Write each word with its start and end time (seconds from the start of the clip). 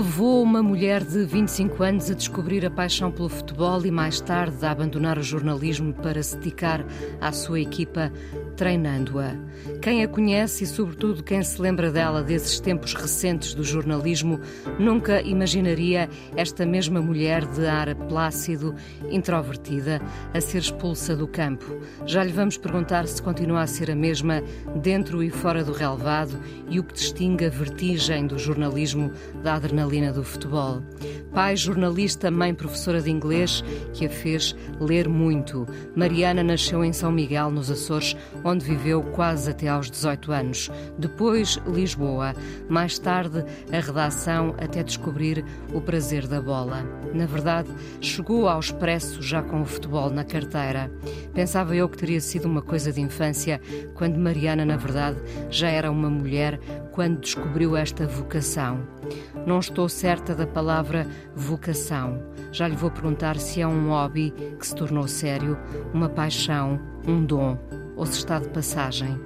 Levou 0.00 0.42
uma 0.42 0.62
mulher 0.62 1.04
de 1.04 1.26
25 1.26 1.82
anos 1.82 2.10
a 2.10 2.14
descobrir 2.14 2.64
a 2.64 2.70
paixão 2.70 3.12
pelo 3.12 3.28
futebol 3.28 3.84
e 3.84 3.90
mais 3.90 4.18
tarde 4.18 4.64
a 4.64 4.70
abandonar 4.70 5.18
o 5.18 5.22
jornalismo 5.22 5.92
para 5.92 6.22
se 6.22 6.38
dedicar 6.38 6.82
à 7.20 7.30
sua 7.32 7.60
equipa 7.60 8.10
treinando-a. 8.60 9.34
Quem 9.80 10.04
a 10.04 10.08
conhece 10.08 10.64
e, 10.64 10.66
sobretudo, 10.66 11.22
quem 11.22 11.42
se 11.42 11.62
lembra 11.62 11.90
dela 11.90 12.22
desses 12.22 12.60
tempos 12.60 12.92
recentes 12.92 13.54
do 13.54 13.64
jornalismo, 13.64 14.38
nunca 14.78 15.22
imaginaria 15.22 16.10
esta 16.36 16.66
mesma 16.66 17.00
mulher 17.00 17.46
de 17.46 17.66
ar 17.66 17.94
plácido, 17.94 18.74
introvertida, 19.10 20.02
a 20.34 20.40
ser 20.42 20.58
expulsa 20.58 21.16
do 21.16 21.26
campo. 21.26 21.80
Já 22.04 22.22
lhe 22.22 22.32
vamos 22.32 22.58
perguntar 22.58 23.06
se 23.06 23.22
continua 23.22 23.62
a 23.62 23.66
ser 23.66 23.90
a 23.90 23.96
mesma 23.96 24.42
dentro 24.76 25.22
e 25.22 25.30
fora 25.30 25.64
do 25.64 25.72
relevado 25.72 26.38
e 26.68 26.78
o 26.78 26.84
que 26.84 26.92
distingue 26.92 27.46
a 27.46 27.48
vertigem 27.48 28.26
do 28.26 28.38
jornalismo 28.38 29.10
da 29.42 29.54
adrenalina 29.54 30.12
do 30.12 30.22
futebol. 30.22 30.82
Pai 31.32 31.56
jornalista, 31.56 32.30
mãe 32.30 32.52
professora 32.52 33.00
de 33.00 33.10
inglês, 33.10 33.64
que 33.94 34.04
a 34.04 34.10
fez 34.10 34.54
ler 34.78 35.08
muito. 35.08 35.66
Mariana 35.96 36.42
nasceu 36.42 36.84
em 36.84 36.92
São 36.92 37.10
Miguel, 37.10 37.50
nos 37.50 37.70
Açores, 37.70 38.14
onde 38.44 38.49
viveu 38.58 39.02
quase 39.02 39.50
até 39.50 39.68
aos 39.68 39.90
18 39.90 40.32
anos. 40.32 40.70
Depois, 40.98 41.60
Lisboa. 41.66 42.34
Mais 42.68 42.98
tarde, 42.98 43.44
a 43.72 43.80
redação 43.80 44.54
até 44.58 44.82
descobrir 44.82 45.44
o 45.72 45.80
prazer 45.80 46.26
da 46.26 46.40
bola. 46.40 46.82
Na 47.14 47.26
verdade, 47.26 47.68
chegou 48.00 48.48
ao 48.48 48.58
expresso 48.58 49.22
já 49.22 49.42
com 49.42 49.62
o 49.62 49.66
futebol 49.66 50.10
na 50.10 50.24
carteira. 50.24 50.90
Pensava 51.34 51.76
eu 51.76 51.88
que 51.88 51.98
teria 51.98 52.20
sido 52.20 52.46
uma 52.46 52.62
coisa 52.62 52.92
de 52.92 53.00
infância, 53.00 53.60
quando 53.94 54.18
Mariana, 54.18 54.64
na 54.64 54.76
verdade, 54.76 55.18
já 55.50 55.68
era 55.68 55.90
uma 55.90 56.10
mulher 56.10 56.58
quando 56.92 57.20
descobriu 57.20 57.76
esta 57.76 58.06
vocação. 58.06 58.80
Não 59.46 59.58
estou 59.58 59.88
certa 59.88 60.34
da 60.34 60.46
palavra 60.46 61.06
vocação. 61.34 62.22
Já 62.52 62.66
lhe 62.66 62.76
vou 62.76 62.90
perguntar 62.90 63.36
se 63.36 63.60
é 63.60 63.66
um 63.66 63.88
hobby 63.88 64.32
que 64.58 64.66
se 64.66 64.74
tornou 64.74 65.06
sério, 65.06 65.56
uma 65.94 66.08
paixão, 66.08 66.80
um 67.10 67.24
dom 67.24 67.58
ou 67.96 68.06
se 68.06 68.18
está 68.18 68.38
de 68.38 68.48
passagem. 68.48 69.18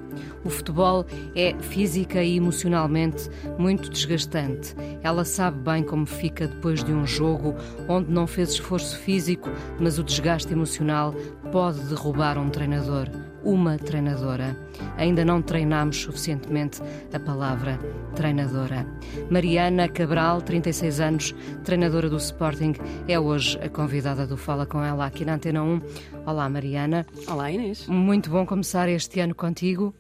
O 0.45 0.51
futebol 0.51 1.07
é 1.35 1.55
física 1.61 2.23
e 2.23 2.37
emocionalmente 2.37 3.31
muito 3.59 3.89
desgastante. 3.89 4.75
Ela 5.03 5.25
sabe 5.25 5.59
bem 5.59 5.83
como 5.83 6.05
fica 6.07 6.49
depois 6.49 6.83
de 6.83 6.93
um 6.93 7.07
jogo 7.07 7.55
onde 7.89 8.11
não 8.11 8.27
fez 8.27 8.51
esforço 8.51 8.99
físico, 8.99 9.49
mas 9.79 9.99
o 9.99 10.05
desgaste 10.05 10.53
emocional 10.53 11.15
pode 11.51 11.81
derrubar 11.85 12.37
um 12.37 12.51
treinador, 12.51 13.09
uma 13.45 13.79
treinadora. 13.79 14.57
Ainda 14.97 15.25
não 15.25 15.43
treinámos 15.43 15.99
suficientemente 15.99 16.81
a 17.13 17.21
palavra 17.21 17.79
treinadora. 18.15 18.87
Mariana 19.31 19.89
Cabral, 19.89 20.41
36 20.43 21.01
anos, 21.01 21.35
treinadora 21.65 22.09
do 22.09 22.17
Sporting, 22.17 22.75
é 23.07 23.19
hoje 23.19 23.59
a 23.63 23.69
convidada 23.69 24.27
do 24.27 24.37
Fala 24.37 24.67
com 24.67 24.83
ela 24.83 25.07
aqui 25.07 25.25
na 25.25 25.35
Antena 25.35 25.63
1. 25.63 25.81
Olá, 26.27 26.49
Mariana. 26.49 27.07
Olá, 27.29 27.51
Inês. 27.51 27.87
Muito 27.87 28.31
bom 28.31 28.47
começar 28.47 28.89
este 28.89 29.21
ano 29.21 29.35
contigo 29.35 29.95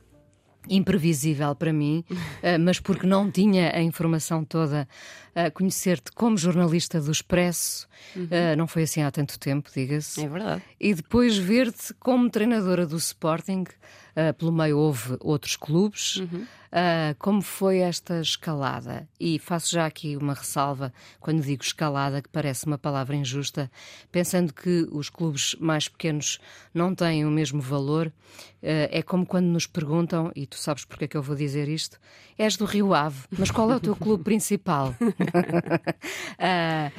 imprevisível 0.68 1.54
para 1.54 1.72
mim, 1.72 2.04
eh, 2.42 2.58
mas 2.58 2.80
porque 2.80 3.06
não 3.06 3.30
tinha 3.30 3.74
a 3.74 3.82
informação 3.82 4.44
toda. 4.44 4.88
Eh, 5.34 5.50
conhecer-te 5.50 6.12
como 6.12 6.36
jornalista 6.36 7.00
do 7.00 7.10
Expresso, 7.10 7.88
uhum. 8.14 8.28
Eh, 8.30 8.54
não 8.56 8.66
foi 8.66 8.84
assim 8.84 9.02
há 9.02 9.10
tanto 9.10 9.38
tempo, 9.38 9.68
diga-se. 9.74 10.24
É 10.24 10.28
verdade. 10.28 10.62
E 10.78 10.94
depois 10.94 11.36
ver-te 11.36 11.92
como 11.94 12.30
treinadora 12.30 12.86
do 12.86 12.96
Sporting, 12.96 13.64
pelo 14.38 14.52
meio 14.52 14.78
houve 14.78 15.16
outros 15.18 15.56
clubes. 15.56 16.16
Uhum. 16.16 16.46
Uh, 16.74 17.14
como 17.20 17.40
foi 17.40 17.78
esta 17.78 18.20
escalada? 18.20 19.08
E 19.20 19.38
faço 19.38 19.70
já 19.70 19.86
aqui 19.86 20.16
uma 20.16 20.34
ressalva 20.34 20.92
quando 21.20 21.40
digo 21.40 21.62
escalada, 21.62 22.20
que 22.20 22.28
parece 22.28 22.66
uma 22.66 22.76
palavra 22.76 23.14
injusta, 23.14 23.70
pensando 24.10 24.52
que 24.52 24.84
os 24.90 25.08
clubes 25.08 25.54
mais 25.60 25.86
pequenos 25.86 26.40
não 26.74 26.92
têm 26.92 27.24
o 27.24 27.30
mesmo 27.30 27.62
valor. 27.62 28.08
Uh, 28.60 28.90
é 28.90 29.02
como 29.02 29.24
quando 29.24 29.46
nos 29.46 29.68
perguntam, 29.68 30.32
e 30.34 30.48
tu 30.48 30.56
sabes 30.56 30.84
porque 30.84 31.04
é 31.04 31.08
que 31.08 31.16
eu 31.16 31.22
vou 31.22 31.36
dizer 31.36 31.68
isto: 31.68 31.96
és 32.36 32.56
do 32.56 32.64
Rio 32.64 32.92
Ave, 32.92 33.20
mas 33.38 33.52
qual 33.52 33.70
é 33.70 33.76
o 33.76 33.80
teu 33.80 33.94
clube 33.94 34.24
principal? 34.24 34.96
uh, 35.00 35.14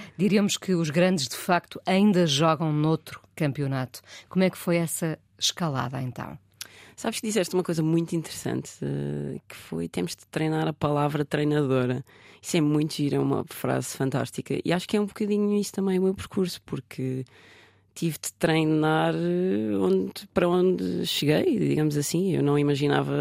diríamos 0.17 0.55
que 0.55 0.73
os 0.73 0.89
grandes, 0.89 1.27
de 1.27 1.35
facto, 1.35 1.81
ainda 1.85 2.25
jogam 2.25 2.71
noutro 2.71 3.19
campeonato. 3.35 4.01
Como 4.29 4.45
é 4.45 4.49
que 4.49 4.57
foi 4.57 4.77
essa 4.77 5.19
escalada 5.37 6.01
então? 6.01 6.39
Sabes 6.95 7.19
que 7.19 7.27
disseste 7.27 7.53
uma 7.53 7.63
coisa 7.63 7.83
muito 7.83 8.15
interessante, 8.15 8.71
uh, 8.81 9.39
que 9.47 9.55
foi 9.55 9.89
temos 9.89 10.15
de 10.15 10.25
treinar 10.27 10.65
a 10.67 10.73
palavra 10.73 11.25
treinadora. 11.25 12.05
Isso 12.41 12.55
é 12.55 12.61
muito 12.61 12.93
giro, 12.93 13.17
é 13.17 13.19
uma 13.19 13.43
frase 13.49 13.97
fantástica. 13.97 14.57
E 14.63 14.71
acho 14.71 14.87
que 14.87 14.95
é 14.95 15.01
um 15.01 15.05
bocadinho 15.05 15.59
isso 15.59 15.73
também 15.73 15.99
o 15.99 16.03
meu 16.03 16.13
percurso, 16.13 16.61
porque 16.61 17.25
tive 17.93 18.17
de 18.21 18.31
treinar 18.33 19.13
eh, 19.13 19.75
onde, 19.77 20.27
para 20.33 20.47
onde 20.47 21.05
cheguei, 21.05 21.57
digamos 21.57 21.97
assim. 21.97 22.33
Eu 22.33 22.43
não 22.43 22.57
imaginava 22.57 23.13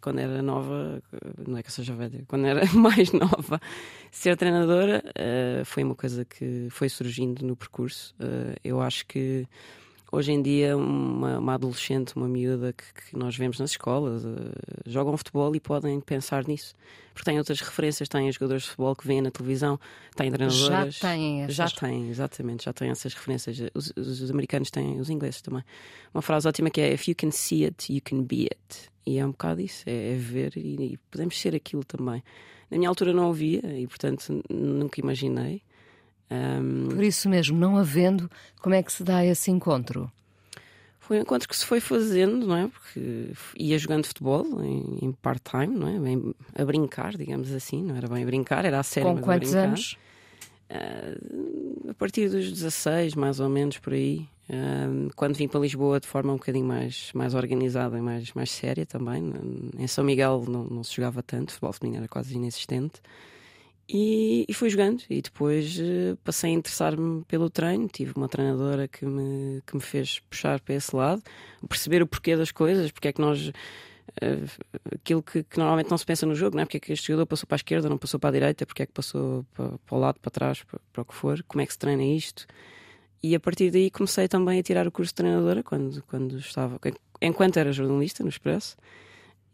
quando 0.00 0.18
era 0.18 0.42
nova, 0.42 1.00
não 1.46 1.58
é 1.58 1.62
que 1.62 1.68
eu 1.68 1.72
seja 1.72 1.94
velha, 1.94 2.24
quando 2.26 2.46
era 2.46 2.64
mais 2.74 3.12
nova, 3.12 3.60
ser 4.10 4.36
treinadora. 4.36 5.02
Foi 5.66 5.84
uma 5.84 5.94
coisa 5.94 6.24
que 6.24 6.68
foi 6.70 6.88
surgindo 6.88 7.44
no 7.46 7.54
percurso. 7.54 8.14
Eu 8.64 8.80
acho 8.80 9.06
que 9.06 9.46
hoje 10.14 10.32
em 10.32 10.40
dia 10.40 10.76
uma, 10.76 11.38
uma 11.38 11.54
adolescente, 11.54 12.14
uma 12.16 12.28
miúda 12.28 12.72
que, 12.72 12.84
que, 12.84 13.16
nós 13.16 13.36
vemos 13.36 13.58
nas 13.58 13.70
escolas, 13.70 14.24
uh, 14.24 14.52
jogam 14.86 15.16
futebol 15.16 15.54
e 15.54 15.60
podem 15.60 16.00
pensar 16.00 16.46
nisso. 16.46 16.74
Porque 17.12 17.30
têm 17.30 17.38
outras 17.38 17.60
referências, 17.60 18.08
têm 18.08 18.30
jogadores 18.32 18.64
de 18.64 18.70
futebol 18.70 18.96
que 18.96 19.06
vêm 19.06 19.20
na 19.20 19.30
televisão, 19.30 19.78
têm 20.16 20.30
treinadoras. 20.30 20.94
Já 20.94 21.08
têm 21.08 21.42
essas. 21.42 21.54
Já 21.54 21.68
têm, 21.68 22.08
exatamente, 22.08 22.64
já 22.64 22.72
têm 22.72 22.90
essas 22.90 23.14
referências. 23.14 23.58
Os, 23.74 23.92
os, 23.96 24.20
os, 24.20 24.30
americanos 24.30 24.70
têm, 24.70 25.00
os 25.00 25.10
ingleses 25.10 25.40
também. 25.40 25.62
Uma 26.12 26.22
frase 26.22 26.48
ótima 26.48 26.70
que 26.70 26.80
é 26.80 26.92
If 26.92 27.08
you 27.08 27.14
can 27.14 27.30
see 27.30 27.64
it, 27.64 27.92
you 27.92 28.00
can 28.02 28.22
be 28.22 28.44
it. 28.44 28.90
E 29.06 29.18
é 29.18 29.26
um 29.26 29.30
bocado 29.30 29.60
isso, 29.60 29.84
é, 29.86 30.12
é 30.12 30.16
ver 30.16 30.56
e, 30.56 30.94
e 30.94 30.98
podemos 31.10 31.38
ser 31.38 31.54
aquilo 31.54 31.84
também. 31.84 32.22
Na 32.70 32.78
minha 32.78 32.88
altura 32.88 33.12
não 33.12 33.30
havia 33.30 33.60
e, 33.78 33.86
portanto, 33.86 34.42
nunca 34.48 35.00
imaginei. 35.00 35.62
Um... 36.30 36.88
Por 36.88 37.02
isso 37.02 37.28
mesmo, 37.28 37.58
não 37.58 37.76
havendo, 37.76 38.30
como 38.60 38.74
é 38.74 38.82
que 38.82 38.92
se 38.92 39.04
dá 39.04 39.24
esse 39.24 39.50
encontro? 39.50 40.10
Foi 40.98 41.18
um 41.18 41.20
encontro 41.20 41.46
que 41.46 41.54
se 41.54 41.66
foi 41.66 41.80
fazendo, 41.80 42.46
não 42.46 42.56
é? 42.56 42.68
Porque 42.68 43.30
ia 43.58 43.78
jogando 43.78 44.06
futebol 44.06 44.46
em, 44.64 44.98
em 45.02 45.12
part-time, 45.12 45.76
não 45.78 45.86
é? 45.86 45.98
Bem, 45.98 46.34
a 46.54 46.64
brincar, 46.64 47.14
digamos 47.14 47.52
assim, 47.52 47.82
não 47.82 47.94
era 47.94 48.08
bem 48.08 48.22
a 48.22 48.26
brincar, 48.26 48.64
era 48.64 48.80
a 48.80 48.82
sério. 48.82 49.10
Com 49.10 49.20
quantos 49.20 49.54
anos? 49.54 49.98
Uh, 50.70 51.90
a 51.90 51.94
partir 51.94 52.30
dos 52.30 52.50
16, 52.50 53.14
mais 53.14 53.38
ou 53.38 53.50
menos 53.50 53.76
por 53.76 53.92
aí. 53.92 54.26
Uh, 54.48 55.10
quando 55.14 55.36
vim 55.36 55.46
para 55.46 55.60
Lisboa 55.60 56.00
de 56.00 56.06
forma 56.06 56.32
um 56.32 56.36
bocadinho 56.36 56.64
mais, 56.64 57.10
mais 57.12 57.34
organizada 57.34 57.98
e 57.98 58.00
mais, 58.00 58.32
mais 58.32 58.50
séria 58.50 58.86
também. 58.86 59.30
Em 59.78 59.86
São 59.86 60.04
Miguel 60.04 60.44
não, 60.48 60.64
não 60.64 60.82
se 60.82 60.96
jogava 60.96 61.22
tanto, 61.22 61.52
futebol 61.52 61.72
feminino 61.74 62.04
era 62.04 62.08
quase 62.08 62.34
inexistente. 62.34 63.02
E, 63.88 64.46
e 64.48 64.54
fui 64.54 64.70
jogando. 64.70 65.02
E 65.10 65.20
depois 65.20 65.78
uh, 65.78 66.16
passei 66.24 66.50
a 66.50 66.54
interessar-me 66.54 67.24
pelo 67.24 67.50
treino. 67.50 67.88
Tive 67.88 68.12
uma 68.16 68.28
treinadora 68.28 68.88
que 68.88 69.04
me, 69.04 69.62
que 69.66 69.74
me 69.74 69.82
fez 69.82 70.20
puxar 70.30 70.60
para 70.60 70.74
esse 70.74 70.94
lado, 70.94 71.22
perceber 71.68 72.02
o 72.02 72.06
porquê 72.06 72.36
das 72.36 72.50
coisas, 72.50 72.90
porque 72.90 73.08
é 73.08 73.12
que 73.12 73.20
nós. 73.20 73.48
Uh, 74.22 74.46
aquilo 74.94 75.22
que, 75.22 75.42
que, 75.42 75.58
normalmente 75.58 75.90
não 75.90 75.98
se 75.98 76.06
pensa 76.06 76.24
no 76.26 76.34
jogo, 76.34 76.56
não 76.56 76.62
é? 76.62 76.64
Porque 76.64 76.76
é 76.76 76.80
que 76.80 76.92
este 76.92 77.08
jogador 77.08 77.26
passou 77.26 77.46
para 77.46 77.56
a 77.56 77.58
esquerda, 77.58 77.88
não 77.88 77.98
passou 77.98 78.20
para 78.20 78.30
a 78.30 78.32
direita, 78.32 78.66
porque 78.66 78.82
é 78.82 78.86
que 78.86 78.92
passou 78.92 79.44
para, 79.54 79.78
para 79.78 79.96
o 79.96 79.98
lado, 79.98 80.20
para 80.20 80.30
trás, 80.30 80.62
para, 80.62 80.80
para, 80.92 81.02
o 81.02 81.04
que 81.04 81.14
for, 81.14 81.42
como 81.48 81.62
é 81.62 81.66
que 81.66 81.72
se 81.72 81.78
treina 81.78 82.04
isto. 82.04 82.46
E 83.22 83.34
a 83.34 83.40
partir 83.40 83.70
daí 83.70 83.90
comecei 83.90 84.28
também 84.28 84.60
a 84.60 84.62
tirar 84.62 84.86
o 84.86 84.92
curso 84.92 85.10
de 85.10 85.16
treinadora 85.16 85.62
quando, 85.62 86.02
quando 86.04 86.38
estava, 86.38 86.78
enquanto 87.20 87.56
era 87.56 87.72
jornalista 87.72 88.22
no 88.22 88.28
Expresso 88.28 88.76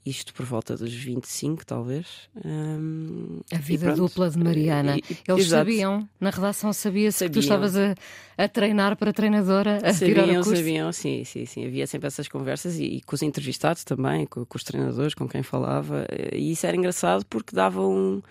isto 0.04 0.32
por 0.32 0.46
volta 0.46 0.76
dos 0.76 0.92
25, 0.92 1.64
talvez. 1.66 2.06
Um, 2.44 3.40
a 3.52 3.58
vida 3.58 3.94
dupla 3.94 4.30
de 4.30 4.38
Mariana. 4.38 4.96
E, 4.96 5.00
e, 5.00 5.18
Eles 5.28 5.46
exato. 5.46 5.60
sabiam, 5.60 6.08
na 6.18 6.30
redação 6.30 6.72
sabia-se 6.72 7.24
que 7.26 7.30
tu 7.30 7.40
estavas 7.40 7.76
a, 7.76 7.94
a, 8.38 8.48
treinar 8.48 8.96
para 8.96 9.12
treinadora, 9.12 9.76
a 9.84 9.92
sabiam, 9.92 10.24
tirar 10.24 10.40
o 10.40 10.42
curso. 10.42 10.56
Sabiam, 10.56 10.92
sim, 10.92 11.24
sim, 11.24 11.44
sim. 11.44 11.66
Havia 11.66 11.86
sempre 11.86 12.06
essas 12.06 12.28
conversas 12.28 12.78
e, 12.78 12.84
e 12.84 13.00
com 13.02 13.14
os 13.14 13.22
entrevistados 13.22 13.84
também, 13.84 14.24
com, 14.24 14.44
com, 14.44 14.56
os 14.56 14.64
treinadores, 14.64 15.14
com 15.14 15.28
quem 15.28 15.42
falava. 15.42 16.06
E 16.32 16.52
isso 16.52 16.66
era 16.66 16.76
engraçado 16.76 17.26
porque 17.26 17.54
dava 17.54 17.86
um. 17.86 18.22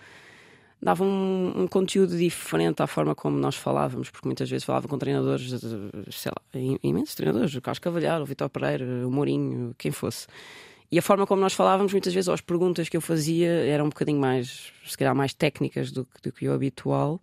dava 0.82 1.04
um, 1.04 1.52
um, 1.62 1.66
conteúdo 1.68 2.18
diferente 2.18 2.82
à 2.82 2.88
forma 2.88 3.14
como 3.14 3.38
nós 3.38 3.54
falávamos, 3.54 4.10
porque 4.10 4.26
muitas 4.26 4.50
vezes 4.50 4.64
falava 4.64 4.88
com 4.88 4.98
treinadores, 4.98 5.48
sei 6.10 6.32
lá, 6.32 6.60
imensos 6.82 7.14
treinadores, 7.14 7.54
o 7.54 7.60
Carlos 7.60 7.78
Cavalhar, 7.78 8.20
o 8.20 8.26
Vitor 8.26 8.48
Pereira, 8.50 9.06
o 9.06 9.10
Mourinho, 9.10 9.72
quem 9.78 9.92
fosse. 9.92 10.26
E 10.90 10.98
a 10.98 11.02
forma 11.02 11.26
como 11.26 11.40
nós 11.40 11.52
falávamos, 11.52 11.92
muitas 11.92 12.12
vezes, 12.12 12.28
ou 12.28 12.34
as 12.34 12.40
perguntas 12.40 12.88
que 12.88 12.96
eu 12.96 13.00
fazia 13.00 13.48
eram 13.48 13.86
um 13.86 13.88
bocadinho 13.90 14.18
mais, 14.18 14.72
se 14.84 14.98
calhar, 14.98 15.14
mais 15.14 15.32
técnicas 15.32 15.92
do, 15.92 16.06
do 16.22 16.32
que 16.32 16.48
o 16.48 16.52
habitual 16.52 17.20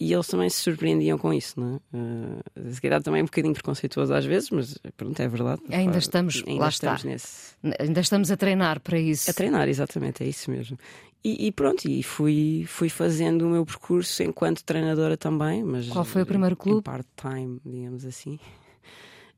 e 0.00 0.12
eles 0.12 0.28
também 0.28 0.48
se 0.48 0.60
surpreendiam 0.60 1.18
com 1.18 1.32
isso, 1.34 1.58
não 1.58 1.74
é? 1.74 1.96
Uh, 1.96 2.72
se 2.72 2.80
calhar 2.80 3.02
também 3.02 3.20
é 3.20 3.22
um 3.22 3.26
bocadinho 3.26 3.52
preconceituoso 3.52 4.14
às 4.14 4.24
vezes, 4.24 4.50
mas 4.50 4.78
pronto, 4.96 5.20
é 5.20 5.26
verdade. 5.26 5.60
Ainda 5.70 5.98
estamos, 5.98 6.44
ainda 6.46 6.60
lá 6.60 6.68
estamos 6.68 6.98
está. 7.00 7.10
Nesse... 7.10 7.82
Ainda 7.82 8.00
estamos 8.00 8.30
a 8.30 8.36
treinar 8.36 8.80
para 8.80 8.98
isso. 8.98 9.28
A 9.28 9.34
treinar, 9.34 9.68
exatamente, 9.68 10.22
é 10.22 10.28
isso 10.28 10.50
mesmo. 10.50 10.78
E, 11.24 11.48
e, 11.48 11.52
pronto, 11.52 11.84
e 11.88 12.00
fui, 12.04 12.64
fui 12.68 12.88
fazendo 12.88 13.42
o 13.42 13.50
meu 13.50 13.66
percurso 13.66 14.22
enquanto 14.22 14.62
treinadora 14.62 15.16
também. 15.16 15.64
Mas 15.64 15.88
Qual 15.88 16.04
foi 16.04 16.22
o 16.22 16.26
primeiro 16.26 16.54
clube? 16.54 16.82
Part-time, 16.82 17.60
digamos 17.66 18.04
assim. 18.04 18.38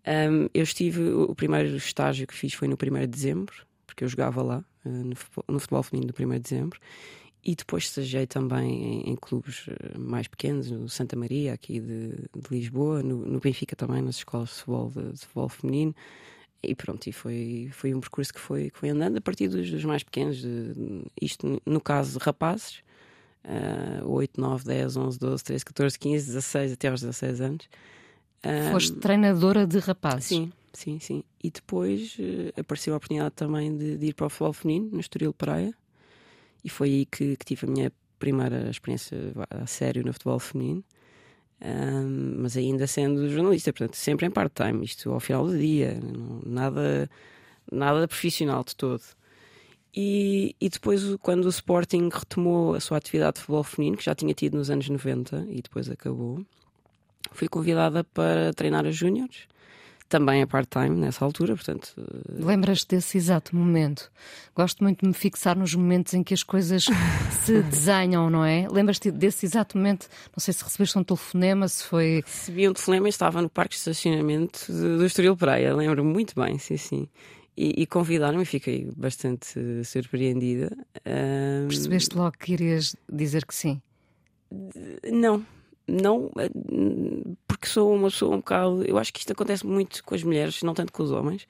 Um, 0.07 0.49
eu 0.55 0.63
estive, 0.63 1.11
o 1.11 1.35
primeiro 1.35 1.77
estágio 1.77 2.27
que 2.27 2.35
fiz 2.35 2.55
foi 2.55 2.69
no 2.69 2.75
1 2.75 3.01
de 3.01 3.07
dezembro, 3.07 3.55
porque 3.87 4.05
eu 4.05 4.09
jogava 4.09 4.43
lá, 4.43 4.65
uh, 4.85 4.89
no, 4.89 5.17
futebol, 5.17 5.45
no 5.49 5.61
futebol 5.61 5.83
feminino 5.83 6.13
do 6.13 6.25
1 6.25 6.31
de 6.31 6.39
dezembro. 6.41 6.81
E 7.43 7.55
depois 7.55 7.85
estagiei 7.85 8.27
também 8.27 9.03
em, 9.07 9.13
em, 9.13 9.17
clubes 9.17 9.65
eh, 9.67 9.97
mais 9.97 10.29
pequenos, 10.29 10.71
no 10.71 10.91
Santa 10.91 11.17
Maria, 11.17 11.55
aqui 11.55 11.81
de, 11.81 12.11
de 12.11 12.51
Lisboa, 12.51 13.03
no, 13.03 13.25
no, 13.25 13.41
Benfica 13.41 13.75
também, 13.75 14.03
nas 14.03 14.17
escolas 14.17 14.51
de 14.51 14.55
futebol, 14.57 14.91
de, 14.91 15.13
de, 15.13 15.19
futebol 15.21 15.49
feminino. 15.49 15.95
E 16.63 16.75
pronto, 16.75 17.07
e 17.07 17.13
foi, 17.13 17.71
foi 17.73 17.95
um 17.95 18.01
percurso 18.01 18.35
que 18.35 18.41
foi, 18.41 18.71
que 18.71 18.79
foi 18.79 18.91
andando 18.91 19.17
a 19.17 19.21
partir 19.23 19.49
dos, 19.49 19.71
dos 19.71 19.85
mais 19.87 20.03
pequenos, 20.03 20.37
de, 20.43 21.03
isto 21.21 21.63
no 21.65 21.81
caso 21.81 22.19
de 22.19 22.25
rapazes, 22.25 22.83
uh, 23.45 24.07
8, 24.07 24.39
9, 24.39 24.65
10, 24.65 24.97
11, 24.99 25.19
12, 25.19 25.45
13, 25.45 25.65
14, 25.65 25.99
15, 25.99 26.27
16, 26.27 26.73
até 26.73 26.89
aos 26.89 27.01
16 27.01 27.41
anos. 27.41 27.69
Uh, 28.45 28.73
Foste 28.73 28.97
treinadora 28.97 29.67
de 29.67 29.79
rapazes? 29.79 30.29
Sim, 30.29 30.53
sim, 30.73 30.99
sim. 30.99 31.25
E 31.43 31.51
depois 31.51 32.17
uh, 32.19 32.61
apareceu 32.61 32.95
a 32.95 32.97
oportunidade 32.97 33.35
também 33.35 33.77
de, 33.77 33.99
de 33.99 34.07
ir 34.07 34.15
para 34.15 34.27
o 34.27 34.31
futebol 34.31 34.53
feminino, 34.53 34.91
no 34.93 35.01
Estoril 35.01 35.33
Praia 35.33 35.75
e 36.65 36.69
foi 36.69 36.89
aí 36.89 37.07
que, 37.07 37.37
que 37.37 37.45
tive 37.45 37.67
a 37.67 37.71
minha 37.71 37.93
primeira 38.19 38.69
experiência 38.71 39.17
a 39.51 39.67
sério 39.67 40.05
no 40.05 40.13
futebol 40.13 40.39
feminino. 40.39 40.85
Um, 41.63 42.37
mas 42.39 42.57
ainda 42.57 42.87
sendo 42.87 43.29
jornalista, 43.29 43.73
portanto, 43.73 43.95
sempre 43.95 44.27
em 44.27 44.31
part-time, 44.31 44.85
isto 44.85 45.11
ao 45.11 45.21
final 45.21 45.47
do 45.47 45.59
dia, 45.59 45.99
nada, 46.45 47.09
nada 47.71 48.09
profissional 48.09 48.65
de 48.65 48.75
todo. 48.75 49.03
E, 49.95 50.55
e, 50.61 50.69
depois, 50.69 51.03
quando 51.17 51.45
o 51.45 51.49
Sporting 51.49 52.09
retomou 52.13 52.75
a 52.75 52.81
sua 52.81 52.97
atividade 52.97 53.35
de 53.35 53.41
futebol 53.41 53.65
feminino, 53.65 53.97
que 53.97 54.05
já 54.05 54.15
tinha 54.15 54.33
tido 54.33 54.57
nos 54.57 54.71
anos 54.71 54.89
90 54.89 55.47
e 55.51 55.61
depois 55.61 55.91
acabou, 55.91 56.45
fui 57.33 57.49
convidada 57.49 58.05
para 58.05 58.53
treinar 58.55 58.87
as 58.87 58.97
júniores 58.97 59.49
também 60.11 60.43
a 60.43 60.47
part-time 60.47 60.91
nessa 60.91 61.25
altura, 61.25 61.55
portanto. 61.55 61.95
Eh, 61.97 62.45
Lembras-te 62.45 62.97
desse 62.97 63.17
exato 63.17 63.55
momento? 63.55 64.11
Gosto 64.55 64.83
muito 64.83 65.01
de 65.03 65.07
me 65.07 65.15
fixar 65.15 65.57
nos 65.57 65.73
momentos 65.75 66.13
em 66.13 66.23
que 66.25 66.35
as 66.35 66.43
coisas 66.43 66.85
se 67.47 67.63
desenham, 67.63 68.29
não 68.29 68.45
é? 68.45 68.67
Lembras-te 68.69 69.11
desse 69.13 69.47
exato 69.47 69.79
momento? 69.79 70.09
Não 70.37 70.41
sei 70.41 70.53
se 70.53 70.65
recebeste 70.65 70.99
um 70.99 71.05
telefonema, 71.05 71.69
se 71.69 71.85
foi. 71.85 72.23
Recebi 72.27 72.69
um 72.69 72.73
telefonema 72.73 73.07
e 73.07 73.11
estava 73.11 73.41
no 73.41 73.49
parque 73.49 73.71
de 73.71 73.79
estacionamento 73.79 74.71
do 74.71 75.07
Estoril 75.07 75.37
Praia, 75.37 75.75
lembro 75.75 76.05
muito 76.05 76.35
bem, 76.35 76.59
sim, 76.59 76.77
sim. 76.77 77.09
E, 77.57 77.83
e 77.83 77.87
convidaram-me 77.87 78.43
e 78.43 78.47
fiquei 78.47 78.91
bastante 78.97 79.85
surpreendida. 79.85 80.77
Um... 81.07 81.69
Percebeste 81.69 82.17
logo 82.17 82.37
que 82.37 82.53
irias 82.55 82.97
dizer 83.09 83.47
que 83.47 83.55
sim? 83.55 83.81
Não, 85.05 85.45
não 85.87 86.31
eh, 86.39 86.51
porque 87.47 87.67
sou 87.67 87.95
uma 87.95 88.09
pessoa 88.11 88.35
um 88.35 88.39
bocado. 88.39 88.85
Eu 88.85 88.99
acho 88.99 89.13
que 89.13 89.21
isto 89.21 89.33
acontece 89.33 89.67
muito 89.67 90.03
com 90.05 90.15
as 90.15 90.23
mulheres, 90.23 90.63
não 90.63 90.75
tanto 90.75 90.93
com 90.93 91.03
os 91.03 91.11
homens, 91.11 91.47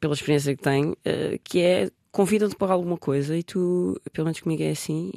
pela 0.00 0.14
experiência 0.14 0.56
que 0.56 0.62
tenho, 0.62 0.96
eh, 1.04 1.38
que 1.42 1.60
é 1.60 1.90
convidam-te 2.12 2.56
para 2.56 2.72
alguma 2.72 2.96
coisa 2.96 3.36
e 3.36 3.42
tu, 3.42 4.00
pelo 4.12 4.26
menos 4.26 4.40
comigo 4.40 4.62
é 4.62 4.70
assim, 4.70 5.10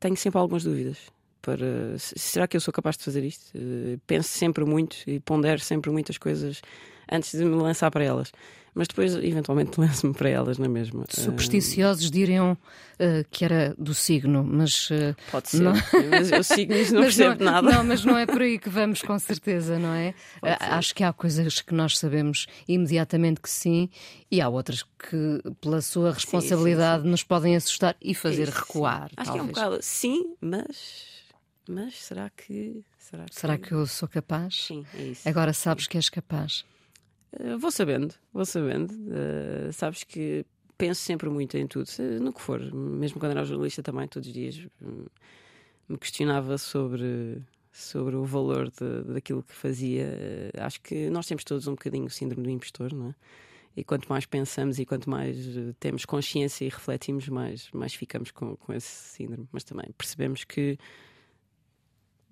tenho 0.00 0.16
sempre 0.16 0.38
algumas 0.38 0.64
dúvidas. 0.64 0.98
Para, 1.42 1.96
será 1.98 2.48
que 2.48 2.56
eu 2.56 2.60
sou 2.60 2.72
capaz 2.72 2.96
de 2.96 3.04
fazer 3.04 3.24
isto? 3.24 3.56
Eh, 3.56 3.98
penso 4.06 4.28
sempre 4.30 4.64
muito 4.64 4.96
e 5.06 5.20
pondero 5.20 5.60
sempre 5.60 5.90
muitas 5.90 6.18
coisas 6.18 6.60
antes 7.10 7.32
de 7.32 7.44
me 7.44 7.56
lançar 7.56 7.90
para 7.90 8.04
elas 8.04 8.32
mas 8.78 8.86
depois 8.86 9.12
eventualmente 9.16 9.72
lanço-me 9.80 10.14
para 10.14 10.30
elas 10.30 10.56
na 10.56 10.68
mesma. 10.68 11.04
Supersticiosos 11.10 12.08
diriam 12.12 12.52
uh, 12.52 13.28
que 13.28 13.44
era 13.44 13.74
do 13.76 13.92
signo, 13.92 14.44
mas. 14.44 14.88
Uh, 14.88 15.16
Pode 15.32 15.48
ser, 15.48 15.62
não... 15.62 15.72
mas 16.08 16.30
eu 16.30 16.44
signos 16.44 16.92
não 16.92 17.02
percebo 17.02 17.42
não, 17.42 17.52
nada. 17.52 17.70
Não, 17.72 17.84
mas 17.84 18.04
não 18.04 18.16
é 18.16 18.24
por 18.24 18.40
aí 18.40 18.56
que 18.56 18.68
vamos, 18.70 19.02
com 19.02 19.18
certeza, 19.18 19.78
não 19.78 19.92
é? 19.92 20.14
Uh, 20.38 20.54
acho 20.60 20.94
que 20.94 21.02
há 21.02 21.12
coisas 21.12 21.60
que 21.60 21.74
nós 21.74 21.98
sabemos 21.98 22.46
imediatamente 22.68 23.40
que 23.40 23.50
sim, 23.50 23.90
e 24.30 24.40
há 24.40 24.48
outras 24.48 24.82
que, 24.82 25.42
pela 25.60 25.80
sua 25.80 26.12
responsabilidade, 26.12 26.98
sim, 26.98 27.00
sim, 27.00 27.04
sim. 27.06 27.10
nos 27.10 27.22
podem 27.24 27.56
assustar 27.56 27.96
e 28.00 28.14
fazer 28.14 28.48
Isso, 28.48 28.58
recuar. 28.60 29.10
Acho 29.16 29.32
talvez. 29.32 29.32
que 29.32 29.38
é 29.38 29.42
um 29.42 29.46
bocado 29.46 29.78
sim, 29.82 30.36
mas. 30.40 31.26
Mas 31.68 31.96
será 31.96 32.30
que. 32.30 32.84
Será 32.98 33.24
que... 33.24 33.34
será 33.34 33.58
que 33.58 33.72
eu 33.72 33.84
sou 33.86 34.08
capaz? 34.08 34.66
Sim, 34.66 34.86
é 34.94 35.02
isso. 35.02 35.28
Agora 35.28 35.52
sabes 35.52 35.88
que 35.88 35.96
és 35.96 36.08
capaz. 36.08 36.64
Uh, 37.32 37.58
vou 37.58 37.70
sabendo, 37.70 38.14
vou 38.32 38.44
sabendo. 38.44 38.92
Uh, 38.92 39.72
sabes 39.72 40.04
que 40.04 40.44
penso 40.76 41.00
sempre 41.00 41.28
muito 41.28 41.56
em 41.56 41.66
tudo, 41.66 41.88
no 42.20 42.32
que 42.32 42.40
for. 42.40 42.60
Mesmo 42.72 43.18
quando 43.18 43.32
era 43.32 43.44
jornalista 43.44 43.82
também, 43.82 44.06
todos 44.08 44.28
os 44.28 44.34
dias 44.34 44.66
hum, 44.80 45.06
me 45.88 45.98
questionava 45.98 46.56
sobre, 46.56 47.42
sobre 47.72 48.16
o 48.16 48.24
valor 48.24 48.70
de, 48.70 49.12
daquilo 49.12 49.42
que 49.42 49.54
fazia. 49.54 50.06
Uh, 50.54 50.62
acho 50.62 50.80
que 50.80 51.10
nós 51.10 51.26
temos 51.26 51.44
todos 51.44 51.66
um 51.66 51.72
bocadinho 51.72 52.06
o 52.06 52.10
síndrome 52.10 52.44
do 52.44 52.50
impostor, 52.50 52.92
não 52.92 53.08
é? 53.08 53.14
E 53.76 53.84
quanto 53.84 54.08
mais 54.08 54.26
pensamos 54.26 54.80
e 54.80 54.84
quanto 54.84 55.08
mais 55.08 55.36
temos 55.78 56.04
consciência 56.04 56.64
e 56.64 56.68
refletimos, 56.68 57.28
mais, 57.28 57.70
mais 57.72 57.94
ficamos 57.94 58.32
com, 58.32 58.56
com 58.56 58.72
esse 58.72 58.88
síndrome. 58.88 59.46
Mas 59.52 59.62
também 59.62 59.86
percebemos 59.96 60.42
que 60.42 60.76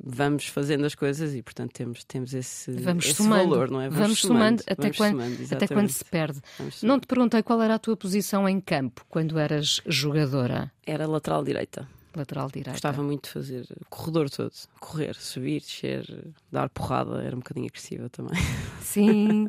vamos 0.03 0.47
fazendo 0.47 0.85
as 0.85 0.95
coisas 0.95 1.35
e, 1.35 1.43
portanto, 1.43 1.73
temos, 1.73 2.05
temos 2.05 2.35
esse, 2.35 2.71
vamos 2.73 3.07
esse 3.07 3.15
somando. 3.15 3.51
valor, 3.51 3.71
não 3.71 3.81
é? 3.81 3.89
Vamos, 3.89 4.01
vamos 4.01 4.21
somando, 4.21 4.63
até, 4.67 4.83
vamos 4.83 4.97
quando, 4.97 5.13
somando 5.13 5.55
até 5.55 5.67
quando 5.67 5.89
se 5.89 6.05
perde. 6.05 6.41
Não 6.83 7.01
te 7.01 7.07
perguntei 7.07 7.43
qual 7.43 7.61
era 7.63 7.75
a 7.75 7.79
tua 7.79 7.97
posição 7.97 8.49
em 8.49 8.61
campo 8.61 9.05
quando 9.09 9.39
eras 9.39 9.81
jogadora. 9.87 10.71
Era 10.87 11.07
lateral 11.07 11.43
direita. 11.43 11.89
Lateral 12.15 12.49
direita. 12.49 12.71
Gostava 12.73 13.03
muito 13.03 13.25
de 13.25 13.31
fazer 13.31 13.67
o 13.81 13.85
corredor 13.91 14.31
todo. 14.31 14.53
Correr, 14.81 15.15
subir, 15.17 15.61
descer, 15.61 16.07
dar 16.51 16.69
porrada. 16.71 17.23
Era 17.23 17.37
um 17.37 17.41
bocadinho 17.41 17.67
agressiva 17.67 18.09
também. 18.09 18.41
Sim, 18.81 19.47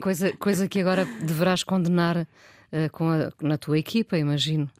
coisa, 0.00 0.32
coisa 0.36 0.68
que 0.68 0.78
agora 0.78 1.04
deverás 1.04 1.64
condenar 1.64 2.18
uh, 2.18 2.90
com 2.92 3.08
a, 3.08 3.32
na 3.42 3.58
tua 3.58 3.78
equipa, 3.78 4.16
imagino. 4.16 4.70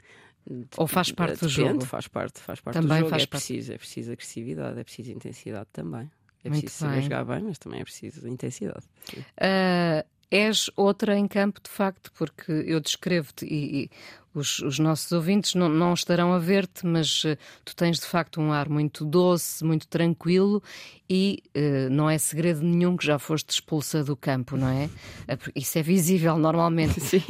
Ou 0.77 0.87
faz 0.87 1.11
parte 1.11 1.35
Depende, 1.35 1.47
do 1.47 1.49
jogo? 1.49 1.85
Faz 1.85 2.07
parte, 2.07 2.41
faz 2.41 2.61
parte 2.61 2.75
também 2.75 2.89
do 2.89 2.99
jogo. 2.99 3.11
Faz 3.11 3.23
é, 3.23 3.27
parte. 3.27 3.47
preciso, 3.47 3.73
é 3.73 3.79
preciso 3.79 4.13
agressividade, 4.13 4.79
é 4.79 4.85
preciso 4.85 5.11
intensidade 5.11 5.69
também. 5.73 6.11
É 6.45 6.49
preciso 6.49 6.73
saber 6.75 7.03
jogar 7.03 7.25
bem, 7.25 7.43
mas 7.43 7.59
também 7.59 7.81
é 7.81 7.85
preciso 7.85 8.29
intensidade. 8.29 8.87
Uh, 9.13 10.07
és 10.31 10.71
outra 10.77 11.17
em 11.17 11.27
campo, 11.29 11.61
de 11.63 11.71
facto, 11.71 12.11
porque 12.13 12.51
eu 12.51 12.81
descrevo-te 12.81 13.45
e, 13.45 13.85
e 13.85 13.91
os, 14.35 14.59
os, 14.59 14.79
nossos 14.79 15.11
ouvintes 15.13 15.55
não, 15.55 15.69
não 15.69 15.95
estarão 15.95 16.33
a 16.33 16.39
ver-te, 16.39 16.85
mas 16.85 17.25
uh, 17.25 17.39
tu 17.65 17.75
tens 17.75 17.99
de 17.99 18.07
facto 18.07 18.41
um 18.41 18.53
ar 18.53 18.69
muito 18.69 19.05
doce, 19.05 19.65
muito 19.65 19.89
tranquilo 19.89 20.63
e 21.09 21.43
uh, 21.57 21.91
não 21.91 22.11
é 22.11 22.19
segredo 22.19 22.63
nenhum 22.63 22.97
que 22.97 23.07
já 23.07 23.19
foste 23.19 23.51
expulsa 23.51 24.05
do 24.05 24.15
campo, 24.15 24.57
não 24.57 24.69
é? 24.69 24.87
Uh, 25.33 25.53
isso 25.55 25.79
é 25.79 25.83
visível 25.83 26.37
normalmente. 26.37 27.01
Sim. 27.01 27.23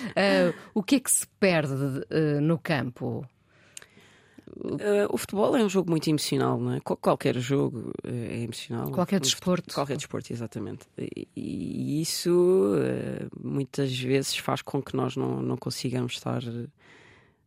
o 0.74 0.82
que 0.82 0.96
é 0.96 1.00
que 1.00 1.10
se 1.10 1.26
perde 1.38 1.74
no 2.40 2.58
campo? 2.58 3.26
Uh, 4.56 5.08
o 5.10 5.16
futebol 5.16 5.56
é 5.56 5.64
um 5.64 5.68
jogo 5.68 5.90
muito 5.90 6.08
emocional, 6.08 6.58
não 6.58 6.74
é? 6.74 6.80
Qualquer 6.80 7.38
jogo 7.38 7.92
é 8.04 8.42
emocional. 8.42 8.90
Qualquer 8.90 9.20
desporto. 9.20 9.74
Qualquer 9.74 9.96
desporto, 9.96 10.32
exatamente. 10.32 10.86
E, 10.98 11.26
e 11.34 12.02
isso 12.02 12.30
uh, 12.30 13.30
muitas 13.40 13.98
vezes 13.98 14.36
faz 14.36 14.60
com 14.62 14.82
que 14.82 14.94
nós 14.94 15.16
não, 15.16 15.40
não 15.42 15.56
consigamos 15.56 16.14
estar 16.14 16.42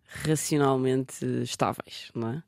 racionalmente 0.07 1.25
estáveis, 1.43 2.11
não 2.13 2.29
é? 2.29 2.43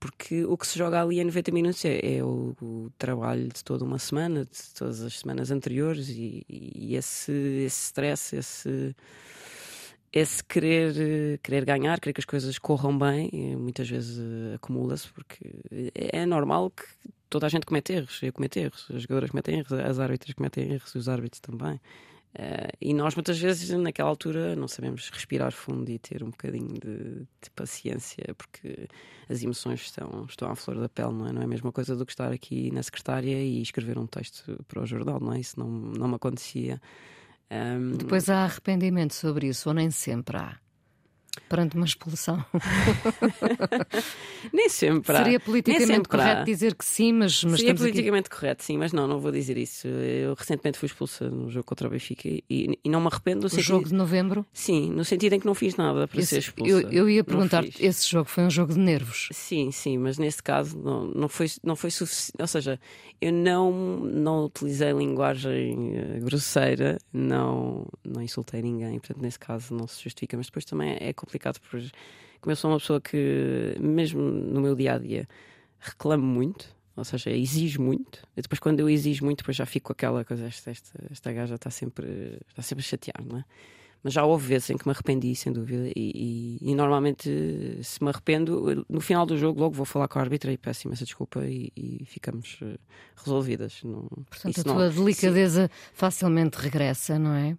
Porque 0.00 0.44
o 0.44 0.56
que 0.56 0.66
se 0.66 0.76
joga 0.76 1.00
ali 1.00 1.20
em 1.20 1.24
90 1.24 1.52
minutos 1.52 1.84
é, 1.84 2.16
é 2.16 2.24
o, 2.24 2.56
o, 2.60 2.90
trabalho 2.98 3.46
de 3.48 3.62
toda 3.62 3.84
uma 3.84 4.00
semana, 4.00 4.44
de 4.44 4.74
todas 4.76 5.00
as 5.00 5.20
semanas 5.20 5.52
anteriores, 5.52 6.08
e, 6.08 6.44
e 6.48 6.96
esse, 6.96 7.30
esse 7.30 7.84
stress, 7.86 8.34
esse 8.34 8.96
esse 10.12 10.42
querer, 10.42 11.38
querer 11.42 11.64
ganhar, 11.64 12.00
querer 12.00 12.12
que 12.12 12.20
as 12.20 12.24
coisas 12.24 12.58
corram 12.58 12.98
bem, 12.98 13.30
muitas 13.56 13.88
vezes 13.88 14.18
uh, 14.18 14.54
acumula-se, 14.56 15.08
porque 15.12 15.44
é, 15.94 16.20
é 16.20 16.26
normal 16.26 16.70
que 16.70 16.84
toda 17.28 17.46
a 17.46 17.48
gente 17.48 17.64
cometa 17.64 17.92
erros. 17.92 18.20
Eu 18.22 18.32
cometo 18.32 18.56
erros, 18.56 18.88
as 18.92 19.02
jogadoras 19.02 19.30
cometem 19.30 19.60
erros, 19.60 19.72
as 19.72 19.98
árbitras 20.00 20.34
cometem 20.34 20.72
erros, 20.72 20.94
os 20.94 21.08
árbitros 21.08 21.40
também. 21.40 21.80
Uh, 22.34 22.70
e 22.80 22.94
nós 22.94 23.16
muitas 23.16 23.38
vezes 23.38 23.70
naquela 23.70 24.08
altura 24.08 24.54
não 24.54 24.68
sabemos 24.68 25.10
respirar 25.10 25.50
fundo 25.52 25.90
e 25.90 25.98
ter 25.98 26.22
um 26.22 26.30
bocadinho 26.30 26.74
de, 26.74 27.26
de, 27.42 27.50
paciência 27.56 28.22
porque 28.38 28.86
as 29.28 29.42
emoções 29.42 29.80
estão, 29.80 30.26
estão 30.28 30.48
à 30.48 30.54
flor 30.54 30.78
da 30.78 30.88
pele, 30.88 31.12
não 31.12 31.26
é? 31.26 31.32
Não 31.32 31.42
é 31.42 31.44
a 31.44 31.48
mesma 31.48 31.72
coisa 31.72 31.96
do 31.96 32.06
que 32.06 32.12
estar 32.12 32.30
aqui 32.30 32.70
na 32.70 32.84
secretária 32.84 33.36
e 33.36 33.60
escrever 33.60 33.98
um 33.98 34.06
texto 34.06 34.64
para 34.68 34.80
o 34.80 34.86
jornal, 34.86 35.18
não 35.18 35.32
é? 35.32 35.40
Isso 35.40 35.58
não, 35.58 35.68
não 35.68 36.06
me 36.06 36.14
acontecia. 36.14 36.80
Um... 37.50 37.96
Depois 37.96 38.28
há 38.28 38.44
arrependimento 38.44 39.14
sobre 39.14 39.48
isso, 39.48 39.68
ou 39.68 39.74
nem 39.74 39.90
sempre 39.90 40.36
há? 40.36 40.56
Perante 41.48 41.76
uma 41.76 41.86
expulsão. 41.86 42.44
Nem 44.52 44.68
sempre. 44.68 45.16
Seria 45.16 45.40
politicamente 45.40 45.86
sempre 45.86 46.08
correto 46.08 46.44
dizer 46.44 46.74
que 46.74 46.84
sim, 46.84 47.12
mas, 47.12 47.44
mas 47.44 47.60
Seria 47.60 47.74
politicamente 47.74 48.26
aqui... 48.26 48.36
correto, 48.36 48.64
sim, 48.64 48.76
mas 48.76 48.92
não, 48.92 49.06
não 49.06 49.20
vou 49.20 49.30
dizer 49.30 49.56
isso. 49.56 49.86
Eu 49.86 50.34
recentemente 50.34 50.78
fui 50.78 50.86
expulsa 50.86 51.30
no 51.30 51.50
jogo 51.50 51.64
contra 51.64 51.86
o 51.86 51.90
Benfica 51.90 52.28
e, 52.28 52.78
e 52.84 52.88
não 52.88 53.00
me 53.00 53.06
arrependo. 53.06 53.40
No 53.40 53.46
o 53.46 53.50
sentido... 53.50 53.66
jogo 53.66 53.88
de 53.88 53.94
novembro? 53.94 54.44
Sim, 54.52 54.90
no 54.90 55.04
sentido 55.04 55.34
em 55.34 55.40
que 55.40 55.46
não 55.46 55.54
fiz 55.54 55.76
nada 55.76 56.08
para 56.08 56.20
esse, 56.20 56.30
ser 56.30 56.38
expulsa. 56.38 56.70
Eu, 56.70 56.90
eu 56.90 57.08
ia 57.08 57.22
perguntar, 57.22 57.64
esse 57.78 58.08
jogo 58.08 58.28
foi 58.28 58.44
um 58.44 58.50
jogo 58.50 58.72
de 58.72 58.78
nervos? 58.78 59.28
Sim, 59.32 59.70
sim, 59.70 59.98
mas 59.98 60.18
nesse 60.18 60.42
caso 60.42 60.78
não, 60.78 61.06
não 61.06 61.28
foi, 61.28 61.46
não 61.62 61.76
foi 61.76 61.90
suficiente. 61.90 62.40
Ou 62.40 62.46
seja, 62.46 62.80
eu 63.20 63.32
não, 63.32 63.70
não 63.72 64.44
utilizei 64.46 64.92
linguagem 64.92 65.92
eh, 65.94 66.18
grosseira, 66.20 66.98
não, 67.12 67.86
não 68.10 68.22
insultei 68.22 68.62
ninguém, 68.62 68.98
portanto, 68.98 69.22
nesse 69.22 69.38
caso 69.38 69.74
não 69.74 69.86
se 69.86 70.02
justifica, 70.02 70.36
mas 70.36 70.46
depois 70.46 70.64
também 70.64 70.96
é 71.00 71.12
complicado, 71.12 71.60
porque 71.60 71.90
como 72.40 72.52
eu 72.52 72.56
sou 72.56 72.70
uma 72.70 72.78
pessoa 72.78 73.00
que, 73.00 73.76
mesmo 73.78 74.20
no 74.20 74.60
meu 74.60 74.74
dia 74.74 74.94
a 74.94 74.98
dia, 74.98 75.28
reclamo 75.78 76.24
muito, 76.24 76.74
ou 76.96 77.04
seja, 77.04 77.30
exijo 77.30 77.82
muito, 77.82 78.22
e 78.36 78.42
depois 78.42 78.58
quando 78.58 78.80
eu 78.80 78.88
exijo 78.88 79.24
muito, 79.24 79.38
depois 79.38 79.56
já 79.56 79.66
fico 79.66 79.88
com 79.88 79.92
aquela 79.92 80.24
coisa, 80.24 80.46
esta, 80.46 80.70
esta, 80.70 81.04
esta 81.10 81.32
gaja 81.32 81.54
está 81.54 81.70
sempre, 81.70 82.38
está 82.48 82.62
sempre 82.62 82.84
a 82.84 82.88
chatear, 82.88 83.24
não 83.24 83.38
é? 83.38 83.44
Mas 84.02 84.14
já 84.14 84.24
houve 84.24 84.46
vezes 84.46 84.70
em 84.70 84.78
que 84.78 84.86
me 84.86 84.92
arrependi, 84.92 85.34
sem 85.34 85.52
dúvida, 85.52 85.88
e, 85.94 86.58
e, 86.62 86.70
e, 86.70 86.74
normalmente, 86.74 87.28
se 87.82 88.02
me 88.02 88.08
arrependo, 88.08 88.84
no 88.88 89.00
final 89.00 89.26
do 89.26 89.36
jogo, 89.36 89.60
logo 89.60 89.74
vou 89.74 89.84
falar 89.84 90.08
com 90.08 90.18
a 90.18 90.22
árbitra 90.22 90.50
e 90.50 90.56
peço 90.56 90.86
imensa 90.86 91.04
desculpa 91.04 91.44
e, 91.44 91.70
e 91.76 92.06
ficamos 92.06 92.58
uh, 92.62 92.78
resolvidas. 93.14 93.82
Não, 93.84 94.08
Portanto, 94.30 94.58
a 94.58 94.64
tua 94.64 94.88
não, 94.88 94.94
delicadeza 94.94 95.64
sim. 95.70 95.90
facilmente 95.92 96.56
regressa, 96.56 97.18
não 97.18 97.34
é? 97.34 97.58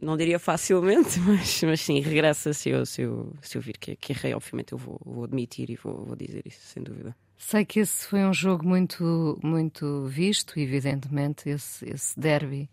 Não 0.00 0.16
diria 0.16 0.38
facilmente, 0.38 1.18
mas, 1.26 1.62
mas 1.62 1.80
sim, 1.80 2.00
regressa 2.00 2.52
se 2.52 2.70
eu, 2.70 2.86
se 2.86 3.02
eu, 3.02 3.32
se 3.42 3.56
eu 3.56 3.62
vir 3.62 3.76
que, 3.78 3.96
que 3.96 4.12
errei, 4.12 4.34
obviamente 4.34 4.72
eu 4.72 4.78
vou, 4.78 5.00
vou 5.04 5.24
admitir 5.24 5.70
e 5.70 5.76
vou, 5.76 6.04
vou 6.04 6.16
dizer 6.16 6.42
isso, 6.46 6.60
sem 6.62 6.82
dúvida. 6.82 7.14
Sei 7.38 7.64
que 7.64 7.80
esse 7.80 8.06
foi 8.06 8.24
um 8.24 8.32
jogo 8.32 8.66
muito, 8.66 9.38
muito 9.42 10.04
visto, 10.06 10.58
evidentemente, 10.58 11.50
esse, 11.50 11.88
esse 11.88 12.18
derby. 12.18 12.68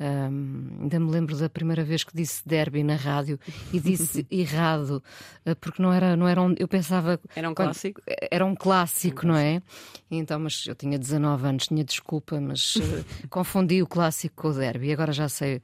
Um, 0.00 0.82
ainda 0.82 1.00
me 1.00 1.10
lembro 1.10 1.36
da 1.36 1.48
primeira 1.48 1.82
vez 1.82 2.04
que 2.04 2.14
disse 2.14 2.46
derby 2.46 2.84
na 2.84 2.94
rádio 2.94 3.38
e 3.72 3.80
disse 3.80 4.24
errado, 4.30 5.02
ah, 5.44 5.56
porque 5.56 5.82
não 5.82 5.92
era, 5.92 6.16
não 6.16 6.28
era 6.28 6.40
um, 6.40 6.54
eu 6.56 6.68
pensava. 6.68 7.20
Era 7.34 7.50
um 7.50 7.54
clássico? 7.54 8.00
Era 8.30 8.46
um 8.46 8.54
clássico, 8.54 9.26
não 9.26 9.36
é? 9.36 9.60
Então, 10.08 10.38
mas 10.38 10.64
eu 10.68 10.74
tinha 10.76 10.96
19 10.96 11.48
anos, 11.48 11.66
tinha 11.66 11.82
desculpa, 11.82 12.40
mas 12.40 12.76
uh, 12.76 13.04
confundi 13.28 13.82
o 13.82 13.86
clássico 13.88 14.42
com 14.42 14.48
o 14.48 14.54
derby. 14.54 14.92
Agora 14.92 15.12
já 15.12 15.28
sei, 15.28 15.56
uh, 15.56 15.60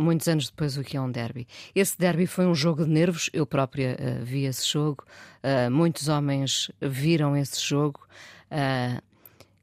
muitos 0.00 0.28
anos 0.28 0.48
depois, 0.48 0.78
o 0.78 0.84
que 0.84 0.96
é 0.96 1.00
um 1.00 1.10
derby. 1.10 1.48
Esse 1.74 1.98
derby 1.98 2.26
foi 2.26 2.46
um 2.46 2.54
jogo 2.54 2.84
de 2.84 2.90
nervos, 2.90 3.28
eu 3.32 3.44
própria 3.44 3.96
uh, 3.98 4.24
vi 4.24 4.44
esse 4.44 4.66
jogo, 4.68 5.04
muitos 5.70 6.08
homens 6.08 6.72
viram 6.80 7.36
esse 7.36 7.60
jogo. 7.60 8.00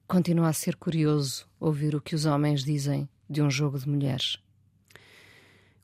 continua 0.08 0.48
a 0.48 0.54
ser 0.54 0.78
curioso 0.78 1.46
ouvir 1.60 1.94
o 1.94 2.00
que 2.00 2.16
os 2.16 2.26
homens 2.26 2.64
dizem 2.64 3.10
de 3.30 3.42
um 3.42 3.50
jogo 3.50 3.80
de 3.80 3.88
mulheres? 3.88 4.38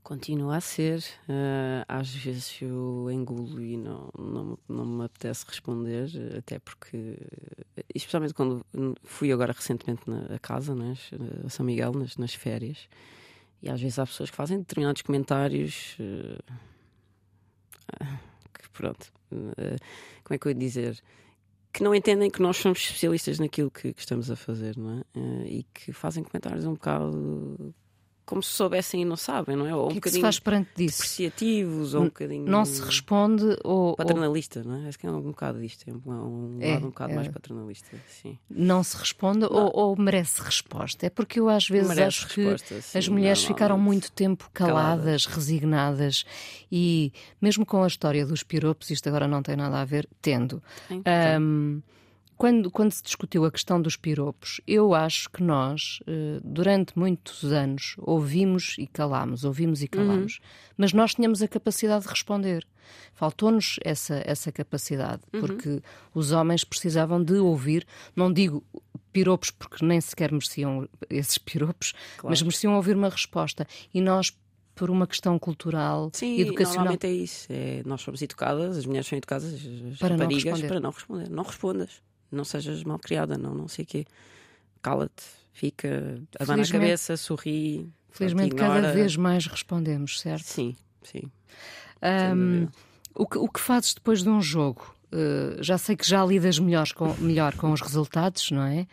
Continua 0.01 0.57
a 0.57 0.61
ser. 0.61 0.99
Uh, 1.27 1.85
às 1.87 2.13
vezes 2.13 2.59
eu 2.61 3.09
engulo 3.11 3.61
e 3.61 3.77
não, 3.77 4.09
não, 4.17 4.57
não 4.67 4.85
me 4.85 5.05
apetece 5.05 5.45
responder, 5.47 6.09
até 6.37 6.57
porque, 6.57 7.17
especialmente 7.93 8.33
quando 8.33 8.65
fui 9.03 9.31
agora 9.31 9.53
recentemente 9.53 10.01
na 10.09 10.39
casa, 10.39 10.73
né, 10.73 10.95
a 11.45 11.49
São 11.49 11.65
Miguel, 11.65 11.93
nas, 11.93 12.17
nas 12.17 12.33
férias, 12.33 12.89
e 13.61 13.69
às 13.69 13.79
vezes 13.79 13.99
há 13.99 14.05
pessoas 14.05 14.29
que 14.29 14.35
fazem 14.35 14.59
determinados 14.59 15.01
comentários. 15.01 15.95
Uh, 15.99 16.43
que 18.53 18.69
pronto. 18.71 19.11
Uh, 19.31 19.77
como 20.23 20.35
é 20.35 20.37
que 20.37 20.47
eu 20.47 20.51
ia 20.51 20.57
dizer? 20.57 21.03
Que 21.71 21.83
não 21.83 21.93
entendem 21.93 22.29
que 22.29 22.41
nós 22.41 22.57
somos 22.57 22.79
especialistas 22.79 23.39
naquilo 23.39 23.69
que, 23.69 23.93
que 23.93 23.99
estamos 23.99 24.29
a 24.31 24.35
fazer, 24.35 24.77
não 24.77 24.99
é? 24.99 25.19
Uh, 25.19 25.45
e 25.45 25.63
que 25.73 25.93
fazem 25.93 26.23
comentários 26.23 26.65
um 26.65 26.73
bocado 26.73 27.73
como 28.29 28.43
se 28.43 28.51
soubessem 28.51 29.01
e 29.01 29.05
não 29.05 29.15
sabem, 29.15 29.55
não 29.55 29.65
é? 29.65 29.73
Ou 29.73 29.87
um 29.87 29.89
que, 29.89 29.97
é 29.97 30.01
que 30.01 30.11
se 30.11 30.21
faz 30.21 30.37
perante 30.37 30.69
disso? 30.75 31.01
Depreciativos, 31.01 31.95
ou 31.95 32.03
um 32.03 32.05
bocadinho. 32.05 32.45
Não 32.45 32.63
se 32.63 32.79
responde 32.79 33.57
ou. 33.63 33.95
Paternalista, 33.95 34.59
ou... 34.59 34.65
não 34.65 34.85
é? 34.85 34.87
Acho 34.87 34.99
que 34.99 35.07
é 35.07 35.09
um 35.09 35.19
bocado 35.19 35.59
disto, 35.59 35.89
é 35.89 35.91
um, 35.91 36.57
um 36.57 36.57
é, 36.61 36.73
lado 36.73 36.85
um 36.85 36.89
bocado 36.89 37.13
é. 37.13 37.15
mais 37.15 37.27
paternalista, 37.27 37.97
sim. 38.07 38.37
Não 38.47 38.83
se 38.83 38.95
responde 38.97 39.45
ou, 39.45 39.75
ou, 39.75 39.97
merece 39.97 40.43
resposta? 40.43 41.07
É 41.07 41.09
porque 41.09 41.39
eu 41.39 41.49
às 41.49 41.67
vezes 41.67 41.87
merece 41.87 42.07
acho 42.07 42.27
que 42.27 42.55
sim, 42.59 42.97
as 42.99 43.07
mulheres 43.07 43.43
ficaram 43.43 43.79
muito 43.79 44.11
tempo 44.11 44.47
caladas, 44.53 44.75
caladas, 44.75 45.25
resignadas 45.25 46.25
e, 46.71 47.11
mesmo 47.41 47.65
com 47.65 47.83
a 47.83 47.87
história 47.87 48.27
dos 48.27 48.43
piropos, 48.43 48.91
isto 48.91 49.09
agora 49.09 49.27
não 49.27 49.41
tem 49.41 49.55
nada 49.55 49.81
a 49.81 49.85
ver, 49.85 50.07
tendo. 50.21 50.61
Um, 51.41 51.81
quando, 52.39 52.71
quando 52.71 52.93
se 52.93 53.03
discutiu 53.03 53.43
a 53.43 53.51
questão 53.51 53.81
dos 53.81 53.97
piropos, 53.97 54.61
eu 54.65 54.93
acho 54.93 55.29
que 55.29 55.43
nós, 55.43 55.99
eh, 56.07 56.39
durante 56.41 56.97
muitos 56.97 57.43
anos, 57.43 57.95
ouvimos 57.97 58.77
e 58.79 58.87
calámos, 58.87 59.43
ouvimos 59.43 59.83
e 59.83 59.89
calámos, 59.89 60.35
uhum. 60.35 60.73
mas 60.77 60.93
nós 60.93 61.13
tínhamos 61.13 61.41
a 61.41 61.49
capacidade 61.49 62.05
de 62.05 62.09
responder. 62.09 62.65
Faltou-nos 63.13 63.75
essa, 63.83 64.23
essa 64.25 64.53
capacidade, 64.53 65.21
uhum. 65.33 65.41
porque 65.41 65.81
os 66.15 66.31
homens 66.31 66.63
precisavam 66.63 67.21
de 67.21 67.33
ouvir, 67.33 67.85
não 68.15 68.31
digo 68.31 68.63
piropos 69.11 69.51
porque 69.51 69.85
nem 69.85 69.99
sequer 69.99 70.31
mereciam 70.31 70.87
esses 71.09 71.37
piropos, 71.37 71.91
claro. 72.15 72.29
mas 72.29 72.41
mereciam 72.41 72.73
ouvir 72.75 72.95
uma 72.95 73.09
resposta. 73.09 73.67
E 73.93 73.99
nós 73.99 74.33
por 74.75 74.89
uma 74.89 75.05
questão 75.05 75.37
cultural, 75.37 76.09
Sim, 76.13 76.39
educacional. 76.39 76.85
Normalmente 76.85 77.05
é 77.05 77.11
isso. 77.11 77.47
É, 77.49 77.83
nós 77.85 77.99
somos 77.99 78.21
educadas, 78.21 78.77
as 78.77 78.85
mulheres 78.85 79.07
são 79.07 79.17
educadas, 79.17 79.53
as 79.53 79.97
para 79.97 80.15
raparigas, 80.15 80.61
não 80.61 80.67
para 80.69 80.79
não 80.79 80.91
responder. 80.91 81.29
Não 81.29 81.43
respondas 81.43 82.01
não 82.31 82.43
sejas 82.43 82.83
mal 82.83 82.99
criada, 82.99 83.37
não, 83.37 83.53
não 83.53 83.67
sei 83.67 83.83
o 83.83 83.87
quê. 83.87 84.05
Cala-te, 84.81 85.23
fica, 85.51 86.21
abana 86.39 86.63
a 86.63 86.67
cabeça, 86.67 87.17
sorri. 87.17 87.89
Felizmente 88.11 88.55
cada 88.55 88.91
vez 88.91 89.15
mais 89.15 89.45
respondemos, 89.45 90.19
certo? 90.19 90.45
Sim, 90.45 90.75
sim. 91.03 91.31
Um, 92.01 92.67
o, 93.13 93.27
que, 93.27 93.37
o 93.37 93.47
que 93.47 93.59
fazes 93.59 93.93
depois 93.93 94.23
de 94.23 94.29
um 94.29 94.41
jogo? 94.41 94.95
Uh, 95.11 95.61
já 95.61 95.77
sei 95.77 95.95
que 95.95 96.07
já 96.07 96.25
lidas 96.25 96.59
melhor 96.59 96.91
com, 96.93 97.13
melhor 97.15 97.55
com 97.55 97.71
os 97.71 97.81
resultados, 97.81 98.49
não 98.51 98.63
é? 98.63 98.87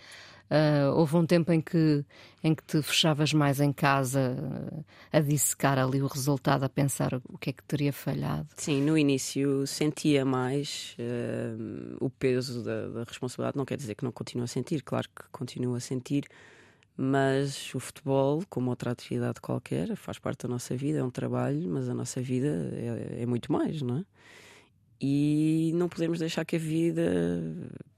Uh, 0.49 0.95
houve 0.95 1.17
um 1.17 1.26
tempo 1.26 1.53
em 1.53 1.61
que, 1.61 2.05
em 2.43 2.55
que 2.55 2.62
te 2.62 2.81
fechavas 2.81 3.33
mais 3.33 3.61
em 3.61 3.73
casa 3.73 4.37
uh, 4.38 4.85
a 5.12 5.19
dissecar 5.21 5.76
ali 5.76 6.00
o 6.00 6.07
resultado, 6.07 6.62
a 6.62 6.69
pensar 6.69 7.15
o 7.29 7.37
que 7.37 7.50
é 7.50 7.53
que 7.53 7.65
teria 7.65 7.93
falhado. 7.93 8.47
Sim, 8.57 8.81
no 8.83 8.97
início 8.97 9.67
sentia 9.67 10.25
mais 10.25 10.97
uh, 11.00 11.97
o 12.00 12.09
peso 12.09 12.62
da, 12.62 12.87
da, 12.88 13.05
responsabilidade. 13.05 13.57
Não 13.57 13.65
quer 13.65 13.76
dizer 13.76 13.97
que 13.97 14.05
não 14.05 14.12
continuo 14.12 14.45
a 14.45 14.49
sentir, 14.49 14.83
claro 14.83 15.09
que 15.09 15.25
continuo 15.33 15.75
a 15.75 15.81
sentir, 15.81 16.25
mas 16.97 17.75
o 17.75 17.81
futebol, 17.81 18.45
como 18.49 18.71
outra 18.71 18.93
atividade 18.93 19.41
qualquer, 19.41 19.97
faz 19.97 20.19
parte 20.19 20.45
da 20.45 20.49
nossa 20.49 20.76
vida, 20.76 21.00
é 21.00 21.03
um 21.03 21.11
trabalho, 21.11 21.69
mas 21.69 21.88
a 21.88 21.95
nossa 21.95 22.23
vida 22.23 22.71
é, 22.73 23.23
é 23.23 23.26
muito 23.26 23.50
mais, 23.50 23.83
não 23.83 23.99
é? 23.99 24.05
E 25.00 25.73
não 25.75 25.88
podemos 25.88 26.19
deixar 26.19 26.45
que 26.45 26.57
a 26.57 26.59
vida 26.59 27.03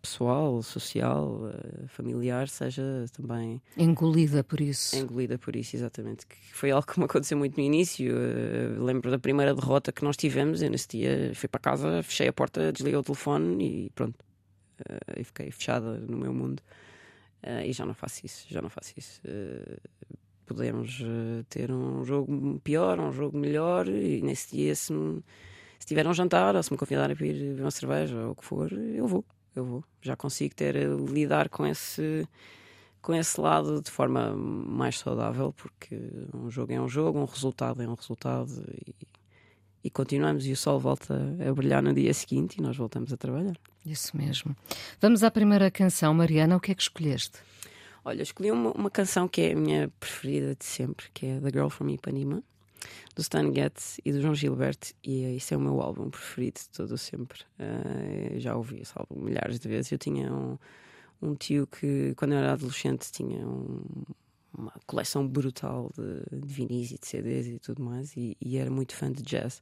pessoal, 0.03 0.63
social, 0.63 1.49
eh, 1.49 1.87
familiar 1.89 2.49
seja 2.49 3.05
também 3.13 3.61
engolida 3.77 4.43
por 4.43 4.61
isso. 4.61 4.97
Engolida 4.97 5.39
por 5.39 5.55
isso, 5.55 5.77
exatamente. 5.77 6.27
Que 6.27 6.37
foi 6.53 6.71
algo 6.71 6.87
que 6.87 6.99
me 6.99 7.05
aconteceu 7.05 7.37
muito 7.39 7.57
no 7.57 7.63
início. 7.63 8.15
Uh, 8.17 8.83
lembro 8.83 9.11
da 9.11 9.19
primeira 9.19 9.55
derrota 9.55 9.93
que 9.93 10.03
nós 10.03 10.17
tivemos. 10.17 10.63
Eu 10.63 10.71
nesse 10.71 10.89
dia 10.89 11.33
fui 11.35 11.49
para 11.49 11.61
casa, 11.61 12.03
fechei 12.03 12.29
a 12.29 12.33
porta, 12.33 12.73
desliguei 12.73 12.99
o 12.99 13.03
telefone 13.03 13.87
e 13.87 13.91
pronto. 13.91 14.17
Uh, 14.81 15.21
e 15.21 15.25
fiquei 15.25 15.51
fechada 15.51 15.99
no 15.99 16.17
meu 16.17 16.33
mundo. 16.33 16.63
E 17.65 17.73
já 17.73 17.87
não 17.87 17.95
faço 17.95 18.27
isso, 18.27 18.47
já 18.49 18.61
não 18.61 18.69
faço 18.69 18.95
isso. 18.97 19.23
podemos 20.45 21.01
ter 21.49 21.71
um 21.71 22.05
jogo 22.05 22.61
pior, 22.65 22.99
um 22.99 23.13
jogo 23.13 23.39
melhor, 23.39 23.87
e 23.89 24.21
nesse 24.21 24.57
dia 24.57 24.75
se 24.75 24.93
me 24.93 25.23
se 25.79 25.87
tiver 25.87 26.07
um 26.07 26.15
jantar 26.15 26.55
ou 26.57 26.63
se 26.63 26.73
me 26.73 26.79
convidarem 26.79 27.15
para 27.17 27.27
ir 27.27 27.35
beber 27.35 27.63
uma 27.63 27.71
cerveja 27.71 28.17
ou 28.17 28.33
o 28.33 28.35
que 28.35 28.45
for, 28.45 28.73
eu 28.73 29.07
vou, 29.07 29.25
eu 29.55 29.65
vou. 29.65 29.85
Já 30.03 30.17
consigo 30.17 30.55
ter 30.55 30.75
lidar 30.77 31.49
com 31.49 31.67
esse 31.67 32.27
com 33.01 33.15
esse 33.15 33.41
lado 33.41 33.81
de 33.81 33.91
forma 33.91 34.35
mais 34.35 34.99
saudável, 34.99 35.53
porque 35.53 35.99
um 36.35 36.51
jogo 36.51 36.73
é 36.73 36.81
um 36.81 36.89
jogo, 36.89 37.19
um 37.19 37.25
resultado 37.25 37.83
é 37.83 37.89
um 37.89 37.95
resultado 37.95 38.53
e, 38.71 38.95
e 39.85 39.91
continuamos 39.91 40.45
e 40.47 40.53
o 40.53 40.57
sol 40.57 40.79
volta 40.79 41.15
a 41.49 41.53
brilhar 41.55 41.83
no 41.83 41.95
dia 41.95 42.13
seguinte 42.13 42.57
e 42.57 42.61
nós 42.61 42.77
voltamos 42.77 43.13
a 43.13 43.17
trabalhar. 43.17 43.57
Isso 43.87 44.17
mesmo. 44.17 44.55
Vamos 45.01 45.23
à 45.23 45.31
primeira 45.31 45.71
canção, 45.71 46.13
Mariana, 46.13 46.57
o 46.57 46.61
que 46.61 46.73
é 46.73 46.75
que 46.75 46.83
escolheste? 46.83 47.39
Olha, 48.05 48.23
escolhi 48.23 48.51
uma, 48.51 48.73
uma, 48.73 48.91
canção 48.91 49.29
que 49.29 49.41
é 49.41 49.53
a 49.53 49.57
minha 49.57 49.91
preferida 50.01 50.55
de 50.55 50.65
sempre, 50.65 51.07
que 51.13 51.27
é 51.27 51.41
The 51.41 51.51
Girl 51.51 51.69
from 51.69 51.89
Ipanema, 51.89 52.43
do 53.15 53.23
Stan 53.23 53.53
Getz 53.53 54.01
e 54.05 54.13
do 54.13 54.21
João 54.21 54.35
Gilberto, 54.35 54.89
e 55.03 55.37
isso 55.37 55.55
é 55.55 55.57
o 55.57 55.61
meu 55.61 55.81
álbum 55.81 56.11
preferido 56.11 56.61
de 56.61 56.69
todo 56.71 56.97
sempre. 56.97 57.41
Uh, 57.59 58.39
já 58.39 58.57
ouvi 58.57 58.81
esse 58.81 58.93
álbum 58.95 59.21
milhares 59.25 59.59
de 59.59 59.69
vezes. 59.69 59.93
Eu 59.93 59.99
tinha 59.99 60.33
um, 60.33 60.59
um 61.21 61.35
tio 61.35 61.67
que, 61.67 62.15
quando 62.17 62.33
eu 62.33 62.39
era 62.39 62.53
adolescente, 62.53 63.11
tinha 63.11 63.47
um, 63.47 63.83
uma 64.57 64.73
coleção 64.87 65.27
brutal 65.27 65.91
de, 65.97 66.39
de 66.41 66.53
vinis 66.53 66.91
e 66.91 66.99
de 66.99 67.07
CDs 67.07 67.47
e 67.47 67.59
tudo 67.59 67.83
mais, 67.83 68.17
e, 68.17 68.37
e, 68.41 68.57
era 68.57 68.71
muito 68.71 68.95
fã 68.95 69.11
de 69.11 69.23
jazz. 69.23 69.61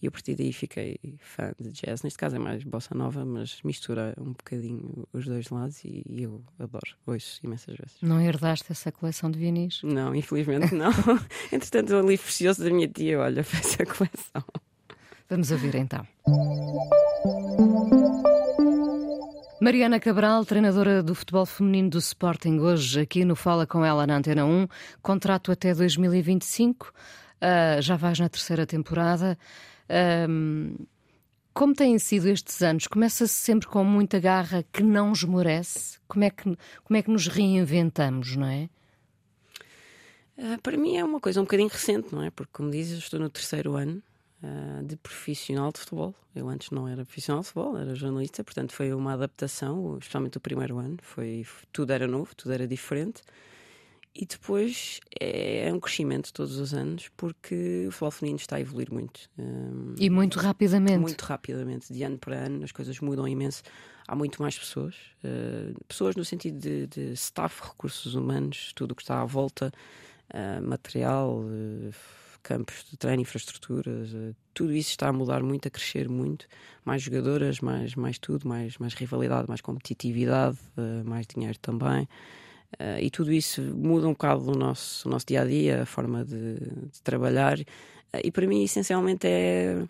E 0.00 0.06
a 0.06 0.10
partir 0.10 0.34
daí 0.34 0.52
fiquei 0.52 0.98
fã 1.18 1.52
de 1.58 1.70
jazz. 1.72 2.02
Neste 2.02 2.18
caso 2.18 2.36
é 2.36 2.38
mais 2.38 2.62
bossa 2.62 2.94
nova, 2.94 3.24
mas 3.24 3.60
mistura 3.62 4.14
um 4.18 4.32
bocadinho 4.32 5.08
os 5.12 5.24
dois 5.24 5.48
lados 5.48 5.82
e, 5.84 6.02
e 6.06 6.22
eu 6.22 6.42
adoro, 6.58 6.94
ouço 7.06 7.40
imensas 7.42 7.76
vezes. 7.76 7.96
Não 8.02 8.20
herdaste 8.20 8.70
essa 8.70 8.92
coleção 8.92 9.30
de 9.30 9.38
vinis? 9.38 9.80
Não, 9.82 10.14
infelizmente 10.14 10.74
não. 10.74 10.90
Entretanto, 11.50 11.94
o 11.94 12.06
livro 12.06 12.24
precioso 12.24 12.62
da 12.62 12.70
minha 12.70 12.88
tia, 12.88 13.18
olha, 13.20 13.42
fez 13.44 13.78
a 13.80 13.86
coleção. 13.86 14.44
Vamos 15.28 15.50
ouvir 15.50 15.74
então. 15.74 16.06
Mariana 19.58 19.98
Cabral, 19.98 20.44
treinadora 20.44 21.02
do 21.02 21.14
futebol 21.14 21.46
feminino 21.46 21.88
do 21.88 21.98
Sporting, 21.98 22.58
hoje 22.58 23.00
aqui 23.00 23.24
no 23.24 23.34
Fala 23.34 23.66
com 23.66 23.82
ela 23.82 24.06
na 24.06 24.18
Antena 24.18 24.44
1, 24.44 24.68
contrato 25.00 25.50
até 25.50 25.72
2025, 25.72 26.88
uh, 26.88 26.92
ah, 27.40 27.80
já 27.80 27.96
vais 27.96 28.18
na 28.18 28.28
terceira 28.28 28.66
temporada. 28.66 29.38
Como 31.54 31.74
têm 31.74 31.98
sido 31.98 32.28
estes 32.28 32.60
anos? 32.60 32.86
Começa-se 32.86 33.32
sempre 33.32 33.66
com 33.66 33.82
muita 33.82 34.20
garra 34.20 34.62
que 34.70 34.82
não 34.82 35.12
esmorece? 35.12 35.98
Como 36.06 36.22
é 36.22 36.28
que, 36.28 36.42
como 36.84 36.96
é 36.98 37.02
que 37.02 37.10
nos 37.10 37.26
reinventamos, 37.26 38.36
não 38.36 38.46
é? 38.46 38.68
Uh, 40.36 40.60
para 40.62 40.76
mim 40.76 40.98
é 40.98 41.04
uma 41.04 41.18
coisa 41.18 41.40
um 41.40 41.44
bocadinho 41.44 41.70
recente, 41.70 42.14
não 42.14 42.22
é? 42.22 42.30
Porque, 42.30 42.52
como 42.52 42.70
dizes, 42.70 42.98
estou 42.98 43.18
no 43.18 43.30
terceiro 43.30 43.74
ano 43.74 44.02
uh, 44.42 44.84
de 44.84 44.96
profissional 44.96 45.72
de 45.72 45.80
futebol. 45.80 46.14
Eu 46.34 46.48
antes 46.48 46.70
não 46.70 46.86
era 46.86 47.04
profissional 47.04 47.42
de 47.42 47.48
futebol, 47.48 47.78
era 47.78 47.94
jornalista, 47.94 48.44
portanto 48.44 48.72
foi 48.72 48.92
uma 48.92 49.14
adaptação, 49.14 49.98
especialmente 49.98 50.36
o 50.36 50.40
primeiro 50.40 50.78
ano. 50.78 50.98
Foi, 51.02 51.46
tudo 51.72 51.92
era 51.92 52.06
novo, 52.06 52.34
tudo 52.34 52.52
era 52.52 52.66
diferente. 52.66 53.22
E 54.18 54.24
depois 54.24 54.98
é, 55.20 55.68
é 55.68 55.72
um 55.72 55.78
crescimento 55.78 56.32
todos 56.32 56.56
os 56.56 56.72
anos 56.72 57.10
porque 57.18 57.84
o 57.86 57.90
futebol 57.90 58.10
feminino 58.10 58.38
está 58.38 58.56
a 58.56 58.60
evoluir 58.60 58.90
muito. 58.90 59.28
Um, 59.38 59.94
e 59.98 60.08
muito 60.08 60.38
rapidamente. 60.38 60.98
Muito 60.98 61.20
rapidamente, 61.22 61.92
de 61.92 62.02
ano 62.02 62.16
para 62.16 62.36
ano, 62.36 62.64
as 62.64 62.72
coisas 62.72 62.98
mudam 63.00 63.28
imenso. 63.28 63.62
Há 64.08 64.16
muito 64.16 64.40
mais 64.40 64.58
pessoas, 64.58 64.94
uh, 65.22 65.84
pessoas 65.86 66.16
no 66.16 66.24
sentido 66.24 66.58
de, 66.58 66.86
de, 66.86 67.12
staff, 67.12 67.60
recursos 67.62 68.14
humanos, 68.14 68.72
tudo 68.74 68.92
o 68.92 68.94
que 68.94 69.02
está 69.02 69.20
à 69.20 69.24
volta, 69.26 69.70
uh, 70.32 70.66
material. 70.66 71.40
Uh, 71.40 71.92
campos 72.46 72.84
de 72.88 72.96
treino, 72.96 73.22
infraestruturas, 73.22 74.12
uh, 74.12 74.34
tudo 74.54 74.72
isso 74.72 74.90
está 74.90 75.08
a 75.08 75.12
mudar 75.12 75.42
muito, 75.42 75.66
a 75.66 75.70
crescer 75.70 76.08
muito. 76.08 76.46
Mais 76.84 77.02
jogadoras, 77.02 77.58
mais, 77.58 77.96
mais 77.96 78.18
tudo, 78.18 78.48
mais, 78.48 78.78
mais 78.78 78.94
rivalidade, 78.94 79.48
mais 79.48 79.60
competitividade, 79.60 80.56
uh, 80.78 81.04
mais 81.04 81.26
dinheiro 81.26 81.58
também. 81.58 82.08
Uh, 82.74 83.00
e 83.00 83.10
tudo 83.10 83.32
isso 83.32 83.60
muda 83.60 84.06
um 84.06 84.12
bocado 84.12 84.52
o 84.52 84.54
nosso, 84.54 85.08
o 85.08 85.10
nosso 85.10 85.26
dia 85.26 85.42
a 85.42 85.44
dia, 85.44 85.82
a 85.82 85.86
forma 85.86 86.24
de, 86.24 86.54
de 86.54 87.02
trabalhar. 87.02 87.58
e 88.22 88.30
para 88.30 88.46
mim, 88.46 88.62
essencialmente, 88.62 89.26
é, 89.26 89.84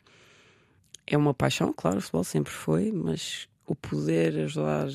é 1.07 1.17
uma 1.17 1.35
paixão, 1.35 1.75
claro, 1.77 1.99
o 1.99 2.01
futebol 2.01 2.25
sempre 2.25 2.53
foi, 2.53 2.91
mas 2.91 3.49
o 3.67 3.75
poder 3.75 4.39
ajudar 4.45 4.87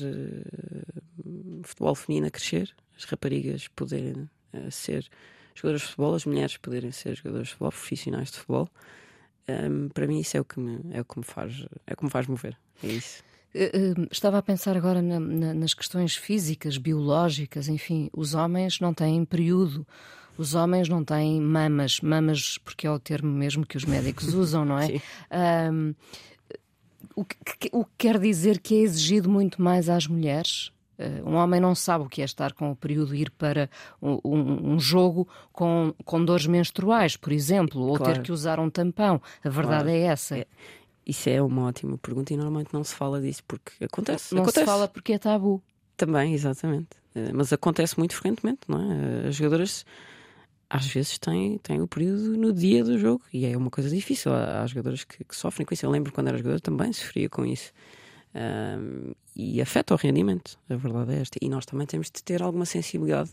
o 1.24 1.62
futebol 1.62 1.94
feminino 1.94 2.26
a 2.26 2.30
crescer, 2.30 2.74
as 2.96 3.04
raparigas 3.04 3.68
poderem 3.68 4.28
ser 4.70 5.08
jogadores 5.54 5.82
de 5.82 5.88
futebol, 5.88 6.14
as 6.14 6.24
mulheres 6.24 6.56
poderem 6.56 6.92
ser 6.92 7.16
jogadores 7.16 7.48
de 7.48 7.52
futebol, 7.54 7.70
profissionais 7.70 8.30
de 8.30 8.38
futebol. 8.38 8.68
Um, 9.48 9.88
para 9.88 10.06
mim 10.06 10.20
isso 10.20 10.36
é 10.36 10.40
o 10.40 10.44
que 10.44 10.60
me, 10.60 10.80
é 10.92 11.00
o 11.00 11.04
que 11.04 11.18
me 11.18 11.24
faz 11.24 11.66
é 11.84 11.94
o 11.94 11.96
que 11.96 12.04
me 12.04 12.10
faz 12.10 12.28
mover 12.28 12.56
é 12.80 12.86
isso 12.86 13.24
eh, 13.52 13.72
eh, 13.74 14.08
Estava 14.10 14.38
a 14.38 14.42
pensar 14.42 14.76
agora 14.76 15.02
na, 15.02 15.18
na, 15.18 15.52
nas 15.52 15.74
questões 15.74 16.14
físicas, 16.14 16.78
biológicas, 16.78 17.68
enfim, 17.68 18.08
os 18.12 18.34
homens 18.34 18.80
não 18.80 18.94
têm 18.94 19.24
período, 19.24 19.86
os 20.38 20.54
homens 20.54 20.88
não 20.88 21.04
têm 21.04 21.40
mamas, 21.40 22.00
mamas 22.00 22.58
porque 22.58 22.86
é 22.86 22.90
o 22.90 22.98
termo 22.98 23.30
mesmo 23.30 23.66
que 23.66 23.76
os 23.76 23.84
médicos 23.84 24.32
usam, 24.34 24.64
não 24.64 24.78
é? 24.78 25.00
Um, 25.70 25.94
o, 27.14 27.24
que, 27.24 27.36
o 27.72 27.84
que 27.84 27.90
quer 27.98 28.18
dizer 28.18 28.58
que 28.58 28.74
é 28.74 28.78
exigido 28.78 29.28
muito 29.28 29.60
mais 29.60 29.88
às 29.88 30.06
mulheres? 30.06 30.72
Uh, 31.02 31.28
um 31.28 31.34
homem 31.34 31.60
não 31.60 31.74
sabe 31.74 32.04
o 32.04 32.08
que 32.08 32.22
é 32.22 32.24
estar 32.24 32.52
com 32.52 32.70
o 32.70 32.76
período, 32.76 33.14
ir 33.14 33.30
para 33.30 33.68
um, 34.00 34.20
um, 34.74 34.78
jogo 34.78 35.28
com, 35.52 35.94
com 36.04 36.24
dores 36.24 36.46
menstruais, 36.46 37.16
por 37.16 37.32
exemplo, 37.32 37.80
ou 37.82 37.96
claro. 37.96 38.14
ter 38.14 38.22
que 38.22 38.30
usar 38.30 38.60
um 38.60 38.70
tampão. 38.70 39.20
A 39.42 39.48
verdade 39.48 39.84
claro. 39.84 39.98
é 39.98 40.00
essa. 40.00 40.38
É, 40.38 40.46
isso 41.06 41.28
é 41.28 41.42
uma 41.42 41.66
ótima 41.66 41.98
pergunta 41.98 42.32
e 42.32 42.36
normalmente 42.36 42.72
não 42.72 42.84
se 42.84 42.94
fala 42.94 43.20
disso 43.20 43.42
porque 43.46 43.84
acontece. 43.84 44.34
Não 44.34 44.42
acontece. 44.42 44.60
se 44.60 44.66
fala 44.66 44.86
porque 44.86 45.14
é 45.14 45.18
tabu. 45.18 45.62
Também, 45.96 46.34
exatamente. 46.34 46.90
Uh, 47.14 47.34
mas 47.34 47.52
acontece 47.52 47.98
muito 47.98 48.14
frequentemente, 48.14 48.60
não 48.68 48.80
é? 48.80 49.28
As 49.28 49.34
jogadoras 49.34 49.84
às 50.72 50.86
vezes 50.86 51.18
têm, 51.18 51.58
têm 51.58 51.82
o 51.82 51.86
período 51.86 52.36
no 52.38 52.50
dia 52.50 52.82
do 52.82 52.98
jogo 52.98 53.22
e 53.30 53.44
é 53.44 53.54
uma 53.54 53.70
coisa 53.70 53.90
difícil. 53.90 54.32
Há, 54.32 54.62
há 54.62 54.66
jogadoras 54.66 55.04
que, 55.04 55.22
que, 55.22 55.36
sofrem 55.36 55.66
com 55.66 55.74
isso. 55.74 55.84
Eu 55.84 55.90
lembro 55.90 56.12
quando 56.12 56.28
era 56.28 56.38
jogador 56.38 56.60
também 56.60 56.92
sofria 56.92 57.28
com 57.28 57.44
isso. 57.44 57.72
Um, 58.34 59.12
e 59.34 59.60
afeta 59.60 59.94
o 59.94 59.96
rendimento, 59.96 60.58
a 60.68 60.76
verdade 60.76 61.12
é 61.12 61.20
esta. 61.20 61.38
E 61.40 61.48
nós 61.48 61.64
também 61.64 61.86
temos 61.86 62.10
de 62.10 62.22
ter 62.22 62.42
alguma 62.42 62.66
sensibilidade. 62.66 63.30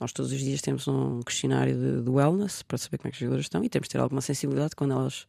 Nós 0.00 0.12
todos 0.12 0.32
os 0.32 0.38
dias 0.38 0.60
temos 0.60 0.88
um 0.88 1.20
questionário 1.20 1.74
de, 1.74 2.02
de 2.02 2.10
wellness 2.10 2.62
para 2.62 2.78
saber 2.78 2.98
como 2.98 3.08
é 3.08 3.10
que 3.10 3.16
as 3.16 3.20
jogadoras 3.20 3.44
estão 3.44 3.62
e 3.62 3.68
temos 3.68 3.88
de 3.88 3.92
ter 3.92 3.98
alguma 3.98 4.20
sensibilidade 4.20 4.74
quando 4.74 4.92
elas 4.92 5.26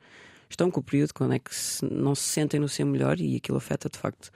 estão 0.49 0.71
com 0.71 0.79
o 0.79 0.83
período, 0.83 1.13
quando 1.13 1.33
é 1.33 1.39
que 1.39 1.53
se, 1.53 1.85
não 1.85 2.15
se 2.15 2.23
sentem 2.23 2.59
no 2.59 2.69
seu 2.69 2.85
melhor 2.85 3.19
e 3.19 3.35
aquilo 3.35 3.57
afeta 3.57 3.89
de 3.89 3.97
facto 3.97 4.31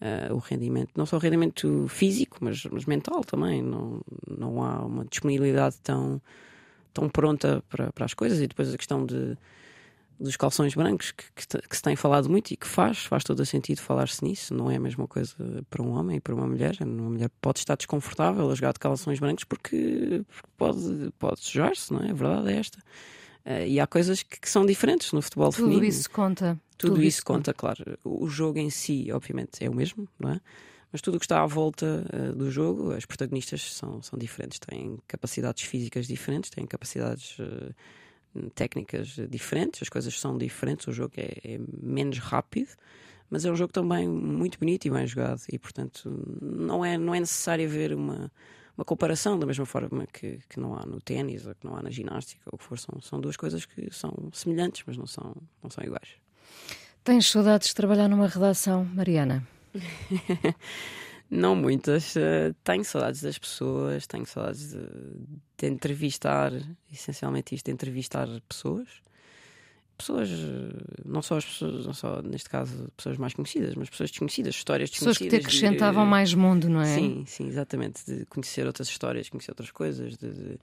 uh, 0.00 0.34
o 0.34 0.38
rendimento. 0.38 0.90
Não 0.96 1.06
só 1.06 1.16
o 1.16 1.20
rendimento 1.20 1.86
físico, 1.88 2.38
mas, 2.40 2.64
mas 2.66 2.84
mental 2.84 3.22
também. 3.24 3.62
Não, 3.62 4.00
não 4.28 4.62
há 4.62 4.84
uma 4.84 5.04
disponibilidade 5.04 5.76
tão, 5.82 6.20
tão 6.92 7.08
pronta 7.08 7.62
para, 7.68 7.92
para 7.92 8.04
as 8.04 8.14
coisas 8.14 8.40
e 8.40 8.46
depois 8.46 8.72
a 8.72 8.76
questão 8.76 9.06
de 9.06 9.36
dos 10.20 10.36
calções 10.36 10.74
brancos 10.74 11.12
que, 11.12 11.24
que, 11.34 11.68
que, 11.68 11.76
se 11.76 11.82
tem 11.82 11.96
falado 11.96 12.28
muito 12.28 12.50
e 12.50 12.56
que 12.56 12.66
faz, 12.66 12.98
faz 13.06 13.24
todo 13.24 13.40
o 13.40 13.46
sentido 13.46 13.80
falar-se 13.80 14.22
nisso. 14.22 14.52
Não 14.52 14.70
é 14.70 14.76
a 14.76 14.80
mesma 14.80 15.08
coisa 15.08 15.34
para 15.70 15.82
um 15.82 15.90
homem 15.92 16.18
e 16.18 16.20
para 16.20 16.34
uma 16.34 16.46
mulher. 16.46 16.76
Uma 16.80 17.10
mulher 17.10 17.30
pode 17.40 17.60
estar 17.60 17.76
desconfortável 17.76 18.50
a 18.50 18.54
jogar 18.54 18.72
de 18.72 18.78
calções 18.78 19.18
brancos 19.18 19.44
porque, 19.44 20.22
porque 20.28 20.48
pode, 20.58 21.10
pode 21.18 21.40
sujar-se, 21.40 21.92
não 21.92 22.00
é? 22.00 22.10
A 22.10 22.14
verdade 22.14 22.52
é 22.52 22.56
esta. 22.58 22.78
Uh, 23.46 23.66
e 23.66 23.80
há 23.80 23.86
coisas 23.86 24.22
que, 24.22 24.38
que, 24.38 24.50
são 24.50 24.66
diferentes 24.66 25.12
no 25.12 25.22
futebol 25.22 25.48
Tudo 25.48 25.56
feminino. 25.56 25.80
Tudo 25.80 25.88
isso 25.88 26.10
conta. 26.10 26.60
Tudo, 26.76 26.94
Tudo 26.94 27.02
isso 27.02 27.24
conta, 27.24 27.54
conta, 27.54 27.54
claro. 27.54 27.98
O 28.04 28.28
jogo 28.28 28.58
em 28.58 28.68
si, 28.68 29.10
obviamente, 29.10 29.64
é 29.64 29.70
o 29.70 29.74
mesmo, 29.74 30.06
não 30.18 30.32
é? 30.32 30.40
Mas 30.92 31.00
tudo 31.00 31.16
o 31.16 31.18
que 31.18 31.24
está 31.24 31.40
à 31.40 31.46
volta 31.46 32.04
uh, 32.12 32.34
do 32.34 32.50
jogo, 32.50 32.92
as 32.92 33.06
protagonistas 33.06 33.74
são, 33.74 34.02
são 34.02 34.18
diferentes, 34.18 34.58
têm 34.58 34.98
capacidades 35.08 35.62
físicas 35.62 36.06
diferentes, 36.06 36.50
têm 36.50 36.66
capacidades. 36.66 37.38
Uh, 37.38 37.74
técnicas 38.54 39.16
diferentes, 39.28 39.82
as 39.82 39.88
coisas 39.88 40.18
são 40.18 40.36
diferentes, 40.36 40.86
o 40.86 40.92
jogo 40.92 41.14
é, 41.16 41.38
é, 41.44 41.60
menos 41.82 42.18
rápido, 42.18 42.70
mas 43.28 43.44
é 43.44 43.50
um 43.50 43.56
jogo 43.56 43.72
também 43.72 44.08
muito 44.08 44.58
bonito 44.58 44.86
e 44.86 44.90
bem 44.90 45.06
jogado, 45.06 45.42
e 45.50 45.58
portanto 45.58 46.10
não 46.40 46.84
é, 46.84 46.98
não 46.98 47.14
é 47.14 47.20
necessário 47.20 47.66
haver 47.66 47.94
uma, 47.94 48.30
uma 48.76 48.84
comparação 48.84 49.38
da 49.38 49.46
mesma 49.46 49.66
forma 49.66 50.06
que, 50.12 50.38
que 50.48 50.58
não 50.58 50.74
há 50.74 50.86
no 50.86 51.00
ténis 51.00 51.46
ou 51.46 51.54
que 51.54 51.66
não 51.66 51.76
há 51.76 51.82
na 51.82 51.90
ginástica, 51.90 52.42
ou 52.46 52.54
o 52.54 52.58
que 52.58 52.64
for, 52.64 52.78
são, 52.78 53.00
são 53.00 53.20
duas 53.20 53.36
coisas 53.36 53.64
que 53.64 53.92
são 53.92 54.12
semelhantes, 54.32 54.82
mas 54.86 54.96
não 54.96 55.06
são, 55.06 55.36
não 55.62 55.70
são 55.70 55.84
iguais. 55.84 56.16
Tens 57.04 57.30
saudades 57.30 57.68
de 57.68 57.74
trabalhar 57.74 58.08
numa 58.08 58.26
redação, 58.26 58.84
Mariana? 58.84 59.46
Não 61.30 61.54
muitas. 61.54 62.16
Uh, 62.16 62.52
tenho 62.64 62.84
saudades 62.84 63.22
das 63.22 63.38
pessoas, 63.38 64.06
tenho 64.06 64.26
saudades 64.26 64.70
de, 64.70 64.80
de, 65.56 65.66
entrevistar, 65.66 66.52
essencialmente 66.92 67.54
isto, 67.54 67.66
de 67.66 67.72
entrevistar 67.72 68.26
pessoas. 68.48 68.88
Pessoas, 69.96 70.30
eh, 70.30 71.02
não 71.04 71.20
só 71.20 71.36
as 71.36 71.44
pessoas, 71.44 71.84
não 71.84 71.92
só 71.92 72.22
neste 72.22 72.48
caso 72.48 72.90
pessoas 72.96 73.18
mais 73.18 73.34
conhecidas, 73.34 73.74
mas 73.74 73.90
pessoas 73.90 74.10
desconhecidas, 74.10 74.54
histórias 74.54 74.88
desconhecidas. 74.88 75.18
Pessoas 75.18 75.40
que 75.42 75.42
te 75.42 75.46
acrescentavam 75.46 76.04
de, 76.04 76.10
mais 76.10 76.32
mundo, 76.32 76.70
não 76.70 76.80
é? 76.80 76.86
Sim, 76.86 77.22
sim, 77.26 77.46
exatamente. 77.48 78.02
De 78.06 78.24
conhecer 78.24 78.66
outras 78.66 78.88
histórias, 78.88 79.28
conhecer 79.28 79.50
outras 79.50 79.70
coisas, 79.70 80.16
de, 80.16 80.32
de 80.32 80.58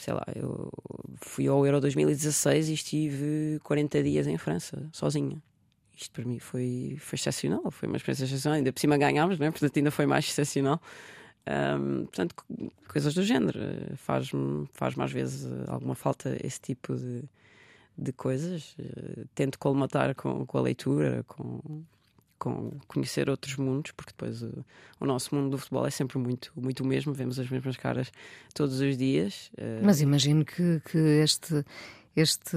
sei 0.00 0.14
lá, 0.14 0.24
eu 0.36 0.70
fui 1.16 1.48
ao 1.48 1.66
Euro 1.66 1.80
2016 1.80 2.68
e 2.68 2.72
estive 2.74 3.60
40 3.64 4.00
dias 4.00 4.28
em 4.28 4.38
França, 4.38 4.88
sozinha 4.92 5.42
isto 6.02 6.12
para 6.12 6.24
mim 6.24 6.38
foi, 6.38 6.96
foi 6.98 7.16
excepcional, 7.16 7.70
foi 7.70 7.88
uma 7.88 7.96
experiência 7.96 8.24
excepcional. 8.24 8.58
Ainda 8.58 8.72
por 8.72 8.80
cima 8.80 8.96
ganhámos, 8.96 9.38
não 9.38 9.46
é? 9.46 9.50
portanto, 9.50 9.76
ainda 9.76 9.90
foi 9.90 10.06
mais 10.06 10.26
excepcional. 10.26 10.80
Um, 11.46 12.04
portanto, 12.04 12.34
coisas 12.88 13.14
do 13.14 13.22
género. 13.22 13.58
Faz-me 13.96 14.68
faz 14.72 14.98
às 14.98 15.12
vezes 15.12 15.48
alguma 15.66 15.94
falta 15.94 16.36
esse 16.44 16.60
tipo 16.60 16.94
de, 16.94 17.24
de 17.96 18.12
coisas. 18.12 18.76
Uh, 18.78 19.26
tento 19.34 19.58
colmatar 19.58 20.14
com, 20.14 20.46
com 20.46 20.58
a 20.58 20.60
leitura, 20.60 21.24
com, 21.26 21.82
com 22.38 22.70
conhecer 22.86 23.28
outros 23.28 23.56
mundos, 23.56 23.92
porque 23.92 24.12
depois 24.12 24.42
o, 24.42 24.64
o, 25.00 25.06
nosso 25.06 25.34
mundo 25.34 25.50
do 25.50 25.58
futebol 25.58 25.86
é 25.86 25.90
sempre 25.90 26.18
muito, 26.18 26.52
muito 26.56 26.84
o 26.84 26.86
mesmo, 26.86 27.12
vemos 27.12 27.38
as 27.38 27.48
mesmas 27.48 27.76
caras 27.76 28.12
todos 28.54 28.80
os 28.80 28.96
dias. 28.96 29.50
Mas 29.82 30.00
imagino 30.00 30.44
que, 30.44 30.80
que 30.90 30.98
este 30.98 31.64
este 32.14 32.56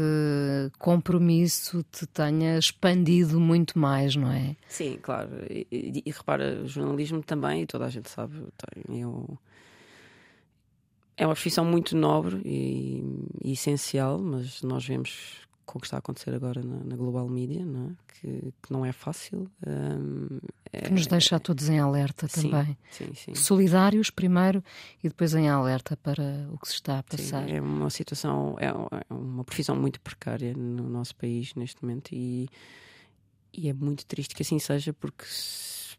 compromisso 0.78 1.84
te 1.92 2.06
tenha 2.06 2.58
expandido 2.58 3.40
muito 3.40 3.80
mais, 3.80 4.16
não 4.16 4.32
é? 4.32 4.56
Sim, 4.68 5.00
claro. 5.02 5.30
E, 5.50 5.66
e, 5.72 6.04
e 6.06 6.12
repara, 6.12 6.62
o 6.64 6.68
jornalismo 6.68 7.24
também, 7.24 7.62
e 7.62 7.66
toda 7.66 7.86
a 7.86 7.90
gente 7.90 8.10
sabe, 8.10 8.36
tem, 8.86 9.06
um, 9.06 9.26
é 11.18 11.26
uma 11.26 11.34
profissão 11.34 11.64
muito 11.64 11.96
nobre 11.96 12.42
e, 12.44 13.04
e, 13.44 13.54
essencial, 13.54 14.20
mas 14.20 14.62
nós 14.62 14.86
vemos 14.86 15.46
com 15.66 15.78
o 15.78 15.82
que 15.82 15.88
está 15.88 15.98
a 15.98 16.00
acontecer 16.00 16.34
agora 16.34 16.62
na, 16.62 16.84
na 16.84 16.96
Global 16.96 17.28
Media, 17.28 17.66
não 17.66 17.88
é? 17.88 17.92
Que, 18.14 18.54
que, 18.62 18.72
não 18.72 18.86
é 18.86 18.92
fácil. 18.92 19.50
Um, 19.66 20.40
é, 20.72 20.82
que 20.82 20.92
nos 20.92 21.08
deixa 21.08 21.36
a 21.36 21.40
todos 21.40 21.70
em 21.70 21.80
alerta 21.80 22.28
também. 22.28 22.78
Sim, 22.92 23.14
sim. 23.14 23.36
Solidários 23.36 24.10
primeiro 24.10 24.64
e 25.04 25.10
depois 25.10 25.34
em 25.34 25.50
alerta 25.50 25.98
para 25.98 26.48
o 26.52 26.58
que 26.58 26.68
se 26.68 26.76
está 26.76 27.00
a 27.00 27.04
passar. 27.04 27.50
É 27.50 27.60
uma 27.60 27.90
situação, 27.90 28.56
é, 28.60 28.68
é 28.68 29.14
uma 29.14 29.44
profissão 29.44 29.76
muito 29.76 30.00
precária 30.00 30.54
no 30.56 30.90
nosso 30.90 31.16
país 31.16 31.54
neste 31.56 31.84
momento 31.84 32.14
e, 32.14 32.48
e 33.54 33.70
é 33.70 33.74
muito 33.74 34.06
triste 34.06 34.36
que 34.36 34.42
assim 34.42 34.60
seja 34.60 34.94
porque 34.94 35.26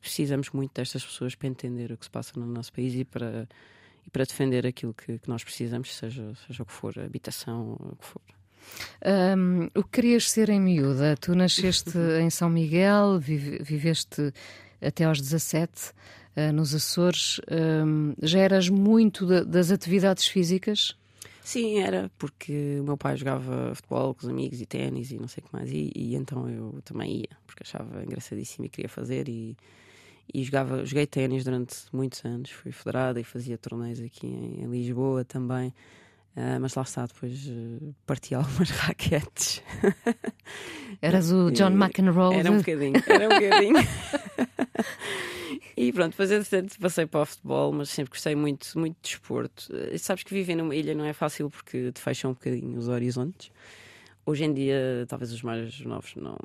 precisamos 0.00 0.50
muito 0.50 0.72
destas 0.74 1.05
pessoas 1.05 1.35
para 1.35 1.48
entender 1.48 1.90
o 1.90 1.96
que 1.96 2.05
se 2.05 2.11
passa 2.11 2.38
no 2.38 2.46
nosso 2.46 2.72
país 2.72 2.94
e 2.94 3.05
para, 3.05 3.48
e 4.07 4.11
para 4.11 4.24
defender 4.24 4.66
aquilo 4.66 4.94
que, 4.94 5.18
que 5.18 5.29
nós 5.29 5.42
precisamos, 5.42 5.94
seja, 5.94 6.33
seja 6.46 6.62
o 6.62 6.66
que 6.66 6.72
for, 6.72 6.98
habitação, 6.98 7.72
o 7.72 7.96
que 7.96 8.05
for. 8.05 8.22
Um, 9.05 9.68
o 9.74 9.83
que 9.83 10.00
querias 10.00 10.31
ser 10.31 10.48
em 10.48 10.61
miúda? 10.61 11.16
Tu 11.16 11.35
nasceste 11.35 11.96
em 12.20 12.31
São 12.31 12.48
Miguel, 12.48 13.18
vive, 13.18 13.62
viveste 13.62 14.33
até 14.81 15.05
aos 15.05 15.20
17 15.20 15.90
uh, 16.37 16.52
nos 16.52 16.74
Açores. 16.74 17.40
Um, 17.50 18.14
já 18.22 18.40
eras 18.40 18.68
muito 18.68 19.26
de, 19.26 19.44
das 19.44 19.70
atividades 19.70 20.26
físicas? 20.26 20.96
Sim, 21.46 21.79
era, 21.79 22.11
porque 22.18 22.79
o 22.81 22.83
meu 22.83 22.96
pai 22.96 23.16
jogava 23.16 23.72
futebol 23.72 24.12
com 24.14 24.26
os 24.26 24.29
amigos 24.29 24.61
e 24.61 24.66
ténis 24.66 25.12
e 25.12 25.16
não 25.16 25.29
sei 25.29 25.44
o 25.44 25.46
que 25.46 25.52
mais, 25.52 25.70
e, 25.70 25.92
e, 25.94 26.16
então 26.16 26.48
eu 26.50 26.81
também 26.85 27.18
ia, 27.18 27.29
porque 27.46 27.62
achava 27.62 28.02
engraçadíssimo 28.02 28.64
e 28.66 28.68
queria 28.68 28.88
fazer. 28.88 29.29
E, 29.29 29.57
e 30.35 30.42
jogava, 30.42 30.85
joguei 30.85 31.07
ténis 31.07 31.44
durante 31.44 31.76
muitos 31.92 32.24
anos, 32.24 32.50
fui 32.50 32.72
federada 32.72 33.20
e 33.20 33.24
fazia 33.24 33.57
torneios 33.57 34.00
aqui 34.00 34.26
em, 34.26 34.64
em 34.64 34.66
Lisboa 34.66 35.24
também. 35.24 35.72
Uh, 36.37 36.61
mas 36.61 36.75
lá 36.75 36.83
está, 36.83 37.07
depois 37.07 37.46
uh, 37.46 37.94
parti 38.05 38.35
algumas 38.37 38.68
raquetes. 38.68 39.62
Eras 41.01 41.33
o 41.33 41.51
John 41.51 41.70
McEnroe? 41.70 42.35
Era 42.35 42.53
um 42.53 42.59
bocadinho, 42.59 43.03
era 43.07 43.25
um 43.25 43.29
bocadinho. 43.29 43.77
e 45.75 45.92
pronto, 45.94 46.11
depois 46.11 46.31
entretanto 46.31 46.79
passei 46.79 47.07
para 47.07 47.22
o 47.22 47.27
futebol, 47.27 47.72
mas 47.72 47.88
sempre 47.88 48.11
gostei 48.11 48.35
muito, 48.35 48.79
muito 48.79 48.96
de 48.96 49.11
desporto. 49.11 49.72
Uh, 49.72 49.99
sabes 49.99 50.25
que 50.25 50.35
viver 50.35 50.57
numa 50.57 50.77
ilha 50.77 50.94
não 50.94 51.07
é 51.07 51.14
fácil 51.14 51.49
porque 51.49 51.90
te 51.90 52.01
fecham 52.03 52.33
um 52.33 52.35
bocadinho 52.35 52.79
os 52.79 52.88
horizontes. 52.88 53.51
Hoje 54.29 54.45
em 54.45 54.53
dia, 54.53 55.07
talvez 55.07 55.33
os 55.33 55.41
mais 55.41 55.81
novos 55.83 56.17
não, 56.17 56.37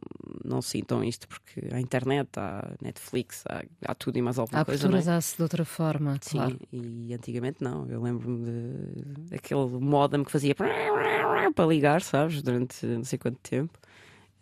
não 0.46 0.62
sintam 0.62 1.04
isto, 1.04 1.28
porque 1.28 1.62
há 1.74 1.82
internet, 1.82 2.30
há 2.38 2.76
Netflix, 2.80 3.44
há, 3.50 3.64
há 3.84 3.96
tudo 3.96 4.18
e 4.18 4.22
mais 4.22 4.38
alguma 4.38 4.62
há 4.62 4.66
coisa. 4.66 4.86
Há 4.86 4.90
cultura 4.90 5.04
dá-se 5.04 5.36
de 5.36 5.42
outra 5.42 5.66
forma, 5.66 6.20
Sim, 6.22 6.38
claro. 6.38 6.60
e 6.72 7.12
antigamente 7.12 7.64
não. 7.64 7.88
Eu 7.88 8.00
lembro-me 8.04 8.46
de, 8.46 9.30
daquele 9.32 9.66
modem 9.66 10.24
que 10.24 10.32
fazia 10.32 10.54
para 10.56 11.66
ligar, 11.66 12.04
sabes, 12.04 12.44
durante 12.44 12.86
não 12.86 13.04
sei 13.04 13.18
quanto 13.18 13.40
tempo. 13.40 13.80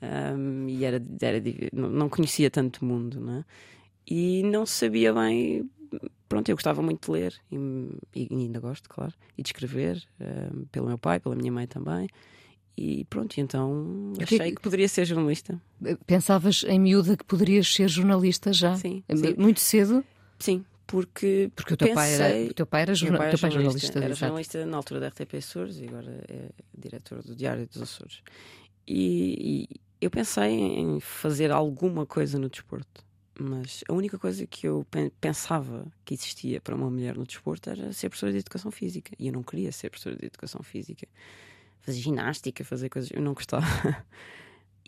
Um, 0.02 0.68
e 0.68 0.84
era, 0.84 1.02
era, 1.22 1.42
não 1.72 2.10
conhecia 2.10 2.52
tanto 2.52 2.84
mundo, 2.84 3.22
não 3.22 3.40
é? 3.40 3.46
E 4.06 4.44
não 4.44 4.66
sabia 4.66 5.14
bem 5.14 5.70
pronto, 6.28 6.50
eu 6.50 6.56
gostava 6.56 6.82
muito 6.82 7.06
de 7.06 7.12
ler 7.12 7.34
e, 7.52 7.58
e, 8.16 8.28
ainda 8.32 8.60
gosto, 8.60 8.88
claro, 8.88 9.14
e 9.38 9.42
de 9.42 9.50
escrever, 9.50 10.04
um, 10.20 10.66
pelo 10.66 10.88
meu 10.88 10.98
pai, 10.98 11.20
pela 11.20 11.36
minha 11.36 11.52
mãe 11.52 11.66
também. 11.66 12.08
E 12.82 13.04
pronto, 13.10 13.38
então 13.38 14.14
achei 14.22 14.40
que... 14.40 14.52
que 14.56 14.62
poderia 14.62 14.88
ser 14.88 15.04
jornalista. 15.04 15.62
Pensavas 16.08 16.64
em 16.64 16.80
miúda 16.80 17.18
que 17.18 17.26
poderias 17.26 17.68
ser 17.68 17.90
jornalista 17.90 18.54
já? 18.54 18.78
Sim. 18.78 19.04
sim. 19.14 19.36
Muito 19.38 19.60
cedo? 19.60 20.02
Sim, 20.40 20.64
porque, 20.88 21.52
porque 21.54 21.74
o 21.74 21.78
teu, 21.78 21.90
pensei... 21.90 21.96
pai 21.96 22.14
era, 22.14 22.52
o 22.52 22.54
teu 22.54 22.66
pai 22.66 22.82
era, 22.84 22.96
jorna... 22.96 23.18
pai 23.18 23.28
era 23.28 23.38
teu 23.38 23.42
pai 23.42 23.52
jornalista. 23.52 23.88
jornalista 23.88 24.00
era 24.00 24.16
jornalista 24.16 24.66
na 24.66 24.78
altura 24.78 25.02
da 25.02 25.08
RTP 25.10 25.34
Açores 25.36 25.78
e 25.78 25.88
agora 25.90 26.24
é 26.30 26.52
diretor 26.74 27.22
do 27.22 27.36
Diário 27.36 27.68
dos 27.68 27.82
Açores. 27.82 28.22
E, 28.88 29.68
e 29.70 29.80
eu 30.00 30.10
pensei 30.10 30.50
em 30.50 31.02
fazer 31.02 31.52
alguma 31.52 32.06
coisa 32.06 32.40
no 32.40 32.48
desporto. 32.48 33.04
Mas 33.38 33.84
a 33.90 33.94
única 33.94 34.18
coisa 34.18 34.48
que 34.48 34.68
eu 34.68 34.86
pensava 35.20 35.86
que 36.06 36.14
existia 36.14 36.62
para 36.62 36.76
uma 36.76 36.90
mulher 36.90 37.18
no 37.18 37.26
desporto 37.26 37.70
era 37.70 37.92
ser 37.92 38.08
professora 38.08 38.32
de 38.32 38.38
educação 38.40 38.72
física. 38.72 39.12
E 39.20 39.28
eu 39.28 39.34
não 39.34 39.44
queria 39.44 39.72
ser 39.74 39.90
professora 39.90 40.16
de 40.16 40.26
educação 40.26 40.64
física 40.64 41.08
fazer 41.90 42.00
ginástica, 42.00 42.64
fazer 42.64 42.90
coisas. 42.90 43.12
Eu 43.12 43.22
não 43.22 43.34
gostava. 43.34 43.66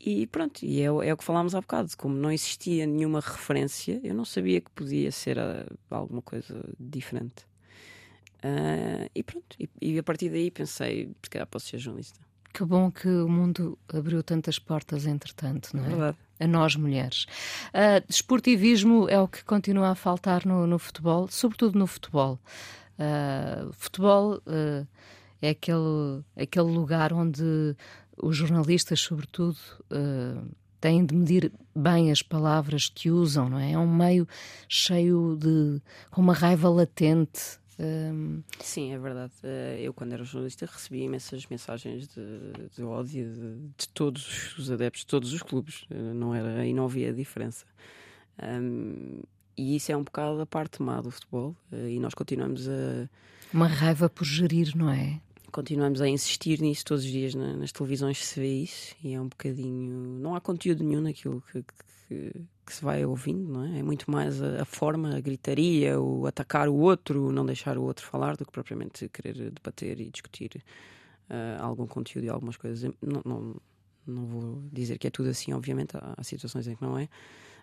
E 0.04 0.26
pronto, 0.26 0.66
e 0.66 0.82
é, 0.82 0.86
é, 0.86 1.14
o 1.14 1.16
que 1.16 1.24
falámos 1.24 1.54
há 1.54 1.62
bocado. 1.62 1.96
Como 1.96 2.16
não 2.16 2.32
existia 2.32 2.88
nenhuma 2.88 3.20
referência, 3.20 4.02
eu 4.04 4.16
não 4.16 4.26
sabia 4.26 4.60
que 4.60 4.72
podia 4.72 5.12
ser 5.12 5.38
uh, 5.38 5.78
alguma 5.92 6.24
coisa 6.24 6.60
diferente. 6.80 7.46
Uh, 8.44 9.08
e 9.14 9.22
pronto, 9.22 9.56
e, 9.60 9.70
e, 9.80 10.00
a 10.00 10.02
partir 10.02 10.30
daí 10.30 10.50
pensei, 10.50 11.12
se 11.22 11.30
calhar 11.30 11.46
posso 11.46 11.68
ser 11.68 11.78
jornalista. 11.78 12.20
Que 12.52 12.66
bom 12.66 12.90
que 12.90 13.08
o 13.08 13.30
mundo 13.30 13.78
abriu 13.94 14.24
tantas 14.24 14.58
portas, 14.58 15.06
entretanto, 15.06 15.78
não 15.78 15.86
é? 15.86 15.90
Verdade. 15.90 16.18
A 16.40 16.48
nós 16.48 16.76
mulheres. 16.76 17.28
Uh, 17.68 18.04
desportivismo 18.08 19.08
é 19.08 19.22
o 19.22 19.28
que 19.28 19.44
continua 19.44 19.90
a 19.90 19.96
faltar 19.96 20.48
no, 20.48 20.66
no 20.66 20.80
futebol, 20.80 21.28
sobretudo 21.28 21.78
no 21.78 21.86
futebol. 21.86 22.40
Uh, 22.98 23.72
futebol. 23.74 24.42
Uh, 24.48 24.88
é 25.42 25.50
aquele, 25.50 26.24
aquele 26.36 26.72
lugar 26.72 27.12
onde 27.12 27.76
os 28.22 28.36
jornalistas, 28.36 29.00
sobretudo, 29.00 29.58
uh, 29.92 30.48
têm 30.82 31.06
de 31.06 31.16
medir 31.16 31.52
bem 31.76 32.12
as 32.12 32.22
palavras 32.22 32.90
que 32.90 33.10
usam, 33.10 33.50
não 33.50 33.60
é? 33.60 33.74
É 33.74 33.78
um 33.78 33.88
meio 33.88 34.28
cheio 34.68 35.38
de. 35.40 35.82
com 36.10 36.22
uma 36.22 36.34
raiva 36.34 36.70
latente. 36.70 37.60
Um... 37.80 38.40
Eh, 38.40 38.64
Sim, 38.64 38.92
é 38.92 39.00
verdade. 39.00 39.34
Eh, 39.44 39.80
eu, 39.82 39.94
quando 39.94 40.14
era 40.14 40.24
jornalista, 40.24 40.66
recebia 40.66 41.06
imensas 41.06 41.46
mensagens 41.48 42.08
de, 42.08 42.70
de 42.76 42.84
ódio 42.84 43.32
de, 43.32 43.56
de, 43.78 43.90
todos 43.94 44.58
os 44.58 44.70
adeptos, 44.70 45.02
de 45.02 45.08
todos 45.08 45.32
os 45.34 45.42
clubes. 45.42 45.86
Não 45.90 46.34
era, 46.34 46.66
e 46.66 46.74
não 46.74 46.86
havia 46.86 47.14
diferença. 47.14 47.66
Um, 48.42 49.22
e 49.56 49.76
isso 49.76 49.92
é 49.92 49.98
um 49.98 50.04
bocado 50.04 50.42
a 50.42 50.46
parte 50.46 50.82
má 50.82 51.00
do 51.00 51.12
futebol. 51.12 51.56
E 51.72 52.00
nós 52.00 52.14
continuamos 52.14 52.68
a. 52.68 53.10
Uma 53.54 53.68
raiva 53.68 54.10
por 54.10 54.26
gerir, 54.26 54.76
não 54.76 54.90
é? 54.90 55.20
Continuamos 55.52 56.02
a 56.02 56.08
insistir 56.08 56.60
nisso 56.62 56.86
todos 56.86 57.04
os 57.04 57.12
dias 57.12 57.36
na, 57.36 57.56
nas 57.56 57.72
televisões 57.72 58.24
se 58.26 58.40
vê 58.40 58.64
isso 58.64 58.96
e 59.04 59.14
é 59.14 59.22
um 59.22 59.28
bocadinho 59.28 60.20
não 60.20 60.36
há 60.36 60.42
conteúdo 60.42 60.84
nenhum 60.84 61.02
naquilo 61.02 61.44
que, 61.52 61.64
que, 62.08 62.32
que 62.66 62.74
se 62.74 62.84
vai 62.84 63.06
ouvindo 63.06 63.52
não 63.52 63.64
é? 63.66 63.80
É 63.80 63.84
muito 63.84 64.10
mais 64.10 64.42
a, 64.42 64.62
a, 64.62 64.66
forma 64.66 65.16
a 65.16 65.20
gritaria 65.20 66.00
o 66.00 66.26
atacar 66.26 66.70
o 66.70 66.76
outro 66.76 67.32
não 67.32 67.46
deixar 67.46 67.78
o 67.78 67.84
outro 67.84 68.06
falar 68.06 68.36
do 68.38 68.46
que 68.46 68.52
propriamente 68.52 69.08
querer 69.10 69.52
debater 69.52 70.00
e 70.00 70.10
discutir 70.10 70.64
uh, 71.30 71.62
algum 71.62 71.86
conteúdo 71.86 72.26
e 72.26 72.30
algumas 72.30 72.58
coisas. 72.58 72.92
Não, 73.02 73.22
não, 73.26 73.56
não 74.08 74.26
vou 74.26 74.64
dizer 74.72 74.98
que 74.98 75.08
é 75.08 75.10
tudo 75.12 75.30
assim 75.30 75.54
obviamente 75.54 75.96
há, 75.96 76.16
há 76.18 76.24
situações 76.24 76.68
em 76.68 76.76
que 76.76 76.82
não 76.82 76.98
é 76.98 77.10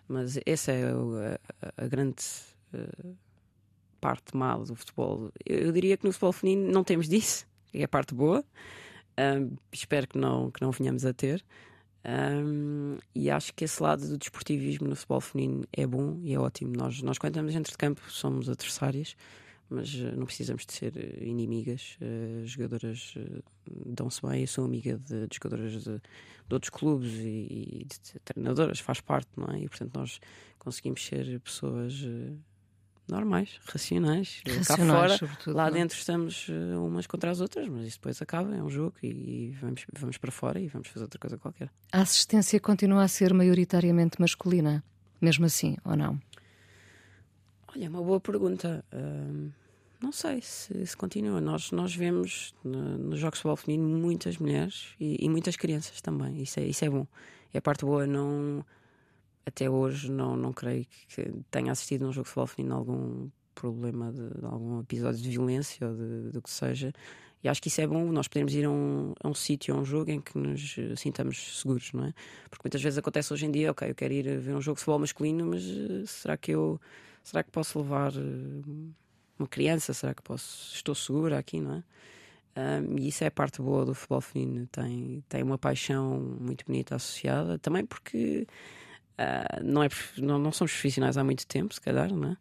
mas 0.07 0.39
essa 0.45 0.71
é 0.71 0.91
a, 0.91 1.83
a 1.83 1.87
grande 1.87 2.23
uh, 2.73 3.15
parte 3.99 4.35
má 4.35 4.57
do 4.57 4.75
futebol. 4.75 5.31
Eu, 5.45 5.59
eu, 5.59 5.71
diria 5.71 5.97
que 5.97 6.05
no 6.05 6.11
futebol 6.11 6.31
feminino 6.31 6.71
não 6.71 6.83
temos 6.83 7.07
disso 7.07 7.48
é 7.73 7.83
a 7.83 7.87
parte 7.87 8.13
boa. 8.13 8.43
Um, 9.19 9.55
espero 9.71 10.07
que 10.07 10.17
não, 10.17 10.49
que 10.49 10.61
não 10.61 10.71
venhamos 10.71 11.05
a 11.05 11.13
ter. 11.13 11.43
Um, 12.05 12.97
e 13.13 13.29
acho 13.29 13.53
que 13.53 13.65
esse 13.65 13.83
lado 13.83 14.07
do 14.07 14.17
desportivismo 14.17 14.87
no 14.87 14.95
futebol 14.95 15.19
feminino 15.19 15.65
é 15.73 15.85
bom 15.85 16.17
e 16.23 16.33
é 16.33 16.39
ótimo. 16.39 16.73
Nós, 16.75 17.01
nós 17.01 17.17
quando 17.17 17.33
estamos 17.33 17.53
dentro 17.53 17.71
de 17.71 17.77
campo, 17.77 18.01
somos 18.09 18.49
adversárias, 18.49 19.15
mas 19.69 19.93
uh, 19.95 20.15
não 20.15 20.25
precisamos 20.25 20.65
de 20.65 20.73
ser 20.73 20.93
uh, 20.95 21.23
inimigas. 21.23 21.97
Uh, 22.01 22.45
jogadoras 22.45 23.15
dão-se 23.85 24.21
bem. 24.25 24.41
Eu 24.41 24.47
sou 24.47 24.63
amiga 24.63 24.97
de, 24.97 25.27
de 25.27 25.35
jogadoras 25.35 25.83
de, 25.83 25.95
de, 25.95 26.53
outros 26.53 26.69
clubes 26.69 27.13
e, 27.15 27.81
e 27.81 27.85
de, 27.85 28.13
de, 28.13 28.19
treinadoras, 28.23 28.79
faz 28.79 29.01
parte, 29.01 29.29
não 29.35 29.53
é? 29.53 29.59
E 29.59 29.67
portanto, 29.67 29.93
nós 29.95 30.19
conseguimos 30.57 31.05
ser 31.05 31.39
pessoas 31.41 31.93
normais, 33.09 33.59
racionais. 33.65 34.41
racionais 34.45 34.67
Cá 34.67 34.77
fora, 34.77 35.17
sobretudo, 35.17 35.55
lá 35.55 35.65
não? 35.65 35.73
dentro 35.73 35.97
estamos 35.97 36.47
uh, 36.49 36.85
umas 36.85 37.07
contra 37.07 37.31
as 37.31 37.41
outras, 37.41 37.67
mas 37.67 37.87
isso 37.87 37.97
depois 37.97 38.21
acaba, 38.21 38.55
é 38.55 38.61
um 38.61 38.69
jogo 38.69 38.95
e, 39.03 39.55
vamos, 39.59 39.85
vamos 39.93 40.17
para 40.17 40.31
fora 40.31 40.59
e 40.59 40.67
vamos 40.67 40.87
fazer 40.87 41.03
outra 41.03 41.19
coisa 41.19 41.37
qualquer. 41.37 41.69
A 41.91 42.01
assistência 42.01 42.59
continua 42.59 43.03
a 43.03 43.07
ser 43.07 43.33
maioritariamente 43.33 44.19
masculina, 44.19 44.83
mesmo 45.21 45.45
assim, 45.45 45.77
ou 45.83 45.95
não? 45.95 46.19
Olha, 47.67 47.85
é 47.85 47.89
uma 47.89 48.01
boa 48.01 48.19
pergunta. 48.19 48.83
Uh, 48.93 49.51
não 50.01 50.11
sei 50.11 50.41
se, 50.41 50.85
se, 50.85 50.95
continua. 50.95 51.41
Nós, 51.41 51.71
nós 51.71 51.93
vemos 51.93 52.55
no, 52.63 52.97
nos 52.97 53.19
Jogos 53.19 53.37
de 53.37 53.41
Futebol 53.41 53.57
Feminino 53.57 53.97
muitas 53.97 54.37
mulheres 54.37 54.95
e, 54.99 55.23
e, 55.23 55.29
muitas 55.29 55.55
crianças 55.55 56.01
também. 56.01 56.41
Isso 56.41 56.59
é, 56.59 56.63
isso 56.63 56.85
é 56.85 56.89
bom. 56.89 57.05
É 57.53 57.57
a 57.57 57.61
parte 57.61 57.83
boa, 57.83 58.07
não 58.07 58.65
até 59.45 59.69
hoje 59.69 60.11
não, 60.11 60.35
não 60.35 60.53
creio 60.53 60.85
que 61.07 61.31
tenha 61.49 61.71
assistido 61.71 62.05
num 62.05 62.11
jogo 62.11 62.25
de 62.25 62.29
futebol 62.29 62.47
feminino 62.47 62.75
algum 62.75 63.29
problema 63.55 64.11
de, 64.11 64.39
de, 64.39 64.45
algum 64.45 64.79
episódio 64.79 65.21
de 65.21 65.29
violência 65.29 65.87
ou 65.87 65.95
do 66.31 66.41
que 66.41 66.49
seja. 66.49 66.93
E 67.43 67.47
acho 67.47 67.61
que 67.61 67.69
isso 67.69 67.79
é 67.79 67.87
bom, 67.87 68.11
nós 68.11 68.27
podemos 68.27 68.53
ir 68.53 68.65
a 68.65 68.69
um, 68.69 69.13
a 69.23 69.27
um 69.27 69.33
sítio, 69.33 69.73
a 69.73 69.77
um 69.77 69.85
jogo 69.85 70.11
em 70.11 70.19
que 70.19 70.37
nos 70.37 70.75
eh, 70.77 70.93
sintamos 70.97 71.59
seguros, 71.59 71.93
não 71.93 72.05
é? 72.05 72.13
Porque 72.49 72.63
muitas 72.65 72.81
vezes 72.81 72.99
acontece 72.99 73.33
hoje 73.33 73.45
em 73.45 73.51
dia, 73.51 73.71
ok, 73.71 73.89
eu 73.89 73.95
quero 73.95 74.13
ir 74.13 74.39
ver 74.39 74.53
um 74.53 74.61
jogo 74.61 74.75
de 74.75 74.81
futebol 74.81 74.99
masculino, 74.99 75.45
mas 75.45 75.63
uh, 75.63 76.05
será 76.05 76.35
que 76.35 76.51
eu 76.51 76.79
será 77.23 77.41
que 77.41 77.49
posso 77.49 77.79
levar 77.79 78.11
uh, 78.11 78.93
uma 79.37 79.47
criança? 79.47 79.93
Será 79.93 80.13
que 80.13 80.21
posso 80.21 80.75
estou 80.75 80.93
segura 80.93 81.39
aqui, 81.39 81.61
não 81.61 81.75
é? 81.75 81.83
Um, 82.81 82.97
e 82.97 83.07
isso 83.07 83.23
é 83.23 83.27
a 83.27 83.31
parte 83.31 83.61
boa 83.61 83.85
do 83.85 83.93
futebol 83.93 84.19
feminino, 84.19 84.67
tem, 84.67 85.23
tem 85.29 85.41
uma 85.41 85.57
paixão 85.57 86.19
muito 86.41 86.65
bonita 86.65 86.95
associada, 86.95 87.57
também 87.57 87.85
porque 87.85 88.45
uh, 89.19 89.63
não, 89.63 89.83
é, 89.83 89.89
não, 90.17 90.39
não 90.39 90.51
somos 90.51 90.71
profissionais 90.71 91.17
há 91.17 91.23
muito 91.23 91.45
tempo, 91.45 91.73
se 91.73 91.81
calhar, 91.81 92.11
não 92.13 92.31
é? 92.31 92.37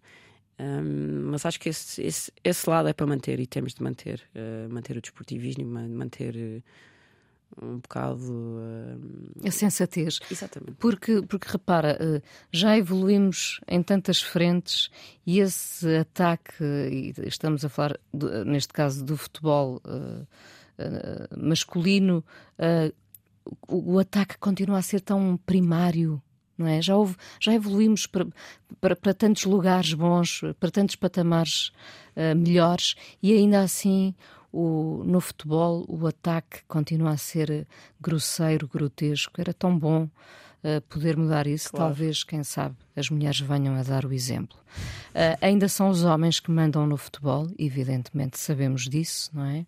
Um, 0.60 1.30
mas 1.30 1.46
acho 1.46 1.60
que 1.60 1.68
esse, 1.68 2.02
esse, 2.02 2.32
esse, 2.42 2.68
lado 2.68 2.88
é 2.88 2.92
para 2.92 3.06
manter 3.06 3.38
e 3.38 3.46
temos 3.46 3.74
de 3.74 3.82
manter, 3.82 4.28
uh, 4.34 4.72
manter 4.72 4.96
o 4.96 5.00
desportivismo, 5.00 5.64
manter 5.64 6.34
uh, 6.34 7.64
um 7.64 7.78
bocado 7.78 8.20
uh, 8.20 9.46
a 9.46 9.50
sensatez. 9.52 10.18
Exatamente. 10.28 10.74
Porque, 10.80 11.22
porque 11.22 11.48
repara, 11.48 11.96
já 12.50 12.76
evoluímos 12.76 13.60
em 13.68 13.82
tantas 13.84 14.20
frentes 14.20 14.90
e 15.24 15.38
esse 15.38 15.96
ataque, 15.96 16.64
e 16.64 17.14
estamos 17.26 17.64
a 17.64 17.68
falar 17.68 17.96
do, 18.12 18.44
neste 18.44 18.72
caso 18.72 19.04
do 19.04 19.16
futebol 19.16 19.80
masculino, 21.36 22.24
o, 23.68 23.94
o 23.94 23.98
ataque 23.98 24.36
continua 24.38 24.78
a 24.78 24.82
ser 24.82 25.00
tão 25.00 25.36
primário 25.36 26.20
não 26.58 26.66
é? 26.66 26.82
Já, 26.82 26.96
houve, 26.96 27.16
já 27.40 27.54
evoluímos 27.54 28.06
para, 28.06 28.26
para, 28.80 28.96
para 28.96 29.14
tantos 29.14 29.44
lugares 29.44 29.94
bons, 29.94 30.42
para 30.58 30.70
tantos 30.70 30.96
patamares 30.96 31.70
uh, 32.16 32.36
melhores 32.36 32.96
e 33.22 33.32
ainda 33.32 33.60
assim 33.60 34.14
o, 34.52 35.02
no 35.06 35.20
futebol 35.20 35.84
o 35.88 36.06
ataque 36.06 36.60
continua 36.66 37.10
a 37.10 37.16
ser 37.16 37.66
grosseiro, 38.00 38.66
grotesco. 38.66 39.40
Era 39.40 39.54
tão 39.54 39.78
bom 39.78 40.04
uh, 40.04 40.80
poder 40.88 41.16
mudar 41.16 41.46
isso. 41.46 41.70
Claro. 41.70 41.86
Talvez, 41.86 42.24
quem 42.24 42.42
sabe, 42.42 42.76
as 42.96 43.08
mulheres 43.08 43.40
venham 43.40 43.76
a 43.76 43.82
dar 43.82 44.04
o 44.04 44.12
exemplo. 44.12 44.58
Uh, 45.10 45.38
ainda 45.40 45.68
são 45.68 45.88
os 45.88 46.04
homens 46.04 46.40
que 46.40 46.50
mandam 46.50 46.86
no 46.86 46.96
futebol, 46.96 47.46
evidentemente 47.58 48.38
sabemos 48.38 48.88
disso, 48.88 49.30
não 49.32 49.44
é? 49.44 49.64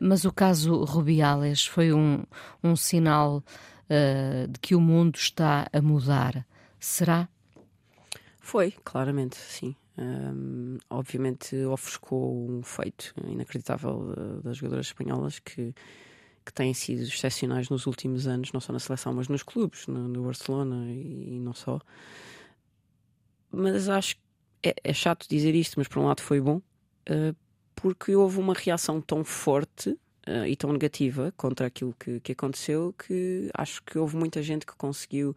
mas 0.00 0.24
o 0.24 0.30
caso 0.30 0.84
Rubiales 0.84 1.66
foi 1.66 1.92
um, 1.92 2.22
um 2.62 2.76
sinal 2.76 3.42
uh, 3.90 4.48
de 4.48 4.58
que 4.60 4.74
o 4.74 4.80
mundo 4.80 5.16
está 5.16 5.68
a 5.72 5.80
mudar. 5.80 6.46
Será? 6.78 7.28
Foi, 8.40 8.72
claramente, 8.84 9.36
sim. 9.36 9.74
Um, 9.98 10.76
obviamente 10.90 11.56
ofuscou 11.64 12.50
um 12.50 12.62
feito 12.62 13.14
inacreditável 13.26 14.40
das 14.44 14.58
jogadoras 14.58 14.86
espanholas 14.86 15.38
que, 15.38 15.74
que 16.44 16.52
têm 16.52 16.74
sido 16.74 17.02
excepcionais 17.02 17.68
nos 17.70 17.86
últimos 17.86 18.26
anos, 18.26 18.52
não 18.52 18.60
só 18.60 18.72
na 18.72 18.78
seleção, 18.78 19.14
mas 19.14 19.26
nos 19.26 19.42
clubes, 19.42 19.86
no, 19.86 20.06
no 20.06 20.22
Barcelona 20.22 20.92
e, 20.92 21.36
e, 21.36 21.40
não 21.40 21.54
só. 21.54 21.80
Mas 23.50 23.88
acho 23.88 24.16
que 24.16 24.22
é, 24.62 24.74
é, 24.84 24.92
chato 24.92 25.26
dizer 25.28 25.54
isto, 25.54 25.74
mas 25.78 25.88
por 25.88 25.98
um 25.98 26.06
lado 26.06 26.20
foi 26.20 26.40
bom, 26.40 26.58
uh, 26.58 27.34
porque 27.74 28.14
houve 28.14 28.38
uma 28.38 28.54
reação 28.54 29.00
tão 29.00 29.24
forte 29.24 29.98
uh, 30.28 30.46
e 30.46 30.56
tão 30.56 30.72
negativa 30.72 31.32
contra 31.36 31.66
aquilo 31.66 31.94
que, 31.98 32.20
que 32.20 32.32
aconteceu 32.32 32.94
que 32.94 33.50
acho 33.54 33.82
que 33.82 33.98
houve 33.98 34.16
muita 34.16 34.42
gente 34.42 34.66
que 34.66 34.74
conseguiu, 34.74 35.34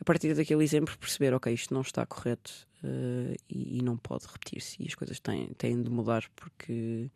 a 0.00 0.04
partir 0.04 0.34
daquele 0.34 0.64
exemplo, 0.64 0.96
perceber: 0.98 1.34
ok, 1.34 1.52
isto 1.52 1.72
não 1.72 1.82
está 1.82 2.04
correto 2.06 2.66
uh, 2.82 3.34
e, 3.48 3.78
e, 3.78 3.82
não 3.82 3.96
pode 3.96 4.26
repetir-se. 4.26 4.82
E 4.82 4.86
as 4.86 4.94
coisas 4.94 5.20
têm, 5.20 5.48
têm 5.58 5.82
de 5.82 5.90
mudar 5.90 6.24
porque 6.34 7.10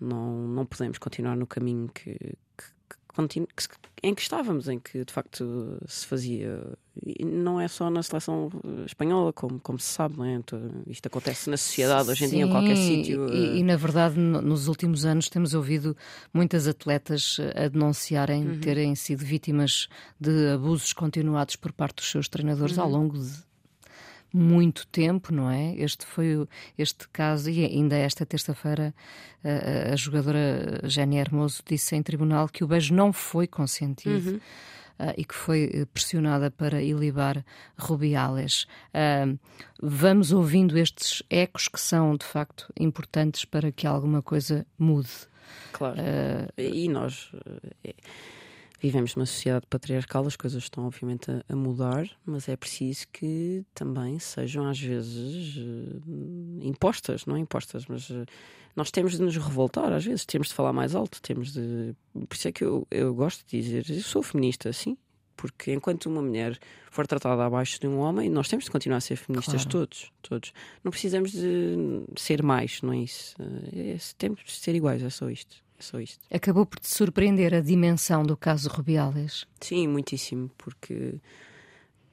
não, 0.00 0.48
não 0.48 0.64
podemos 0.64 0.98
continuar 0.98 1.36
no 1.36 1.46
caminho 1.46 1.88
que, 1.88 2.14
que, 2.14 2.36
em 4.02 4.14
que 4.14 4.22
estávamos, 4.22 4.68
em 4.68 4.78
que 4.78 5.04
de 5.04 5.12
facto 5.12 5.78
se 5.86 6.06
fazia. 6.06 6.62
E 7.02 7.24
não 7.24 7.60
é 7.60 7.68
só 7.68 7.88
na 7.88 8.02
seleção 8.02 8.50
espanhola, 8.84 9.32
como, 9.32 9.58
como 9.60 9.78
se 9.78 9.86
sabe, 9.86 10.18
não 10.18 10.24
é? 10.24 10.34
Então, 10.34 10.60
isto 10.86 11.06
acontece 11.06 11.48
na 11.48 11.56
sociedade 11.56 12.10
hoje 12.10 12.24
em 12.24 12.28
dia, 12.28 12.44
em 12.44 12.50
qualquer 12.50 12.76
sítio. 12.76 13.28
E, 13.32 13.58
e, 13.58 13.62
na 13.62 13.76
verdade, 13.76 14.18
nos 14.18 14.68
últimos 14.68 15.04
anos 15.04 15.28
temos 15.28 15.54
ouvido 15.54 15.96
muitas 16.32 16.66
atletas 16.66 17.38
a 17.54 17.68
denunciarem 17.68 18.46
uhum. 18.46 18.60
terem 18.60 18.94
sido 18.94 19.24
vítimas 19.24 19.88
de 20.18 20.50
abusos 20.50 20.92
continuados 20.92 21.56
por 21.56 21.72
parte 21.72 21.96
dos 21.96 22.10
seus 22.10 22.28
treinadores 22.28 22.76
uhum. 22.76 22.84
ao 22.84 22.90
longo 22.90 23.18
de 23.18 23.49
muito 24.32 24.86
tempo, 24.86 25.32
não 25.32 25.50
é? 25.50 25.74
Este 25.76 26.06
foi 26.06 26.46
este 26.78 27.08
caso, 27.08 27.50
e 27.50 27.64
ainda 27.64 27.96
esta 27.96 28.24
terça-feira 28.24 28.94
a, 29.44 29.92
a, 29.92 29.96
jogadora 29.96 30.80
Jenny 30.84 31.16
Hermoso 31.18 31.62
disse 31.66 31.96
em 31.96 32.02
tribunal 32.02 32.48
que 32.48 32.62
o 32.62 32.66
beijo 32.66 32.94
não 32.94 33.12
foi 33.12 33.46
consentido. 33.46 34.32
Uhum. 34.32 34.40
Uh, 35.00 35.14
e 35.16 35.24
que 35.24 35.34
foi 35.34 35.70
eh, 35.72 35.86
pressionada 35.86 36.50
para 36.50 36.82
ilibar 36.82 37.42
Rubiales. 37.78 38.66
Uh, 38.92 39.38
vamos 39.80 40.30
ouvindo 40.30 40.76
estes 40.76 41.22
ecos 41.30 41.68
que 41.68 41.80
são, 41.80 42.14
de 42.14 42.26
facto, 42.26 42.70
importantes 42.78 43.46
para 43.46 43.72
que 43.72 43.86
alguma 43.86 44.20
coisa 44.20 44.66
mude. 44.78 45.08
Claro. 45.72 45.96
Uh, 45.98 46.60
e 46.60 46.86
nós. 46.86 47.32
Vivemos 48.80 49.14
numa 49.14 49.26
sociedade 49.26 49.66
patriarcal, 49.68 50.26
as 50.26 50.36
coisas 50.36 50.62
estão 50.62 50.86
obviamente 50.86 51.30
a, 51.30 51.44
a, 51.50 51.54
mudar, 51.54 52.08
mas 52.24 52.48
é 52.48 52.56
preciso 52.56 53.06
que 53.12 53.62
também 53.74 54.18
sejam 54.18 54.66
às 54.66 54.80
vezes 54.80 55.56
uh, 55.58 56.02
impostas, 56.62 57.26
não 57.26 57.36
impostas, 57.36 57.84
mas 57.86 58.08
uh, 58.08 58.24
nós 58.74 58.90
temos 58.90 59.12
de 59.12 59.22
nos 59.22 59.36
revoltar 59.36 59.92
às 59.92 60.04
vezes, 60.04 60.24
temos 60.24 60.48
de 60.48 60.54
falar 60.54 60.72
mais 60.72 60.94
alto, 60.94 61.20
temos 61.20 61.52
de. 61.52 61.94
Por 62.26 62.34
isso 62.34 62.48
é 62.48 62.52
que 62.52 62.64
eu, 62.64 62.86
eu 62.90 63.14
gosto 63.14 63.44
de 63.46 63.60
dizer, 63.60 63.84
eu 63.90 64.02
sou 64.02 64.22
feminista, 64.22 64.72
sim, 64.72 64.96
porque 65.36 65.72
enquanto 65.72 66.06
uma 66.06 66.22
mulher 66.22 66.58
for 66.90 67.06
tratada 67.06 67.44
abaixo 67.44 67.80
de 67.80 67.86
um 67.86 67.98
homem, 67.98 68.28
nós 68.28 68.48
temos 68.48 68.66
de 68.66 68.70
continuar 68.70 68.98
a 68.98 69.00
ser 69.00 69.16
feministas 69.16 69.64
claro. 69.64 69.70
todos, 69.70 70.12
todos. 70.22 70.52
Não 70.82 70.90
precisamos 70.90 71.32
de 71.32 72.04
ser 72.16 72.42
mais, 72.42 72.82
não 72.82 72.92
é 72.92 72.98
isso? 72.98 73.36
É, 73.74 73.96
temos 74.16 74.42
de 74.44 74.52
ser 74.52 74.74
iguais, 74.74 75.02
é 75.02 75.10
só 75.10 75.28
isto. 75.30 75.56
Só 75.80 75.98
isto. 75.98 76.20
Acabou 76.32 76.66
por 76.66 76.78
te 76.78 76.88
surpreender 76.88 77.54
a 77.54 77.60
dimensão 77.60 78.22
do 78.22 78.36
caso 78.36 78.68
Rubiales? 78.68 79.46
Sim, 79.60 79.88
muitíssimo, 79.88 80.50
porque 80.56 81.14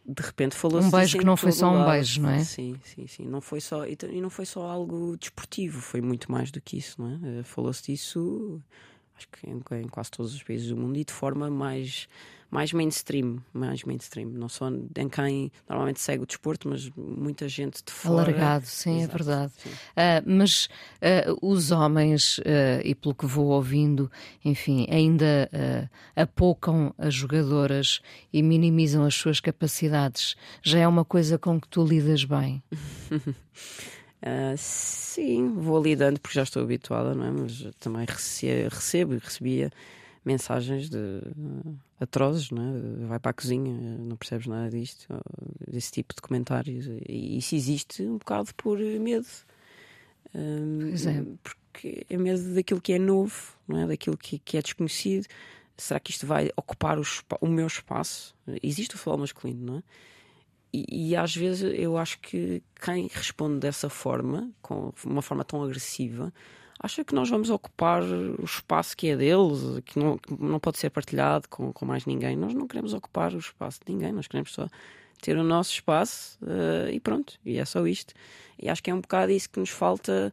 de 0.05 0.21
repente 0.23 0.55
falou-se 0.55 0.87
um 0.87 0.91
beijo 0.91 1.17
que 1.17 1.25
não 1.25 1.35
foi 1.35 1.51
só 1.51 1.69
um 1.69 1.79
lado. 1.79 1.91
beijo, 1.91 2.21
não 2.21 2.29
é? 2.29 2.43
Sim, 2.43 2.79
sim, 2.83 3.05
sim. 3.07 3.25
Não 3.25 3.41
foi 3.41 3.59
só 3.59 3.85
e 3.85 4.21
não 4.21 4.29
foi 4.29 4.45
só 4.45 4.65
algo 4.65 5.17
desportivo, 5.17 5.81
foi 5.81 5.99
muito 5.99 6.31
mais 6.31 6.49
do 6.49 6.61
que 6.61 6.77
isso, 6.77 7.01
não 7.01 7.09
é? 7.09 7.39
Eh, 7.39 7.43
falou-se 7.43 7.83
disso, 7.83 8.61
acho 9.17 9.27
que 9.29 9.49
em, 9.49 9.81
em, 9.81 9.87
quase 9.87 10.11
todos 10.11 10.33
os 10.33 10.43
países 10.43 10.69
do 10.69 10.77
mundo 10.77 10.97
e 10.97 11.03
de 11.03 11.11
forma 11.11 11.49
mais 11.49 12.07
mais 12.49 12.71
mainstream, 12.71 13.43
mais 13.53 13.83
mainstream, 13.83 14.29
não 14.29 14.47
só 14.47 14.69
em 14.69 15.09
quem 15.09 15.51
normalmente 15.67 15.99
segue 15.99 16.23
o 16.23 16.25
desporto, 16.25 16.69
mas 16.69 16.89
muita 16.95 17.47
gente 17.49 17.83
de 17.83 17.91
fora. 17.91 18.31
Alargado, 18.31 18.65
sim, 18.65 19.01
é 19.01 19.03
Exato, 19.03 19.15
é 19.15 19.17
verdade. 19.17 19.53
Sim. 19.57 19.69
Uh, 19.69 20.23
mas 20.25 20.69
uh, 21.01 21.37
os 21.45 21.71
homens, 21.71 22.37
uh, 22.39 22.81
e 22.83 22.95
pelo 22.95 23.13
que 23.13 23.25
vou 23.25 23.47
ouvindo, 23.47 24.09
enfim, 24.45 24.87
ainda 24.89 25.49
apocam 26.15 26.93
as 26.97 27.13
jogadoras 27.13 27.99
e 28.31 28.41
minimizam 28.41 29.03
as 29.03 29.15
suas 29.15 29.39
capacidades. 29.39 30.35
Já 30.63 30.79
é 30.79 30.87
uma 30.87 31.03
coisa 31.03 31.37
com 31.37 31.59
que 31.59 31.67
tu 31.67 31.83
lidas 31.83 32.23
bem? 32.23 32.63
sim, 34.57 35.53
vou 35.53 35.81
lidando 35.81 36.19
porque 36.19 36.35
já 36.35 36.43
estou 36.43 36.63
habituada, 36.63 37.13
não 37.13 37.25
é? 37.25 37.31
Mas 37.31 37.67
também 37.79 38.05
recebo 38.05 39.13
e 39.13 39.17
recebia 39.17 39.71
mensagens 40.25 40.89
de, 40.89 40.97
uh, 40.97 41.77
atrozes, 41.99 42.51
não 42.51 42.61
é? 42.61 43.07
vai 43.07 43.19
para 43.19 43.31
a 43.31 43.33
cozinha, 43.33 43.73
não 43.97 44.17
percebes 44.17 44.45
nada 44.45 44.69
disto, 44.69 45.07
desse 45.65 45.91
tipo 45.91 46.13
de 46.13 46.21
comentários. 46.21 46.85
E 47.07 47.37
isso 47.37 47.55
existe 47.55 48.03
um 48.03 48.17
bocado 48.17 48.53
por 48.55 48.77
medo. 48.77 49.27
Um, 50.35 50.79
pois 50.89 51.05
é. 51.05 51.25
Porque 51.41 52.05
é 52.09 52.17
medo 52.17 52.53
daquilo 52.53 52.81
que 52.81 52.93
é 52.93 52.99
novo, 52.99 53.53
não 53.67 53.79
é? 53.79 53.87
daquilo 53.87 54.17
que, 54.17 54.39
que 54.39 54.57
é 54.57 54.61
desconhecido. 54.61 55.27
Será 55.77 55.99
que 55.99 56.11
isto 56.11 56.25
vai 56.25 56.49
ocupar 56.55 56.99
o, 56.99 57.03
o 57.39 57.47
meu 57.47 57.67
espaço? 57.67 58.35
Existe 58.61 58.95
o 58.95 58.97
futebol 58.97 59.19
masculino, 59.19 59.65
não 59.65 59.77
é? 59.77 59.83
E, 60.73 61.15
às 61.15 61.35
vezes 61.35 61.73
eu 61.77 61.97
acho 61.97 62.19
que 62.19 62.61
quem 62.79 63.07
responde 63.07 63.59
dessa 63.59 63.89
forma, 63.89 64.51
com 64.61 64.93
uma 65.05 65.21
forma 65.21 65.43
tão 65.43 65.63
agressiva, 65.63 66.31
acha 66.79 67.03
que 67.03 67.15
nós 67.15 67.29
vamos 67.29 67.49
ocupar 67.49 68.03
o 68.03 68.43
espaço 68.43 68.95
que 68.95 69.07
é 69.07 69.15
deles, 69.15 69.59
que 69.85 69.97
não, 69.97 70.17
que 70.17 70.33
não 70.39 70.59
pode 70.59 70.77
ser 70.77 70.89
partilhado 70.89 71.47
com, 71.49 71.71
com 71.73 71.85
mais 71.85 72.05
ninguém. 72.05 72.35
Nós 72.35 72.53
não 72.53 72.67
queremos 72.67 72.93
ocupar 72.93 73.33
o 73.33 73.39
espaço 73.39 73.79
de 73.85 73.91
ninguém, 73.91 74.11
nós 74.11 74.27
queremos 74.27 74.53
só 74.53 74.67
ter 75.21 75.37
o 75.37 75.43
nosso 75.43 75.71
espaço 75.71 76.37
uh, 76.43 76.89
e 76.91 76.99
pronto, 76.99 77.39
e 77.45 77.57
é 77.57 77.65
só 77.65 77.85
isto. 77.87 78.13
E 78.59 78.69
acho 78.69 78.83
que 78.83 78.91
é 78.91 78.93
um 78.93 79.01
bocado 79.01 79.31
isso 79.31 79.49
que 79.49 79.59
nos 79.59 79.69
falta, 79.69 80.31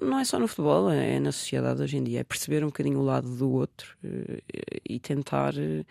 não 0.00 0.18
é 0.18 0.24
só 0.24 0.38
no 0.38 0.48
futebol, 0.48 0.90
é 0.90 1.20
na 1.20 1.32
sociedade 1.32 1.82
hoje 1.82 1.98
em 1.98 2.04
dia, 2.04 2.20
é 2.20 2.24
perceber 2.24 2.62
um 2.64 2.68
bocadinho 2.68 2.98
o 2.98 3.04
lado 3.04 3.28
do 3.28 3.50
outro 3.50 3.96
uh, 4.04 4.42
e 4.88 4.98
tentar 4.98 5.54
uh, 5.54 5.84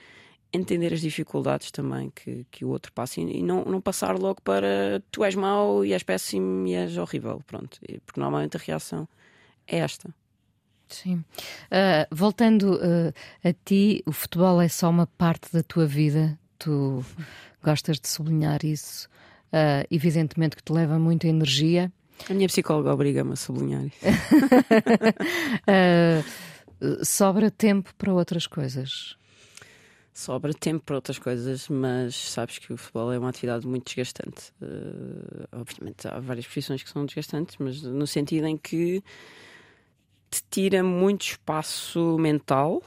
entender 0.55 0.93
as 0.93 1.01
dificuldades 1.01 1.71
também 1.71 2.11
que, 2.13 2.45
que 2.49 2.65
o 2.65 2.69
outro 2.69 2.91
passa 2.91 3.21
e, 3.21 3.39
e 3.39 3.43
não, 3.43 3.63
não 3.65 3.81
passar 3.81 4.17
logo 4.17 4.41
para 4.41 5.01
tu 5.11 5.23
és 5.23 5.35
mau 5.35 5.85
e 5.85 5.93
és 5.93 6.03
péssimo 6.03 6.67
e 6.67 6.73
és 6.73 6.97
horrível. 6.97 7.41
Pronto, 7.45 7.79
porque 8.05 8.19
normalmente 8.19 8.57
a 8.57 8.59
reação 8.59 9.07
é 9.67 9.77
esta. 9.77 10.13
Sim. 10.87 11.23
Uh, 11.71 12.05
voltando 12.11 12.75
uh, 12.75 13.13
a 13.43 13.53
ti, 13.65 14.03
o 14.05 14.11
futebol 14.11 14.61
é 14.61 14.67
só 14.67 14.89
uma 14.89 15.07
parte 15.07 15.51
da 15.51 15.63
tua 15.63 15.85
vida. 15.85 16.37
Tu 16.57 17.03
gostas 17.63 17.99
de 17.99 18.07
sublinhar 18.07 18.63
isso. 18.63 19.07
Uh, 19.47 19.85
evidentemente 19.89 20.55
que 20.55 20.63
te 20.63 20.71
leva 20.71 20.99
muita 20.99 21.27
energia. 21.27 21.91
A 22.29 22.33
minha 22.33 22.47
psicóloga 22.47 22.93
obriga-me 22.93 23.33
a 23.33 23.35
sublinhar 23.35 23.85
isso. 23.85 23.97
sobra 27.03 27.51
tempo 27.51 27.93
para 27.95 28.13
outras 28.13 28.47
coisas. 28.47 29.17
Sobra 30.17 30.53
tempo 30.53 30.81
para 30.85 30.95
outras 30.95 31.19
coisas, 31.19 31.67
mas 31.67 32.15
sabes 32.15 32.57
que 32.57 32.71
o 32.71 32.77
futebol 32.77 33.11
é 33.11 33.19
uma 33.19 33.27
atividade 33.27 33.67
muito 33.67 33.85
desgastante. 33.85 34.53
obviamente 35.51 36.07
há 36.07 36.21
várias 36.21 36.45
profissões 36.45 36.81
que 36.81 36.89
são 36.89 37.05
desgastantes, 37.05 37.57
mas 37.59 37.81
no 37.81 38.07
sentido 38.07 38.47
em 38.47 38.55
que 38.55 39.03
te 40.31 40.41
tira 40.49 40.81
muito 40.81 41.23
espaço 41.23 42.17
mental, 42.17 42.81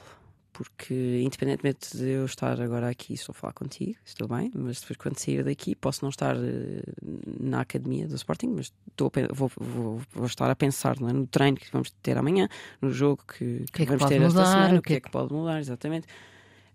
porque 0.51 1.21
independentemente 1.23 1.95
de 1.95 2.09
eu 2.09 2.25
estar 2.25 2.59
agora 2.59 2.89
aqui, 2.89 3.13
estou 3.13 3.31
a 3.31 3.35
falar 3.35 3.53
contigo, 3.53 3.95
estou 4.03 4.27
bem, 4.27 4.51
mas 4.55 4.81
depois 4.81 4.97
quando 4.97 5.19
sair 5.19 5.43
daqui 5.43 5.75
posso 5.75 6.03
não 6.03 6.09
estar 6.09 6.35
eh, 6.35 6.81
na 7.39 7.61
academia 7.61 8.07
do 8.07 8.15
Sporting, 8.15 8.47
mas 8.55 8.73
estou, 8.89 9.11
vou, 9.31 9.51
vou, 9.55 10.01
vou, 10.11 10.25
estar 10.25 10.49
a 10.49 10.55
pensar 10.55 10.97
é? 10.97 11.13
no 11.13 11.27
treino 11.27 11.57
que 11.57 11.71
vamos 11.71 11.91
ter 12.01 12.17
amanhã, 12.17 12.49
no 12.81 12.91
jogo 12.91 13.23
que, 13.25 13.65
que, 13.65 13.71
que, 13.71 13.83
é 13.83 13.85
que 13.85 13.91
vamos 13.91 14.05
ter 14.05 14.19
esta 14.19 14.45
semana, 14.45 14.79
o 14.79 14.81
que 14.81 14.93
é 14.95 14.99
que 14.99 15.11
pode 15.11 15.31
mudar, 15.31 15.59
exatamente. 15.59 16.07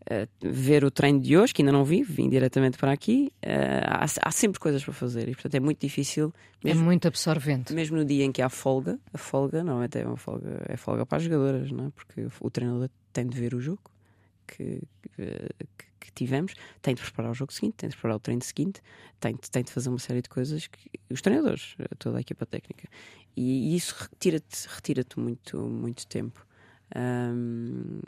Uh, 0.05 0.29
ver 0.43 0.85
o 0.85 0.91
treino 0.91 1.19
de 1.19 1.37
hoje, 1.37 1.55
que 1.55 1.63
ainda 1.63 1.73
não 1.73 1.83
vi, 1.83 2.03
vim 2.03 2.29
diretamente 2.29 2.77
para 2.77 2.93
aqui. 2.93 3.33
Uh, 3.43 3.49
há, 3.87 4.05
há, 4.05 4.31
sempre 4.31 4.61
coisas 4.61 4.85
para 4.85 4.93
fazer 4.93 5.29
e, 5.29 5.33
portanto, 5.33 5.55
é 5.55 5.61
muito 5.61 5.81
difícil. 5.81 6.33
É 6.63 6.69
mesmo, 6.69 6.83
é 6.83 6.85
muito 6.85 7.09
absorvente. 7.09 7.73
Mesmo 7.73 7.97
no 7.97 8.05
dia 8.05 8.25
em 8.25 8.31
que 8.31 8.43
há 8.43 8.51
folga, 8.51 8.99
a 9.13 9.19
folga 9.19 9.65
normalmente 9.65 9.99
é 9.99 10.07
uma 10.07 10.19
folga, 10.19 10.63
é 10.69 10.77
folga 10.77 11.07
para 11.07 11.19
as 11.19 11.25
jogadoras, 11.25 11.71
não 11.71 11.87
é? 11.87 11.91
porque 11.91 12.27
o 12.41 12.51
treinador 12.51 12.91
tem 13.13 13.27
de 13.27 13.39
ver 13.39 13.55
o 13.55 13.61
jogo 13.61 13.81
que, 14.47 14.83
que, 15.17 15.49
que, 16.01 16.13
tivemos, 16.15 16.55
tem 16.83 16.95
de 16.95 17.01
preparar 17.01 17.31
o 17.31 17.35
jogo 17.35 17.53
seguinte, 17.53 17.75
tem 17.79 17.89
de 17.89 17.97
preparar 17.97 18.17
o 18.17 18.21
treino 18.21 18.43
seguinte, 18.43 18.83
tem 19.19 19.35
de, 19.35 19.51
tem 19.51 19.63
de 19.63 19.73
fazer 19.73 19.89
uma 19.89 19.99
série 19.99 20.21
de 20.21 20.29
coisas 20.29 20.67
que 20.67 20.91
os 21.11 21.23
treinadores, 21.23 21.77
toda 21.99 22.19
a 22.19 22.21
equipa 22.21 22.45
técnica. 22.45 22.89
E, 23.37 23.73
e 23.73 23.77
isso 23.77 23.95
retira-te 23.99 24.69
retira 24.69 25.05
muito, 25.17 25.59
muito 25.59 26.07
tempo. 26.07 26.47
Um, 26.95 28.01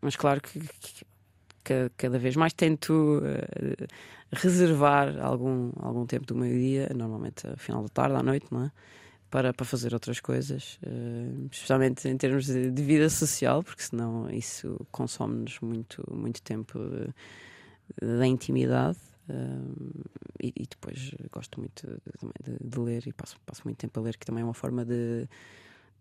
mas 0.00 0.14
claro 0.14 0.40
que, 0.40 0.60
que 0.60 1.04
cada 1.96 2.18
vez 2.18 2.36
mais 2.36 2.52
tento 2.52 2.92
uh, 2.92 3.86
reservar 4.32 5.18
algum, 5.20 5.70
algum 5.76 6.06
tempo 6.06 6.26
do 6.26 6.34
meio-dia, 6.34 6.90
normalmente 6.94 7.46
ao 7.46 7.56
final 7.56 7.82
da 7.82 7.88
tarde, 7.88 8.16
à 8.16 8.22
noite, 8.22 8.46
não 8.50 8.64
é? 8.64 8.72
Para, 9.30 9.52
para 9.52 9.66
fazer 9.66 9.92
outras 9.92 10.20
coisas, 10.20 10.78
uh, 10.86 11.48
especialmente 11.52 12.08
em 12.08 12.16
termos 12.16 12.46
de, 12.46 12.70
de, 12.70 12.82
vida 12.82 13.10
social, 13.10 13.62
porque 13.62 13.82
senão 13.82 14.30
isso 14.30 14.86
consome-nos 14.90 15.60
muito, 15.60 16.02
muito 16.10 16.40
tempo 16.42 16.78
da 18.00 18.26
intimidade. 18.26 18.98
Uh, 19.28 20.06
e, 20.42 20.52
e, 20.56 20.66
depois 20.66 21.14
gosto 21.30 21.60
muito 21.60 21.86
de, 21.86 22.52
de, 22.52 22.68
de, 22.70 22.78
ler 22.78 23.06
e 23.06 23.12
passo, 23.12 23.36
passo 23.44 23.60
muito 23.64 23.76
tempo 23.76 24.00
a 24.00 24.02
ler, 24.02 24.16
que 24.16 24.24
também 24.24 24.40
é 24.40 24.44
uma 24.44 24.54
forma 24.54 24.86
de, 24.86 25.28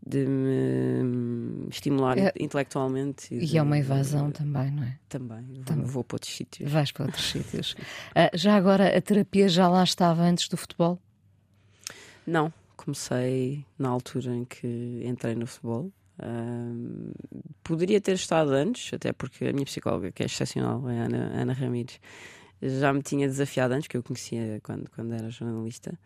de 0.06 0.26
me 0.26 1.68
estimular 1.70 2.18
é, 2.18 2.34
intelectualmente. 2.40 3.34
E, 3.34 3.54
e 3.54 3.58
é 3.58 3.62
uma 3.62 3.78
evasão 3.78 4.32
também, 4.32 4.72
não 4.72 4.84
é? 4.84 4.98
Também, 5.10 5.44
também. 5.66 5.86
Vou, 5.86 6.04
para 6.04 6.16
outros 6.16 6.36
sítios. 6.36 6.72
Vais 6.72 6.92
para 6.92 7.06
outros 7.06 7.30
sítios. 7.30 7.74
Uh, 8.12 8.36
já 8.36 8.56
agora, 8.56 8.98
a 8.98 9.02
terapia 9.02 9.50
já 9.50 9.68
lá 9.68 9.84
estava 9.84 10.24
antes 10.24 10.48
do 10.48 10.56
futebol? 10.56 11.00
Não, 12.26 12.52
comecei 12.76 13.66
na 13.78 13.90
altura 13.90 14.34
em 14.34 14.46
que 14.46 15.02
entrei 15.04 15.36
no 15.36 15.46
futebol. 15.46 15.92
Uh, 16.20 17.12
poderia 17.64 18.02
ter 18.02 18.14
estado 18.14 18.52
antes, 18.52 18.94
até 18.94 19.12
porque 19.14 19.46
a 19.46 19.54
minha 19.54 19.66
psicóloga, 19.66 20.12
que 20.12 20.24
é 20.24 20.26
excepcional, 20.26 20.90
é 20.90 21.00
a 21.00 21.04
Ana, 21.04 21.42
Ana 21.42 21.54
Ramírez, 21.54 22.00
já 22.62 22.92
me 22.92 23.02
tinha 23.02 23.28
desafiado 23.28 23.74
antes, 23.74 23.88
que 23.88 23.98
eu 23.98 24.04
conhecia 24.04 24.60
quando, 24.64 24.90
quando 24.90 25.14
era 25.14 25.30
jornalista. 25.30 25.98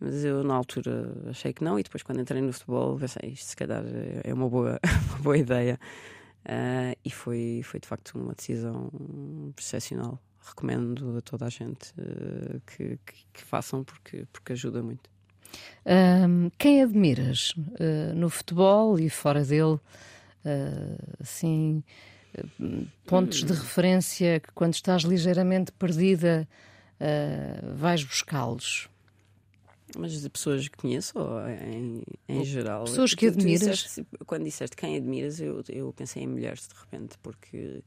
Mas 0.00 0.24
eu, 0.24 0.42
na 0.42 0.54
altura, 0.54 1.12
achei 1.28 1.52
que 1.52 1.62
não, 1.62 1.78
e 1.78 1.82
depois, 1.82 2.02
quando 2.02 2.22
entrei 2.22 2.40
no 2.40 2.52
futebol, 2.52 2.98
pensei, 2.98 3.30
isto 3.32 3.50
se 3.50 3.56
calhar 3.56 3.84
é 4.24 4.32
uma 4.32 4.48
boa, 4.48 4.80
uma 5.12 5.18
boa 5.18 5.36
ideia. 5.36 5.78
Uh, 6.44 6.96
e 7.04 7.10
foi, 7.10 7.60
foi, 7.62 7.78
de 7.80 7.86
facto, 7.86 8.14
uma 8.14 8.34
decisão 8.34 8.90
excepcional. 9.58 10.18
Recomendo 10.42 11.18
a 11.18 11.20
toda 11.20 11.44
a 11.44 11.50
gente 11.50 11.92
uh, 11.98 12.60
que, 12.66 12.98
que, 13.04 13.26
que, 13.32 13.42
façam, 13.42 13.84
porque, 13.84 14.26
porque 14.32 14.54
ajuda 14.54 14.82
muito. 14.82 15.10
Um, 15.84 16.50
quem 16.56 16.82
admiras 16.82 17.50
uh, 17.50 18.14
no 18.14 18.30
futebol 18.30 18.98
e 18.98 19.10
fora 19.10 19.44
dele? 19.44 19.78
assim, 21.20 21.84
pontos 23.04 23.44
de 23.44 23.52
referência 23.52 24.40
que, 24.40 24.50
quando 24.54 24.72
estás 24.72 25.02
ligeiramente 25.02 25.70
perdida, 25.72 26.48
vais 27.76 28.02
buscá-los? 28.02 28.88
Mas 29.98 30.20
de 30.20 30.28
pessoas 30.28 30.68
que 30.68 30.76
conheço 30.76 31.18
ou 31.18 31.40
em, 31.48 32.02
em 32.28 32.44
geral? 32.44 32.84
Pessoas 32.84 33.14
que 33.14 33.26
admiras? 33.26 33.78
Disseste, 33.78 34.06
quando 34.26 34.44
disseste 34.44 34.76
quem 34.76 34.96
admiras, 34.96 35.40
eu, 35.40 35.62
eu 35.68 35.92
pensei 35.92 36.22
em 36.22 36.26
mulheres 36.26 36.68
de 36.68 36.74
repente, 36.78 37.16
porque. 37.22 37.82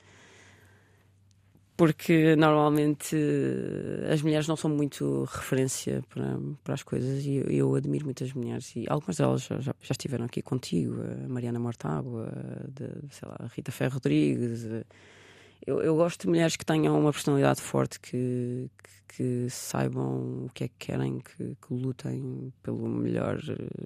Porque 1.75 2.35
normalmente 2.35 3.17
as 4.11 4.21
mulheres 4.21 4.47
não 4.47 4.55
são 4.55 4.69
muito 4.69 5.23
referência 5.23 6.03
para, 6.07 6.39
para 6.63 6.75
as 6.75 6.83
coisas 6.83 7.25
e 7.25 7.37
eu, 7.37 7.45
eu 7.45 7.75
admiro 7.75 8.05
muitas 8.05 8.31
mulheres 8.31 8.75
e 8.75 8.85
algumas 8.87 9.17
delas 9.17 9.41
já, 9.41 9.59
já, 9.59 9.75
já 9.81 9.91
estiveram 9.91 10.25
aqui 10.25 10.39
contigo, 10.43 10.93
a 11.01 11.27
Mariana 11.27 11.59
Mortágua, 11.59 12.31
a, 13.23 13.43
a 13.43 13.47
Rita 13.47 13.71
Ferro 13.71 13.95
Rodrigues, 13.95 14.67
eu, 15.65 15.82
eu, 15.82 15.95
gosto 15.95 16.21
de 16.21 16.28
mulheres 16.28 16.56
que 16.56 16.65
tenham 16.65 16.99
uma 16.99 17.12
personalidade 17.12 17.62
forte, 17.62 17.99
que, 17.99 18.69
que, 18.84 19.15
que 19.15 19.49
saibam 19.49 20.45
o 20.45 20.49
que 20.54 20.65
é 20.65 20.67
que 20.67 20.76
querem, 20.78 21.19
que, 21.19 21.56
que, 21.56 21.73
lutem 21.73 22.54
pelo 22.62 22.88
melhor, 22.89 23.39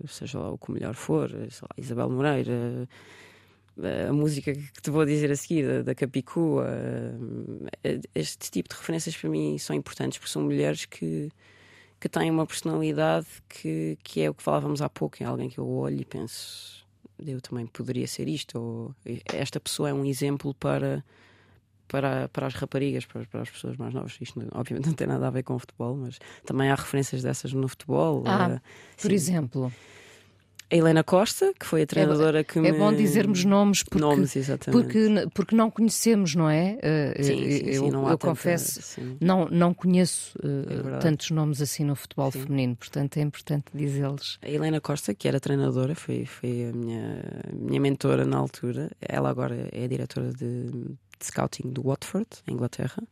seja 0.07 0.39
lá 0.39 0.51
o 0.51 0.57
que 0.57 0.69
o 0.69 0.73
melhor 0.73 0.95
for. 0.95 1.31
Lá, 1.31 1.69
Isabel 1.77 2.09
Moreira, 2.09 2.87
a 4.09 4.11
música 4.11 4.53
que 4.53 4.81
te 4.81 4.89
vou 4.89 5.05
dizer 5.05 5.31
a 5.31 5.35
seguir, 5.35 5.67
da, 5.67 5.81
da 5.83 5.95
Capicua. 5.95 6.67
Este 8.15 8.49
tipo 8.49 8.69
de 8.69 8.75
referências 8.75 9.15
para 9.15 9.29
mim 9.29 9.57
são 9.57 9.75
importantes, 9.75 10.17
porque 10.17 10.31
são 10.31 10.41
mulheres 10.41 10.85
que, 10.85 11.29
que 11.99 12.09
têm 12.09 12.31
uma 12.31 12.45
personalidade 12.47 13.27
que, 13.47 13.97
que 14.03 14.21
é 14.21 14.29
o 14.29 14.33
que 14.33 14.41
falávamos 14.41 14.81
há 14.81 14.89
pouco, 14.89 15.21
em 15.21 15.25
alguém 15.25 15.49
que 15.49 15.59
eu 15.59 15.67
olho 15.67 16.01
e 16.01 16.05
penso. 16.05 16.85
Eu 17.19 17.41
também 17.41 17.65
poderia 17.65 18.07
ser 18.07 18.27
isto, 18.27 18.59
ou 18.59 18.95
esta 19.33 19.59
pessoa 19.59 19.89
é 19.89 19.93
um 19.93 20.05
exemplo 20.05 20.53
para 20.53 21.03
para, 21.87 22.27
para 22.29 22.47
as 22.47 22.53
raparigas, 22.53 23.05
para, 23.05 23.25
para, 23.25 23.41
as 23.41 23.49
pessoas 23.49 23.77
mais 23.77 23.93
novas. 23.93 24.17
Isto, 24.19 24.41
obviamente, 24.51 24.87
não 24.87 24.93
tem 24.93 25.07
nada 25.07 25.27
a 25.27 25.29
ver 25.29 25.43
com 25.43 25.55
o 25.55 25.59
futebol, 25.59 25.95
mas 25.95 26.19
também 26.45 26.69
há 26.69 26.75
referências 26.75 27.21
dessas 27.21 27.53
no 27.53 27.67
futebol. 27.67 28.23
Ah, 28.25 28.55
uh, 28.55 29.01
por 29.01 29.11
exemplo. 29.11 29.71
A 30.69 30.75
Helena 30.75 31.01
Costa, 31.01 31.53
que 31.57 31.65
foi 31.65 31.83
a 31.83 31.87
treinadora 31.87 32.41
é, 32.41 32.43
que 32.43 32.59
é 32.59 32.61
me... 32.61 32.67
É 32.67 32.73
bom 32.73 32.93
dizermos 32.93 33.45
nomes 33.45 33.83
porque, 33.83 33.99
nomes, 33.99 34.35
exatamente. 34.35 34.83
porque, 34.83 35.29
porque 35.33 35.55
não 35.55 35.71
conhecemos, 35.71 36.35
não 36.35 36.49
é? 36.49 36.77
Uh, 37.17 37.23
sim, 37.23 37.35
sim, 37.37 37.69
eu, 37.69 37.83
sim, 37.85 38.09
eu 38.09 38.17
confesso, 38.17 39.01
não, 39.21 39.47
não 39.47 39.73
conheço 39.73 40.37
é 40.43 40.97
tantos 40.97 41.31
nomes 41.31 41.61
assim 41.61 41.85
no 41.85 41.95
futebol 41.95 42.29
sim. 42.33 42.41
feminino, 42.41 42.75
portanto 42.75 43.15
é 43.15 43.21
importante 43.21 43.67
dizê-los. 43.73 44.39
A 44.41 44.49
Helena 44.49 44.81
Costa, 44.81 45.13
que 45.13 45.25
era 45.25 45.39
treinadora, 45.39 45.95
foi, 45.95 46.25
foi 46.25 46.65
a 46.65 46.73
minha, 46.75 47.23
minha 47.53 47.79
mentora 47.79 48.25
na 48.25 48.35
altura. 48.35 48.91
Ela 48.99 49.29
agora 49.29 49.69
é 49.71 49.85
a 49.85 49.87
diretora 49.87 50.33
de 50.33 50.69
de 51.19 51.25
scouting 51.25 51.69
do 51.71 51.83
Watford, 51.83 52.27
em 52.47 52.53
Inglaterra. 52.53 53.03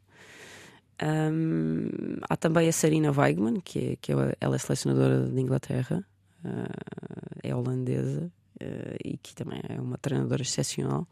Um, 1.01 1.89
há 2.29 2.37
também 2.37 2.69
a 2.69 2.71
Sarina 2.71 3.11
Weigman, 3.11 3.59
que 3.59 3.79
é, 3.79 3.95
que 3.97 4.13
é, 4.13 4.15
ela 4.39 4.55
é 4.55 4.59
selecionadora 4.59 5.27
de 5.27 5.41
Inglaterra, 5.41 6.05
uh, 6.45 7.39
é 7.43 7.53
holandesa 7.53 8.31
uh, 8.61 8.97
e 9.03 9.17
que 9.17 9.35
também 9.35 9.61
é 9.67 9.79
uma 9.79 9.97
treinadora 9.97 10.41
excepcional. 10.41 11.07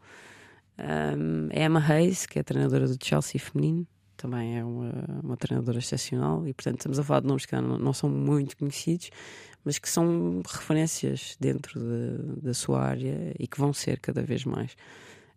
Um, 0.78 1.48
a 1.54 1.64
Emma 1.64 1.80
Hayes, 1.86 2.26
que 2.26 2.38
é 2.38 2.42
treinadora 2.42 2.88
do 2.88 2.96
Chelsea 3.02 3.40
feminino, 3.40 3.86
também 4.16 4.58
é 4.58 4.64
uma, 4.64 4.92
uma 5.22 5.36
treinadora 5.36 5.78
excepcional 5.78 6.46
e, 6.46 6.54
portanto, 6.54 6.78
estamos 6.78 6.98
a 6.98 7.04
falar 7.04 7.20
de 7.20 7.26
nomes 7.26 7.44
que 7.44 7.54
não, 7.54 7.78
não 7.78 7.92
são 7.92 8.08
muito 8.08 8.56
conhecidos, 8.56 9.10
mas 9.64 9.78
que 9.78 9.88
são 9.88 10.42
referências 10.46 11.36
dentro 11.38 11.80
de, 11.80 12.40
da 12.40 12.54
sua 12.54 12.80
área 12.82 13.34
e 13.38 13.46
que 13.46 13.58
vão 13.58 13.72
ser 13.72 14.00
cada 14.00 14.22
vez 14.22 14.44
mais. 14.44 14.76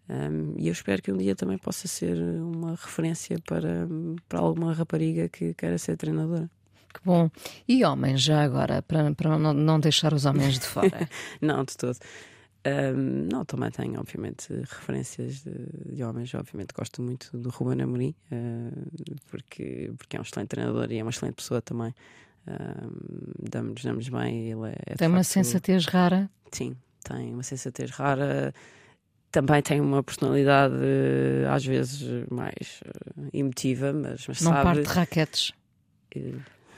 Um, 0.10 0.53
e 0.58 0.68
eu 0.68 0.72
espero 0.72 1.01
que 1.01 1.12
um 1.12 1.18
dia 1.18 1.36
também 1.36 1.58
possa 1.58 1.88
ser 1.88 2.18
uma 2.18 2.72
referência 2.72 3.38
para, 3.45 3.88
para 4.28 4.39
alguma 4.39 4.74
rapariga 4.74 5.28
que 5.28 5.53
queira 5.53 5.78
ser 5.78 5.97
treinadora. 5.97 6.49
Que 6.93 7.01
bom. 7.03 7.30
E 7.68 7.84
homens, 7.84 8.22
já 8.22 8.41
agora, 8.41 8.82
para, 8.82 9.14
para 9.14 9.38
não 9.38 9.80
deixar 9.80 10.14
os 10.14 10.26
homens 10.26 10.60
de 10.60 10.66
fora? 10.66 11.10
não, 11.41 11.64
de 11.64 11.76
todo. 11.76 11.97
Um, 12.66 13.28
não, 13.32 13.45
também 13.45 13.70
tenho, 13.72 13.99
obviamente, 13.99 14.51
referências 14.51 15.43
de, 15.43 15.95
de, 15.95 16.03
homens. 16.03 16.34
Obviamente, 16.34 16.74
gosto 16.74 17.01
muito 17.01 17.38
do 17.38 17.49
Ruben 17.49 17.82
Amorim, 17.82 18.16
uh, 18.32 19.16
porque, 19.30 19.91
porque 19.97 20.18
é 20.18 20.20
um 20.20 20.24
excelente 20.24 20.49
treinador 20.49 20.91
e 20.91 20.97
é 20.97 21.03
uma 21.03 21.12
excelente 21.12 21.36
pessoa 21.36 21.62
também. 21.62 21.93
Um, 22.47 23.49
damos, 23.49 23.84
damos 23.84 24.10
bem. 24.10 24.51
Ele 24.51 24.70
é, 24.70 24.76
é 24.86 24.95
tem 24.95 25.08
uma 25.08 25.24
sensatez 25.24 25.86
rara? 25.86 26.30
Sim, 26.51 26.76
tem 27.03 27.34
uma 27.34 27.43
sensatez 27.43 27.91
rara. 27.91 28.53
Também 29.32 29.61
tem 29.61 29.82
uma 29.82 30.01
personalidade, 30.01 30.75
às 31.51 31.65
vezes, 31.65 32.25
mais 32.32 32.82
uh, 32.86 33.28
emotiva, 33.34 33.91
mas, 33.91 34.25
mas 34.28 34.41
Não 34.41 34.51
sabe. 34.51 34.63
parte 34.63 34.82
de 34.82 34.88
raquetes. 34.88 35.53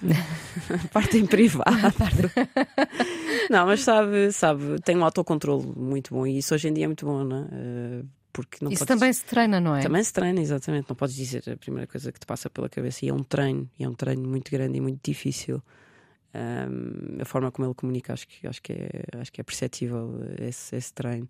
Parte 0.94 1.18
em 1.18 1.26
privado. 1.26 1.70
não, 3.50 3.66
mas 3.66 3.82
sabe, 3.82 4.32
sabe, 4.32 4.82
tem 4.82 4.98
um 4.98 5.04
autocontrole 5.04 5.66
muito 5.76 6.14
bom 6.14 6.26
e 6.26 6.38
isso 6.38 6.56
hoje 6.56 6.70
em 6.70 6.74
dia 6.74 6.86
é 6.86 6.88
muito 6.88 7.06
bom, 7.06 7.24
não 7.24 7.38
é? 7.38 8.04
Porque 8.32 8.64
não 8.64 8.72
isso 8.72 8.86
podes... 8.86 9.00
também 9.00 9.12
se 9.12 9.26
treina, 9.26 9.60
não 9.60 9.76
é? 9.76 9.82
Também 9.82 10.04
se 10.04 10.14
treina, 10.14 10.40
exatamente. 10.40 10.88
Não 10.88 10.96
podes 10.96 11.16
dizer 11.16 11.44
a 11.52 11.58
primeira 11.58 11.88
coisa 11.88 12.12
que 12.12 12.20
te 12.20 12.26
passa 12.26 12.50
pela 12.50 12.70
cabeça. 12.70 13.06
E 13.06 13.10
é 13.10 13.14
um 13.14 13.24
treino, 13.24 13.70
e 13.78 13.84
é 13.84 13.90
um 13.90 13.94
treino 13.94 14.28
muito 14.28 14.52
grande 14.52 14.78
e 14.78 14.82
muito 14.82 15.00
difícil. 15.04 15.62
Um, 16.34 17.22
a 17.22 17.26
forma 17.26 17.52
como 17.52 17.68
ele 17.68 17.74
comunica, 17.74 18.14
acho 18.14 18.28
que, 18.28 18.48
acho 18.48 18.62
que, 18.62 18.74
é, 18.74 19.20
acho 19.20 19.32
que 19.32 19.42
é 19.42 19.44
perceptível 19.44 20.22
esse, 20.40 20.76
esse 20.76 20.94
treino. 20.94 21.28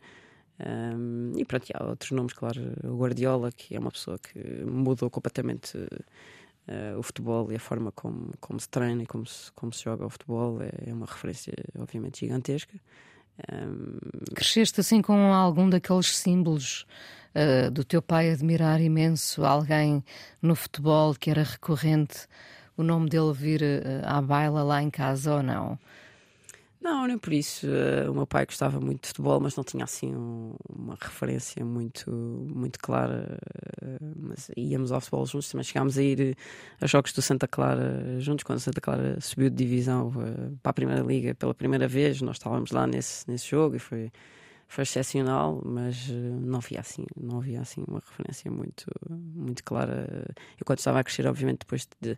Um, 0.59 1.31
e 1.37 1.45
pronto, 1.45 1.65
há 1.73 1.85
outros 1.85 2.11
nomes, 2.11 2.33
claro. 2.33 2.61
O 2.83 2.97
Guardiola, 2.97 3.51
que 3.51 3.75
é 3.75 3.79
uma 3.79 3.91
pessoa 3.91 4.19
que 4.19 4.39
mudou 4.65 5.09
completamente 5.09 5.77
uh, 5.77 6.97
o 6.97 7.03
futebol 7.03 7.51
e 7.51 7.55
a 7.55 7.59
forma 7.59 7.91
como, 7.91 8.31
como 8.39 8.59
se 8.59 8.67
treina 8.67 9.03
e 9.03 9.05
como 9.05 9.25
se, 9.25 9.51
como 9.53 9.71
se 9.71 9.83
joga 9.83 10.05
o 10.05 10.09
futebol 10.09 10.61
é, 10.61 10.89
é 10.89 10.93
uma 10.93 11.05
referência, 11.05 11.53
obviamente, 11.77 12.19
gigantesca. 12.19 12.77
Um... 13.51 13.97
Cresceste 14.35 14.81
assim 14.81 15.01
com 15.01 15.33
algum 15.33 15.69
daqueles 15.69 16.17
símbolos 16.17 16.85
uh, 17.33 17.71
do 17.71 17.85
teu 17.85 18.01
pai 18.01 18.29
admirar 18.31 18.81
imenso 18.81 19.45
alguém 19.45 20.03
no 20.41 20.55
futebol 20.55 21.15
que 21.15 21.29
era 21.29 21.43
recorrente, 21.43 22.27
o 22.75 22.83
nome 22.83 23.09
dele 23.09 23.31
vir 23.31 23.61
uh, 23.61 24.05
à 24.05 24.21
baila 24.21 24.61
lá 24.63 24.83
em 24.83 24.89
casa 24.89 25.35
ou 25.35 25.43
não? 25.43 25.79
Não, 26.81 27.05
nem 27.05 27.17
por 27.17 27.33
isso. 27.33 27.67
Uh, 27.67 28.09
o 28.09 28.13
meu 28.13 28.25
pai 28.25 28.45
gostava 28.45 28.79
muito 28.79 29.01
de 29.01 29.07
futebol, 29.09 29.39
mas 29.41 29.55
não 29.55 29.65
tinha 29.65 29.83
assim 29.83 30.15
um, 30.15 30.55
uma 30.69 30.97
referência 30.99 31.63
muito, 31.65 32.09
muito 32.09 32.79
clara. 32.79 33.37
Uh, 33.83 34.15
mas 34.15 34.49
íamos 34.55 34.91
ao 34.91 35.01
futebol 35.01 35.25
juntos, 35.25 35.49
também 35.49 35.65
chegámos 35.65 35.97
a 35.97 36.01
ir 36.01 36.37
a 36.79 36.87
jogos 36.87 37.11
do 37.11 37.21
Santa 37.21 37.47
Clara 37.47 38.19
juntos, 38.21 38.43
quando 38.43 38.59
o 38.59 38.61
Santa 38.61 38.79
Clara 38.79 39.19
subiu 39.19 39.49
de 39.49 39.57
divisão 39.57 40.13
para 40.63 40.69
a 40.69 40.73
Primeira 40.73 41.01
Liga 41.01 41.35
pela 41.35 41.53
primeira 41.53 41.87
vez. 41.87 42.21
Nós 42.21 42.37
estávamos 42.37 42.71
lá 42.71 42.87
nesse, 42.87 43.29
nesse 43.29 43.49
jogo 43.49 43.75
e 43.75 43.79
foi, 43.79 44.09
foi 44.65 44.83
excepcional, 44.83 45.61
mas 45.65 46.07
não 46.09 46.59
havia 46.59 46.79
assim, 46.79 47.05
não 47.19 47.39
havia 47.39 47.59
assim 47.59 47.83
uma 47.89 47.99
referência 47.99 48.49
muito, 48.49 48.85
muito 49.09 49.65
clara. 49.65 50.07
Eu 50.57 50.65
quando 50.65 50.79
estava 50.79 51.01
a 51.01 51.03
crescer, 51.03 51.27
obviamente, 51.27 51.59
depois 51.59 51.85
de 52.01 52.17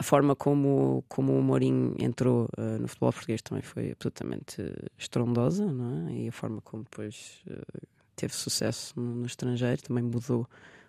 a 0.00 0.02
forma 0.02 0.34
como, 0.34 1.04
como 1.08 1.38
o 1.38 1.42
Mourinho 1.42 1.94
entrou 1.98 2.48
uh, 2.56 2.80
no 2.80 2.88
futebol 2.88 3.12
português 3.12 3.42
também 3.42 3.62
foi 3.62 3.90
absolutamente 3.90 4.56
estrondosa, 4.96 5.70
não 5.70 6.08
é? 6.08 6.12
E 6.14 6.28
a 6.28 6.32
forma 6.32 6.62
como 6.62 6.84
depois 6.84 7.42
uh, 7.50 7.86
teve 8.16 8.32
sucesso 8.32 8.98
no, 8.98 9.16
no, 9.16 9.26
estrangeiro 9.26 9.82
também 9.82 10.02
mudou 10.02 10.48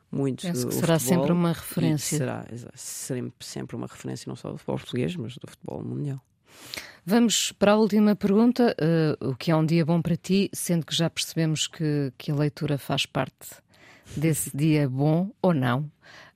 muito. 0.10 0.44
Penso 0.44 0.66
que 0.70 0.76
será 0.76 0.98
futebol, 0.98 1.24
sempre 1.24 1.34
uma 1.34 1.52
referência. 1.52 2.18
Será 2.20 2.46
sempre, 2.74 3.46
sempre 3.46 3.76
uma 3.76 3.88
referência 3.88 4.30
não 4.30 4.38
só 4.38 4.50
do 4.50 4.58
futebol 4.58 4.78
português, 4.78 5.14
mas 5.18 5.38
do 5.38 5.46
futebol 5.46 5.84
mundial. 5.84 6.22
Vamos 7.06 7.52
para 7.52 7.74
a 7.74 7.76
última 7.76 8.16
pergunta. 8.16 8.74
Uh, 8.80 9.32
o 9.32 9.36
que 9.36 9.52
é 9.52 9.56
um 9.58 9.66
dia 9.66 9.86
bom 9.86 10.02
para 10.02 10.16
ti, 10.16 10.50
sendo 10.54 10.86
que 10.86 10.96
já 10.96 11.10
percebemos 11.10 11.68
que, 11.68 12.14
que 12.18 12.32
a 12.32 12.36
leitura 12.36 12.78
faz 12.78 13.06
parte 13.06 13.58
desse 14.16 14.50
dia 14.56 14.88
bom 14.88 15.32
ou 15.42 15.54
não? 15.54 15.92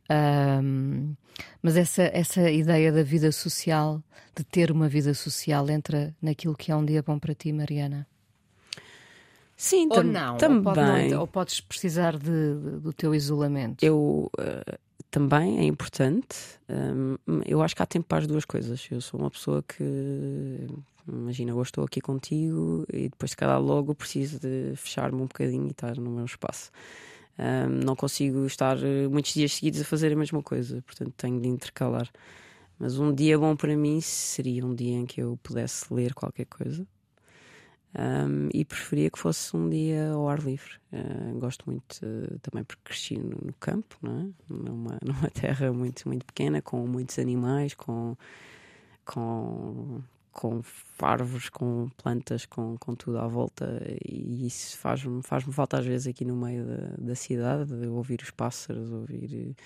Um, 0.10 1.16
mas 1.62 1.76
essa, 1.78 2.04
essa 2.04 2.50
ideia 2.50 2.92
da 2.92 3.04
vida 3.04 3.32
social, 3.32 4.02
de 4.36 4.44
ter 4.44 4.72
uma 4.72 4.88
vida 4.88 5.14
social, 5.14 5.70
entra 5.70 6.16
naquilo 6.22 6.56
que 6.56 6.72
é 6.72 6.76
um 6.76 6.86
dia 6.86 7.02
bom 7.02 7.18
para 7.18 7.34
ti, 7.34 7.52
Mariana? 7.52 8.08
Sim, 9.58 9.88
ou 9.90 10.04
não, 10.04 10.38
também. 10.38 10.58
Ou, 10.58 10.64
pode 10.64 11.10
não, 11.10 11.20
ou 11.22 11.28
podes 11.28 11.62
precisar 11.62 12.18
de, 12.18 12.26
de, 12.26 12.80
do 12.82 12.92
teu 12.92 13.16
isolamento? 13.16 13.84
Eu 13.84 14.30
uh, 14.38 14.78
também 15.10 15.60
é 15.60 15.64
importante. 15.64 16.38
Um, 16.70 17.18
eu 17.46 17.62
acho 17.62 17.76
que 17.76 17.82
há 17.82 17.86
tempo 17.86 18.06
para 18.06 18.20
as 18.20 18.28
duas 18.28 18.44
coisas. 18.44 18.86
Eu 18.92 19.00
sou 19.00 19.20
uma 19.20 19.32
pessoa 19.32 19.64
que, 19.64 20.68
imagina, 21.08 21.56
hoje 21.56 21.70
estou 21.70 21.86
aqui 21.86 22.02
contigo 22.02 22.86
e 22.92 23.08
depois, 23.08 23.32
se 23.32 23.38
calhar, 23.38 23.62
logo 23.62 23.96
preciso 23.96 24.40
de 24.40 24.74
fechar-me 24.76 25.22
um 25.22 25.26
bocadinho 25.26 25.68
e 25.68 25.72
estar 25.72 25.96
no 25.96 26.12
meu 26.12 26.26
espaço. 26.26 26.70
Um, 27.38 27.86
não 27.86 27.96
consigo 27.96 28.46
estar 28.46 28.78
eh, 28.82 29.08
muitos 29.10 29.34
dias 29.34 29.54
seguidos 29.54 29.82
a 29.82 29.84
fazer 29.84 30.14
a 30.14 30.16
mesma 30.16 30.42
coisa, 30.42 30.82
portanto 30.84 31.14
tenho 31.18 31.40
de 31.42 31.50
intercalar. 31.50 32.10
Mas 32.80 32.98
um 32.98 33.14
dia 33.14 33.38
bom 33.38 33.56
para 33.56 33.76
mim 33.76 34.00
seria 34.02 34.66
um 34.66 34.74
dia 34.74 34.96
em 34.98 35.06
que 35.06 35.22
eu 35.22 35.38
pudesse 35.44 35.94
ler 35.94 36.14
qualquer 36.14 36.46
coisa. 36.46 36.86
Um, 37.98 38.50
e 38.54 38.66
preferia 38.66 39.10
que 39.10 39.18
fosse 39.18 39.56
um 39.56 39.70
dia 39.70 40.12
ao 40.12 40.28
ar 40.28 40.40
livre. 40.40 40.72
Uh, 40.92 41.40
gosto 41.40 41.64
muito 41.66 41.94
uh, 42.04 42.40
também 42.40 42.62
porque 42.66 42.82
cresci 42.84 43.18
no, 43.18 43.38
no, 43.42 43.54
campo, 43.54 43.98
é? 44.04 44.28
numa, 44.50 44.98
numa 45.04 45.30
terra 45.30 45.72
muito, 45.72 46.06
muito 46.06 46.26
pequena, 46.26 46.62
com 46.62 46.86
muitos 46.86 47.18
animais, 47.18 47.74
com, 47.74 48.18
com 49.06 50.02
com 50.36 50.62
árvores, 51.00 51.48
com 51.48 51.90
plantas, 51.96 52.46
com, 52.46 52.76
com 52.78 52.94
tudo 52.94 53.20
à 53.20 53.28
volta, 53.28 53.82
e 54.06 54.46
isso 54.46 54.78
faz-me 54.78 55.24
faz 55.24 55.46
falta 55.46 55.80
às 55.80 55.86
vezes 55.86 56.08
aqui 56.08 56.26
no 56.26 56.36
meio 56.36 56.66
da, 56.66 56.96
da 56.98 57.16
cidade, 57.16 57.74
de 57.74 57.88
ouvir 57.88 58.22
os 58.22 58.32
pássaros, 58.32 58.92
ouvir 58.92 59.30
eh, 59.34 59.64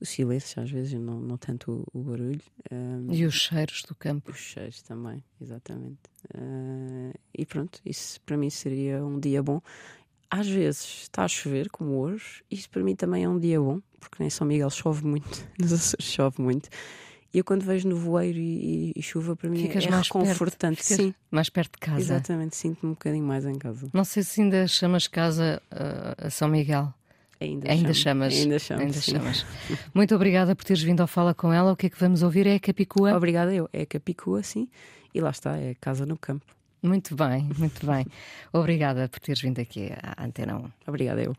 o 0.00 0.06
silêncio, 0.06 0.62
às 0.62 0.70
vezes, 0.70 0.94
não, 0.94 1.20
não 1.20 1.36
tanto 1.36 1.86
o, 1.92 1.98
o 1.98 2.02
barulho. 2.02 2.40
Um, 2.72 3.12
e 3.12 3.26
os 3.26 3.34
cheiros 3.34 3.82
do 3.82 3.94
campo. 3.94 4.30
Os 4.30 4.38
cheiros 4.38 4.80
também, 4.80 5.22
exatamente. 5.38 5.98
Uh, 6.34 7.12
e 7.34 7.44
pronto, 7.44 7.78
isso 7.84 8.18
para 8.22 8.38
mim 8.38 8.48
seria 8.48 9.04
um 9.04 9.20
dia 9.20 9.42
bom. 9.42 9.60
Às 10.30 10.48
vezes 10.48 11.02
está 11.02 11.24
a 11.24 11.28
chover, 11.28 11.68
como 11.68 11.98
hoje, 11.98 12.42
isso 12.50 12.70
para 12.70 12.82
mim 12.82 12.96
também 12.96 13.24
é 13.24 13.28
um 13.28 13.38
dia 13.38 13.60
bom, 13.60 13.82
porque 14.00 14.16
nem 14.20 14.30
São 14.30 14.46
Miguel 14.46 14.70
chove 14.70 15.06
muito, 15.06 15.46
nos 15.60 15.70
Açores 15.70 16.06
chove 16.06 16.40
muito. 16.40 16.70
E 17.32 17.38
eu 17.38 17.44
quando 17.44 17.62
vejo 17.62 17.86
nevoeiro 17.88 18.38
e, 18.38 18.92
e, 18.92 18.92
e 18.96 19.02
chuva, 19.02 19.36
para 19.36 19.50
mim 19.50 19.58
Ficas 19.62 19.84
é 19.84 19.90
mais 19.90 20.06
reconfortante. 20.06 20.76
Perto, 20.76 21.02
Sim. 21.02 21.14
Mais 21.30 21.50
perto 21.50 21.72
de 21.72 21.78
casa. 21.78 22.00
Exatamente, 22.00 22.56
sinto-me 22.56 22.90
um 22.90 22.94
bocadinho 22.94 23.24
mais 23.24 23.44
em 23.44 23.56
casa. 23.56 23.88
Não 23.92 24.04
sei 24.04 24.22
se 24.22 24.40
ainda 24.40 24.66
chamas 24.66 25.06
casa 25.06 25.62
uh, 25.70 26.26
a 26.26 26.30
São 26.30 26.48
Miguel. 26.48 26.92
Ainda, 27.40 27.70
ainda 27.70 27.94
chamas. 27.94 28.34
Ainda, 28.34 28.58
chamo, 28.58 28.80
ainda 28.80 29.00
chamas. 29.00 29.46
Muito 29.94 30.14
obrigada 30.14 30.56
por 30.56 30.64
teres 30.64 30.82
vindo 30.82 31.00
ao 31.00 31.06
Fala 31.06 31.34
com 31.34 31.52
ela. 31.52 31.72
O 31.72 31.76
que 31.76 31.86
é 31.86 31.90
que 31.90 32.00
vamos 32.00 32.22
ouvir? 32.22 32.46
É 32.46 32.54
a 32.56 32.60
Capicua? 32.60 33.14
Obrigada 33.14 33.54
eu. 33.54 33.68
É 33.72 33.82
a 33.82 33.86
Capicua, 33.86 34.42
sim. 34.42 34.68
E 35.14 35.20
lá 35.20 35.30
está, 35.30 35.56
é 35.56 35.70
a 35.70 35.74
casa 35.74 36.04
no 36.04 36.16
campo. 36.16 36.44
Muito 36.82 37.14
bem, 37.14 37.48
muito 37.58 37.86
bem. 37.86 38.06
Obrigada 38.52 39.08
por 39.08 39.20
teres 39.20 39.40
vindo 39.40 39.60
aqui 39.60 39.90
à 40.02 40.24
Antena 40.24 40.56
1. 40.56 40.70
Obrigada 40.86 41.22
eu. 41.22 41.36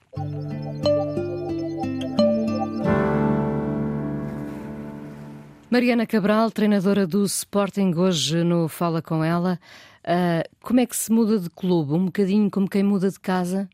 Mariana 5.72 6.08
Cabral, 6.08 6.50
treinadora 6.50 7.06
do 7.06 7.24
Sporting, 7.26 7.94
hoje 7.96 8.44
no 8.44 8.68
Fala 8.68 9.04
com 9.04 9.24
ela. 9.24 9.60
Uh, 10.00 10.58
como 10.62 10.80
é 10.80 10.86
que 10.88 10.98
se 10.98 11.12
muda 11.12 11.40
de 11.40 11.48
clube? 11.48 11.94
Um 11.94 12.06
bocadinho 12.06 12.50
como 12.50 12.68
quem 12.68 12.82
muda 12.82 13.12
de 13.12 13.20
casa? 13.20 13.70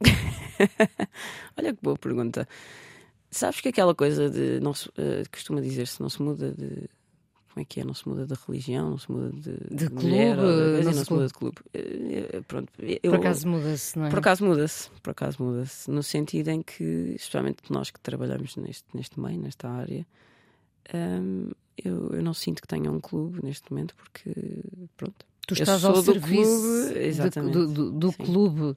Olha 1.58 1.74
que 1.74 1.82
boa 1.82 1.98
pergunta. 1.98 2.46
Sabes 3.28 3.60
que 3.60 3.70
aquela 3.70 3.92
coisa 3.92 4.30
de 4.30 4.60
não 4.60 4.72
se, 4.72 4.88
uh, 4.90 5.28
costuma 5.32 5.60
dizer-se 5.60 6.00
não 6.00 6.08
se 6.08 6.22
muda 6.22 6.52
de 6.52 6.88
como 7.48 7.62
é 7.62 7.64
que 7.64 7.80
é? 7.80 7.84
Não 7.84 7.94
se 7.94 8.08
muda 8.08 8.24
de 8.24 8.34
religião, 8.46 8.90
não 8.90 8.98
se 8.98 9.10
muda 9.10 9.30
de, 9.32 9.88
de 9.88 9.92
mulher, 9.92 10.36
clube, 10.36 10.52
de, 10.52 10.84
não, 10.84 10.84
não 10.84 10.92
se, 10.92 11.04
se 11.04 11.12
muda 11.12 11.26
de 11.26 11.34
clube. 11.34 11.56
Uh, 11.74 12.44
pronto, 12.44 12.72
eu, 12.78 13.10
por 13.10 13.18
acaso 13.18 13.48
muda-se, 13.48 13.98
não 13.98 14.06
é? 14.06 14.10
Por 14.10 14.18
acaso 14.20 14.44
muda-se, 14.44 14.90
por 15.02 15.10
acaso 15.10 15.42
muda-se, 15.42 15.90
no 15.90 16.04
sentido 16.04 16.50
em 16.50 16.62
que, 16.62 16.84
especialmente 17.16 17.64
nós 17.68 17.90
que 17.90 17.98
trabalhamos 17.98 18.54
neste, 18.54 18.84
neste 18.94 19.18
meio, 19.18 19.40
nesta 19.40 19.68
área, 19.68 20.06
um, 20.94 21.50
eu, 21.76 22.10
eu, 22.10 22.22
não 22.22 22.34
sinto 22.34 22.60
que 22.60 22.68
tenha 22.68 22.90
um 22.90 23.00
clube 23.00 23.40
neste 23.42 23.70
momento 23.70 23.94
porque 23.94 24.32
pronto. 24.96 25.26
Tu 25.46 25.54
estás 25.54 25.84
ao 25.84 26.02
serviço 26.02 26.92
clube, 27.32 27.50
do, 27.50 27.66
do, 27.66 27.92
do 27.92 28.12
clube 28.12 28.76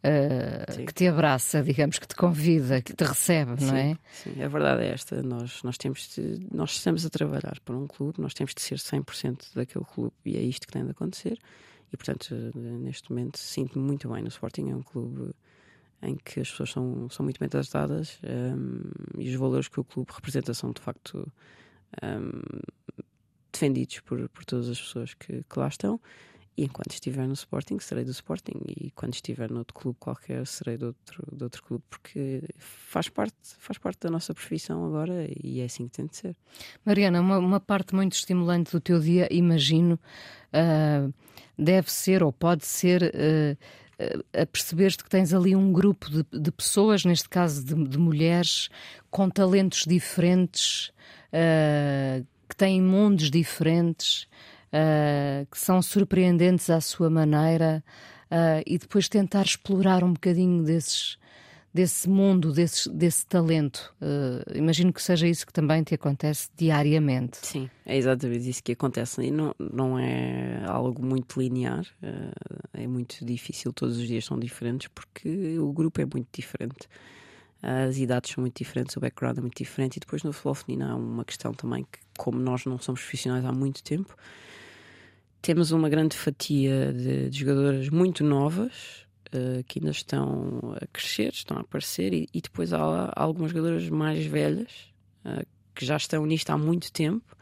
uh, 0.00 0.84
que 0.86 0.92
te 0.92 1.06
abraça, 1.06 1.62
digamos, 1.62 1.98
que 1.98 2.06
te 2.06 2.14
convida, 2.14 2.82
que 2.82 2.92
te 2.92 3.04
recebe, 3.04 3.58
sim, 3.58 3.66
não 3.66 3.76
é? 3.76 3.98
Sim, 4.12 4.42
a 4.42 4.48
verdade 4.48 4.84
é 4.84 4.88
esta. 4.88 5.22
Nós, 5.22 5.62
nós, 5.62 5.78
temos 5.78 6.14
de, 6.14 6.46
nós 6.52 6.72
estamos 6.72 7.06
a 7.06 7.10
trabalhar 7.10 7.58
para 7.64 7.76
um 7.76 7.86
clube, 7.86 8.20
nós 8.20 8.34
temos 8.34 8.54
de 8.54 8.60
ser 8.60 8.76
100% 8.76 9.54
daquele 9.54 9.84
clube 9.84 10.14
e 10.24 10.36
é 10.36 10.40
isto 10.40 10.66
que 10.66 10.72
tem 10.72 10.84
de 10.84 10.90
acontecer. 10.90 11.38
E 11.92 11.96
portanto, 11.96 12.34
neste 12.54 13.10
momento, 13.10 13.38
sinto-me 13.38 13.84
muito 13.84 14.08
bem 14.08 14.22
no 14.22 14.28
Sporting. 14.28 14.70
É 14.70 14.76
um 14.76 14.82
clube 14.82 15.32
em 16.02 16.16
que 16.16 16.40
as 16.40 16.50
pessoas 16.50 16.70
são, 16.70 17.08
são 17.10 17.24
muito 17.24 17.38
bem 17.38 17.48
tratadas 17.48 18.18
um, 18.24 19.20
e 19.20 19.28
os 19.28 19.34
valores 19.34 19.68
que 19.68 19.80
o 19.80 19.84
clube 19.84 20.10
representa 20.12 20.54
são 20.54 20.72
de 20.72 20.80
facto 20.80 21.30
um, 22.02 22.40
defendidos 23.52 24.00
por, 24.00 24.28
por 24.30 24.44
todas 24.44 24.68
as 24.68 24.80
pessoas 24.80 25.14
que, 25.14 25.44
que 25.44 25.58
lá 25.58 25.68
estão. 25.68 26.00
E 26.56 26.64
enquanto 26.64 26.92
estiver 26.92 27.26
no 27.26 27.32
Sporting, 27.32 27.78
serei 27.78 28.04
do 28.04 28.10
Sporting. 28.10 28.60
E 28.66 28.90
quando 28.90 29.14
estiver 29.14 29.50
noutro 29.50 29.74
clube 29.74 29.96
qualquer, 29.98 30.46
serei 30.46 30.76
de 30.76 30.84
outro, 30.84 31.24
de 31.34 31.42
outro 31.42 31.62
clube, 31.62 31.82
porque 31.88 32.42
faz 32.58 33.08
parte, 33.08 33.34
faz 33.58 33.78
parte 33.78 34.00
da 34.00 34.10
nossa 34.10 34.34
profissão 34.34 34.84
agora 34.84 35.26
e 35.42 35.60
é 35.60 35.64
assim 35.64 35.86
que 35.88 35.96
tem 35.96 36.06
de 36.06 36.16
ser. 36.16 36.36
Mariana, 36.84 37.20
uma, 37.20 37.38
uma 37.38 37.60
parte 37.60 37.94
muito 37.94 38.14
estimulante 38.14 38.72
do 38.72 38.80
teu 38.80 39.00
dia, 39.00 39.26
imagino, 39.30 39.98
uh, 40.52 41.14
deve 41.56 41.90
ser 41.90 42.22
ou 42.22 42.32
pode 42.32 42.66
ser. 42.66 43.04
Uh, 43.04 43.89
a 44.32 44.46
perceber-te 44.46 45.04
que 45.04 45.10
tens 45.10 45.32
ali 45.34 45.54
um 45.54 45.72
grupo 45.72 46.10
de, 46.10 46.24
de 46.32 46.50
pessoas, 46.50 47.04
neste 47.04 47.28
caso 47.28 47.64
de, 47.64 47.74
de, 47.88 47.98
mulheres, 47.98 48.68
com 49.10 49.28
talentos 49.28 49.84
diferentes, 49.86 50.92
uh, 51.32 52.24
que 52.48 52.56
têm 52.56 52.80
mundos 52.80 53.30
diferentes, 53.30 54.26
uh, 54.72 55.46
que 55.50 55.58
são 55.58 55.82
surpreendentes 55.82 56.70
à 56.70 56.80
sua 56.80 57.10
maneira, 57.10 57.84
uh, 58.30 58.62
e 58.66 58.78
depois 58.78 59.08
tentar 59.08 59.42
explorar 59.42 60.02
um 60.02 60.12
bocadinho 60.12 60.62
desses, 60.64 61.18
desse 61.72 62.08
mundo, 62.08 62.52
desse, 62.52 62.90
desse 62.90 63.24
talento. 63.26 63.94
Uh, 64.00 64.56
imagino 64.56 64.92
que 64.92 65.02
seja 65.02 65.26
isso 65.26 65.46
que 65.46 65.52
também 65.52 65.82
te 65.82 65.94
acontece 65.94 66.50
diariamente. 66.56 67.38
Sim, 67.42 67.70
é 67.86 67.96
exatamente 67.96 68.48
isso 68.48 68.62
que 68.62 68.72
acontece. 68.72 69.22
E 69.22 69.30
não, 69.30 69.54
não 69.58 69.98
é 69.98 70.64
algo 70.66 71.04
muito 71.04 71.40
linear, 71.40 71.86
uh, 72.02 72.68
é 72.74 72.86
muito 72.86 73.24
difícil, 73.24 73.72
todos 73.72 73.98
os 73.98 74.06
dias 74.06 74.24
são 74.24 74.38
diferentes 74.38 74.88
porque 74.88 75.58
o 75.58 75.72
grupo 75.72 76.00
é 76.00 76.04
muito 76.04 76.28
diferente. 76.32 76.88
As 77.62 77.98
idades 77.98 78.30
são 78.30 78.40
muito 78.40 78.56
diferentes, 78.56 78.96
o 78.96 79.00
background 79.00 79.36
é 79.36 79.40
muito 79.42 79.58
diferente, 79.58 79.98
e 79.98 80.00
depois 80.00 80.22
no 80.22 80.32
futebol 80.32 80.54
feminino 80.54 80.90
há 80.90 80.96
uma 80.96 81.24
questão 81.26 81.52
também 81.52 81.84
que, 81.84 81.98
como 82.16 82.38
nós 82.38 82.64
não 82.64 82.78
somos 82.78 83.02
profissionais 83.02 83.44
há 83.44 83.52
muito 83.52 83.84
tempo, 83.84 84.16
temos 85.42 85.70
uma 85.70 85.88
grande 85.90 86.16
fatia 86.16 86.90
de, 86.92 87.28
de 87.28 87.38
jogadoras 87.38 87.90
muito 87.90 88.24
novas 88.24 89.06
uh, 89.34 89.64
que 89.64 89.78
ainda 89.78 89.90
estão 89.90 90.76
a 90.80 90.86
crescer, 90.86 91.32
estão 91.32 91.56
a 91.56 91.60
aparecer, 91.60 92.12
e, 92.12 92.28
e 92.32 92.40
depois 92.40 92.72
há, 92.72 92.78
há, 92.78 93.22
algumas 93.22 93.52
jogadoras 93.52 93.88
mais 93.88 94.24
velhas 94.24 94.92
uh, 95.24 95.46
que 95.74 95.84
já 95.84 95.96
estão 95.96 96.24
nisto 96.26 96.50
há 96.50 96.58
muito 96.58 96.92
tempo. 96.92 97.36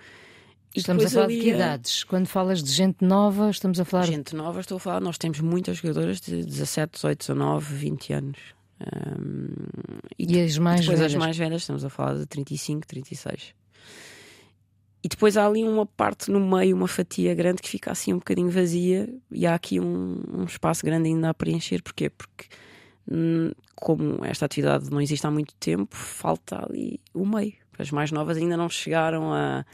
Estamos 0.74 1.04
a 1.04 1.10
falar 1.10 1.24
ali, 1.24 1.36
de 1.36 1.42
que 1.42 1.50
idades? 1.50 2.04
Quando 2.04 2.26
falas 2.26 2.62
de 2.62 2.70
gente 2.70 3.04
nova, 3.04 3.50
estamos 3.50 3.80
a 3.80 3.84
falar. 3.84 4.06
Gente 4.06 4.36
nova, 4.36 4.60
estou 4.60 4.76
a 4.76 4.80
falar, 4.80 5.00
nós 5.00 5.18
temos 5.18 5.40
muitas 5.40 5.78
jogadoras 5.78 6.20
de 6.20 6.44
17, 6.44 6.92
18, 6.94 7.18
19, 7.18 7.74
20 7.74 8.12
anos. 8.12 8.38
Um, 8.80 9.48
e, 10.16 10.36
e, 10.36 10.40
as 10.40 10.56
mais 10.58 10.82
depois 10.82 10.98
velhas? 10.98 11.14
as 11.14 11.18
mais 11.18 11.36
velhas, 11.36 11.62
estamos 11.62 11.84
a 11.84 11.90
falar 11.90 12.14
de 12.18 12.26
35, 12.26 12.86
36. 12.86 13.54
E 15.02 15.08
depois 15.08 15.36
há 15.36 15.46
ali 15.46 15.62
uma 15.62 15.86
parte 15.86 16.30
no 16.30 16.40
meio, 16.40 16.76
uma 16.76 16.88
fatia 16.88 17.34
grande 17.34 17.62
que 17.62 17.68
fica 17.68 17.92
assim 17.92 18.12
um 18.12 18.18
bocadinho 18.18 18.50
vazia 18.50 19.08
e 19.30 19.46
há 19.46 19.54
aqui 19.54 19.78
um, 19.78 20.22
um 20.28 20.44
espaço 20.44 20.84
grande 20.84 21.08
ainda 21.08 21.30
a 21.30 21.34
preencher. 21.34 21.82
Porquê? 21.82 22.10
Porque 22.10 22.46
hum, 23.10 23.52
como 23.76 24.24
esta 24.24 24.44
atividade 24.44 24.90
não 24.90 25.00
existe 25.00 25.26
há 25.26 25.30
muito 25.30 25.54
tempo, 25.54 25.94
falta 25.94 26.64
ali 26.64 27.00
o 27.14 27.24
meio. 27.24 27.54
As 27.78 27.92
mais 27.92 28.10
novas 28.10 28.36
ainda 28.36 28.56
não 28.56 28.68
chegaram 28.68 29.32
a, 29.32 29.64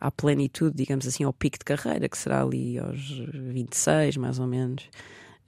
à 0.00 0.10
plenitude, 0.10 0.76
digamos 0.76 1.04
assim, 1.04 1.24
ao 1.24 1.32
pico 1.32 1.58
de 1.58 1.64
carreira, 1.64 2.08
que 2.08 2.16
será 2.16 2.42
ali 2.42 2.78
aos 2.78 3.10
26, 3.10 4.18
mais 4.18 4.38
ou 4.38 4.46
menos. 4.46 4.88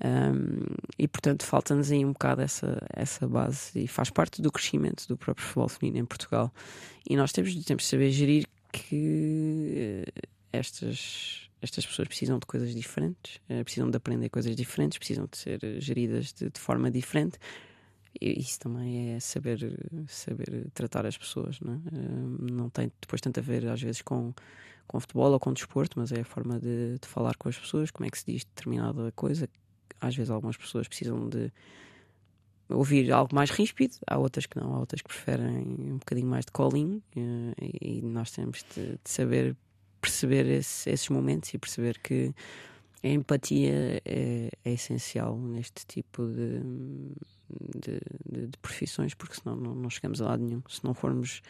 Um, 0.05 0.65
e 0.99 1.07
portanto 1.07 1.45
falta-nos 1.45 1.93
aí 1.93 2.05
um 2.05 2.13
bocado 2.13 2.43
essa, 2.43 2.77
essa 2.93 3.29
base 3.29 3.71
e 3.77 3.87
faz 3.87 4.11
parte 4.11 4.43
do 4.43 4.51
crescimento 4.51 5.07
do 5.07 5.17
próprio 5.17 5.47
futebol 5.47 5.69
feminino 5.69 6.03
em 6.03 6.05
Portugal. 6.05 6.53
E 7.09 7.17
nós 7.17 7.31
temos, 7.31 7.55
temos 7.65 7.85
de 7.85 7.89
saber 7.89 8.11
gerir 8.11 8.49
que 8.73 10.05
eh, 10.17 10.23
estas, 10.53 11.51
estas 11.61 11.87
pessoas 11.87 12.09
precisam 12.09 12.39
de 12.39 12.47
coisas 12.47 12.75
diferentes, 12.75 13.41
eh, 13.49 13.63
precisam 13.63 13.91
de 13.91 13.97
aprender 13.97 14.29
coisas 14.31 14.57
diferentes, 14.57 14.99
precisam 14.99 15.29
de 15.31 15.37
ser 15.37 15.61
geridas 15.81 16.33
de, 16.33 16.51
de 16.51 16.59
forma 16.59 16.91
diferente. 16.91 17.39
E 18.21 18.39
isso 18.41 18.61
também 18.61 19.15
é 19.15 19.21
saber, 19.21 19.59
saber 20.07 20.71
tratar 20.75 21.07
as 21.07 21.17
pessoas, 21.17 21.61
não, 21.61 21.75
é? 21.75 21.77
Eh, 21.77 22.53
não 22.53 22.69
tem 22.71 22.91
depois 23.01 23.21
tanto 23.21 23.39
a 23.41 23.43
ver, 23.43 23.67
às 23.69 23.81
vezes, 23.81 24.03
com, 24.03 24.35
com 24.87 25.01
futebol 25.01 25.33
ou 25.33 25.41
com 25.41 25.53
desporto, 25.53 25.99
mas 25.99 26.13
é 26.13 26.21
a 26.21 26.25
forma 26.25 26.59
de, 26.59 26.99
de 26.99 27.09
falar 27.09 27.37
com 27.37 27.49
as 27.49 27.59
pessoas, 27.59 27.91
como 27.91 28.07
é 28.07 28.11
que 28.11 28.19
se 28.19 28.27
diz 28.27 28.45
determinada 28.45 29.13
coisa. 29.13 29.49
Às 30.01 30.17
vezes, 30.17 30.31
algumas 30.31 30.57
pessoas 30.57 30.89
precisam 30.89 31.29
de 31.29 31.53
ouvir 32.73 33.13
algo 33.13 33.35
mais 33.35 33.51
ríspido, 33.51 33.95
há 34.07 34.19
outras 34.19 34.47
que 34.47 34.59
não, 34.59 34.75
há 34.75 34.79
outras 34.81 35.03
que 35.03 35.09
preferem 35.09 35.67
um 35.93 35.99
bocadinho 35.99 36.29
mais 36.29 36.45
de 36.45 36.53
colinho 36.53 37.03
eh, 37.17 37.71
e 37.81 38.03
nós 38.03 38.31
temos 38.31 38.65
de, 38.75 38.93
de 38.93 39.11
saber 39.11 39.57
perceber 40.01 40.47
esse, 40.47 40.91
esses 40.91 41.09
momentos 41.09 41.55
e 41.55 41.59
perceber 41.59 41.99
que 42.01 42.35
a 43.05 43.09
empatia 43.09 44.03
é, 44.05 44.51
é 44.65 44.73
essencial 44.73 45.37
neste 45.39 45.87
tipo 45.87 46.27
de, 46.27 46.61
de, 47.79 48.01
de, 48.29 48.47
de 48.49 48.59
profissões, 48.59 49.15
porque 49.15 49.37
senão 49.41 49.57
não, 49.57 49.75
não 49.75 49.91
chegamos 49.91 50.21
a 50.21 50.27
lado 50.27 50.43
nenhum. 50.43 50.63
Se 50.69 50.85
não 50.85 50.93
formos 50.93 51.41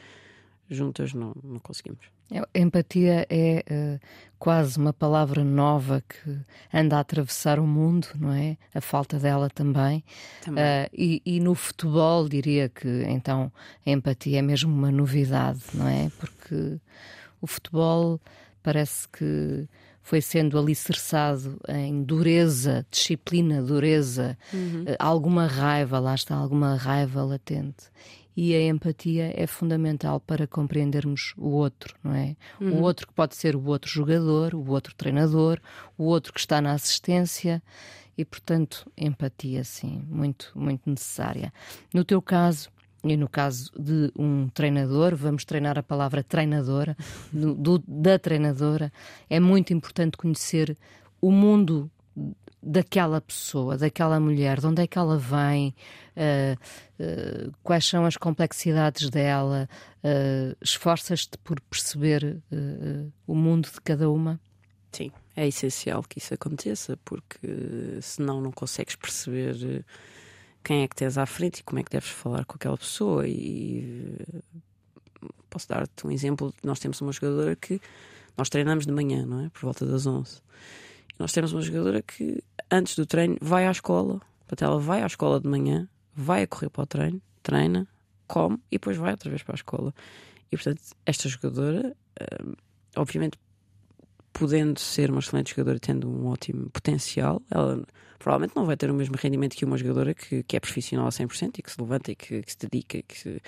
juntas 0.69 1.13
não, 1.13 1.35
não 1.43 1.59
conseguimos. 1.59 2.01
É, 2.31 2.61
empatia 2.61 3.27
é 3.29 3.63
uh, 3.71 4.01
quase 4.39 4.79
uma 4.79 4.93
palavra 4.93 5.45
nova 5.45 6.03
que 6.09 6.39
anda 6.73 6.97
a 6.97 7.01
atravessar 7.01 7.59
o 7.59 7.67
mundo, 7.67 8.09
não 8.19 8.33
é? 8.33 8.57
A 8.75 8.81
falta 8.81 9.19
dela 9.19 9.51
também. 9.51 10.03
também. 10.43 10.65
Uh, 10.65 10.89
e, 10.93 11.23
e, 11.27 11.41
no 11.41 11.55
futebol 11.55 12.29
diria 12.29 12.69
que 12.69 12.89
então 13.07 13.53
a 13.87 13.91
empatia 13.91 14.39
é 14.39 14.43
mesmo 14.43 14.73
uma 14.73 14.91
novidade, 14.91 15.61
não 15.75 15.87
é? 15.87 16.11
Porque 16.19 16.79
o 17.41 17.47
futebol 17.47 18.19
parece 18.63 19.07
que 19.09 19.69
foi 20.03 20.21
sendo 20.21 20.59
alicerçado 20.59 21.61
em 21.69 22.03
dureza, 22.03 22.85
disciplina, 22.91 23.63
dureza, 23.63 24.37
uhum. 24.53 24.85
uh, 24.85 24.97
alguma 24.99 25.47
raiva, 25.47 25.99
lá 25.99 26.15
está, 26.15 26.35
alguma 26.35 26.77
raiva 26.77 27.23
latente 27.23 27.93
e 28.37 28.55
a 28.55 28.67
empatia 28.67 29.33
é 29.37 29.47
fundamental 29.47 30.19
para 30.21 30.47
compreendermos 30.47 31.35
o 31.37 31.49
outro, 31.49 31.95
não 32.03 32.15
é? 32.15 32.37
Uhum. 32.61 32.79
O 32.79 32.83
outro 32.83 33.07
que 33.07 33.13
pode 33.13 33.37
ser 33.37 33.55
o 33.55 33.65
outro 33.67 33.91
jogador, 33.91 34.55
o 34.55 34.71
outro 34.71 34.95
treinador, 34.95 35.61
o 35.99 36.05
outro 36.05 36.33
que 36.33 36.41
está 36.41 36.61
na 36.61 36.73
assistência 36.73 37.63
e, 38.17 38.25
portanto, 38.25 38.91
empatia, 38.97 39.65
sim, 39.65 40.05
muito, 40.09 40.51
muito 40.55 40.89
necessária. 40.89 41.53
No 41.93 42.05
teu 42.05 42.23
caso, 42.23 42.71
e 43.05 43.17
no 43.17 43.29
caso 43.29 43.71
de 43.79 44.13
um 44.17 44.49
treinador, 44.49 45.15
vamos 45.17 45.45
treinar 45.45 45.79
a 45.79 45.83
palavra 45.83 46.23
treinadora, 46.23 46.97
do, 47.33 47.55
do, 47.55 47.85
da 47.87 48.19
treinadora, 48.19 48.93
é 49.29 49.41
muito 49.41 49.73
importante 49.73 50.17
conhecer 50.17 50.77
o 51.21 51.31
mundo 51.31 51.91
daquela 52.63 53.21
pessoa, 53.21 53.77
daquela 53.77 54.21
mulher, 54.21 54.61
de 54.61 54.67
onde 54.67 54.83
é 54.83 54.87
que 54.87 54.97
ela 54.97 55.19
vem, 55.19 55.75
uh, 56.17 56.57
uh, 57.03 57.53
quais 57.63 57.85
são 57.85 58.07
as 58.07 58.17
complexidades 58.17 59.11
dela, 59.11 59.69
uh, 60.05 60.57
esforças-te 60.63 61.37
por 61.39 61.61
perceber 61.61 62.41
o 63.27 63.35
mundo 63.35 63.69
de 63.73 63.81
cada 63.81 64.09
uma? 64.09 64.41
Sim, 64.93 65.11
é 65.35 65.49
essencial 65.49 66.03
que 66.03 66.19
isso 66.19 66.35
aconteça, 66.35 66.99
porque 67.05 67.99
senão 68.01 68.41
não 68.41 68.53
consegues 68.53 68.95
perceber 68.95 69.85
quem 70.63 70.83
é 70.83 70.89
que 70.89 70.95
tens 70.95 71.19
à 71.19 71.27
frente 71.27 71.61
e 71.61 71.63
como 71.63 71.81
é 71.81 71.83
que 71.83 71.91
deves 71.91 72.11
falar 72.11 72.45
com 72.45 72.55
aquela 72.55 72.77
pessoa. 72.77 73.27
E 73.27 74.19
posso 75.49 75.69
dar-te 75.69 76.07
um 76.07 76.11
exemplo: 76.11 76.55
nós 76.63 76.79
temos 76.79 77.01
uma 77.01 77.11
jogadora 77.11 77.57
que 77.57 77.81
nós 78.37 78.49
treinamos 78.49 78.87
de 78.87 78.93
manhã, 78.93 79.25
não 79.27 79.47
é? 79.47 79.49
Por 79.49 79.63
volta 79.63 79.87
das 79.87 80.07
11. 80.07 80.41
Nós 81.19 81.33
temos 81.33 81.53
uma 81.53 81.63
jogadora 81.63 82.03
que 82.03 82.43
antes 82.73 82.97
do 82.97 83.07
treino 83.07 83.37
vai 83.41 83.67
à 83.67 83.71
escola, 83.71 84.21
portanto, 84.49 84.65
ela 84.65 84.81
vai 84.81 85.03
à 85.03 85.07
escola 85.07 85.39
de 85.39 85.47
manhã, 85.47 85.89
vai 86.15 86.43
a 86.43 86.47
correr 86.47 86.71
para 86.71 86.83
o 86.83 86.87
treino, 86.87 87.23
treina, 87.43 87.87
come 88.27 88.57
e 88.71 88.77
depois 88.77 88.97
vai 88.97 89.13
outra 89.13 89.29
vez 89.29 89.43
para 89.43 89.55
a 89.55 89.57
escola. 89.57 89.95
E 90.51 90.57
portanto, 90.57 90.81
esta 91.05 91.29
jogadora, 91.29 91.95
hum, 92.45 92.55
obviamente, 92.97 93.39
podendo 94.33 94.81
ser 94.81 95.11
uma 95.11 95.21
excelente 95.21 95.51
jogadora, 95.51 95.79
tendo 95.79 96.09
um 96.09 96.27
ótimo 96.27 96.71
potencial, 96.71 97.43
ela 97.51 97.85
provavelmente 98.19 98.57
não 98.57 98.65
vai 98.65 98.77
ter 98.77 98.91
o 98.91 98.95
mesmo 98.95 99.15
rendimento 99.17 99.55
que 99.55 99.65
uma 99.65 99.77
jogadora 99.77 100.15
que, 100.15 100.43
que 100.43 100.57
é 100.57 100.61
profissional 100.61 101.07
a 101.07 101.11
100% 101.11 101.59
e 101.59 101.63
que 101.63 101.71
se 101.71 101.81
levanta 101.81 102.11
e 102.11 102.17
que, 102.17 102.43
que 102.43 102.53
se 102.53 102.59
dedica, 102.59 103.03
que 103.03 103.19
se, 103.19 103.43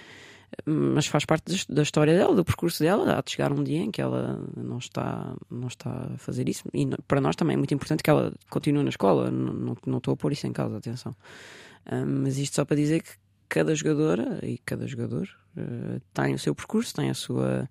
mas 0.64 1.06
faz 1.06 1.24
parte 1.24 1.66
da 1.68 1.82
história 1.82 2.14
dela, 2.16 2.34
do 2.34 2.44
percurso 2.44 2.82
dela. 2.82 3.18
Há 3.18 3.22
de 3.22 3.30
chegar 3.30 3.52
um 3.52 3.62
dia 3.62 3.80
em 3.80 3.90
que 3.90 4.00
ela 4.00 4.40
não 4.56 4.78
está, 4.78 5.34
não 5.50 5.68
está 5.68 6.10
a 6.14 6.18
fazer 6.18 6.48
isso. 6.48 6.64
E 6.72 6.86
para 7.06 7.20
nós 7.20 7.36
também 7.36 7.54
é 7.54 7.56
muito 7.56 7.74
importante 7.74 8.02
que 8.02 8.10
ela 8.10 8.32
continue 8.50 8.82
na 8.82 8.90
escola. 8.90 9.30
Não, 9.30 9.52
não, 9.52 9.76
não 9.86 9.98
estou 9.98 10.14
a 10.14 10.16
pôr 10.16 10.32
isso 10.32 10.46
em 10.46 10.52
causa, 10.52 10.76
atenção. 10.76 11.14
mas 12.06 12.38
isto 12.38 12.56
só 12.56 12.64
para 12.64 12.76
dizer 12.76 13.02
que 13.02 13.10
cada 13.48 13.74
jogadora 13.74 14.40
e 14.42 14.58
cada 14.58 14.86
jogador 14.86 15.28
uh, 15.56 16.00
tem 16.12 16.34
o 16.34 16.38
seu 16.38 16.54
percurso, 16.54 16.94
tem 16.94 17.10
a 17.10 17.14
sua, 17.14 17.68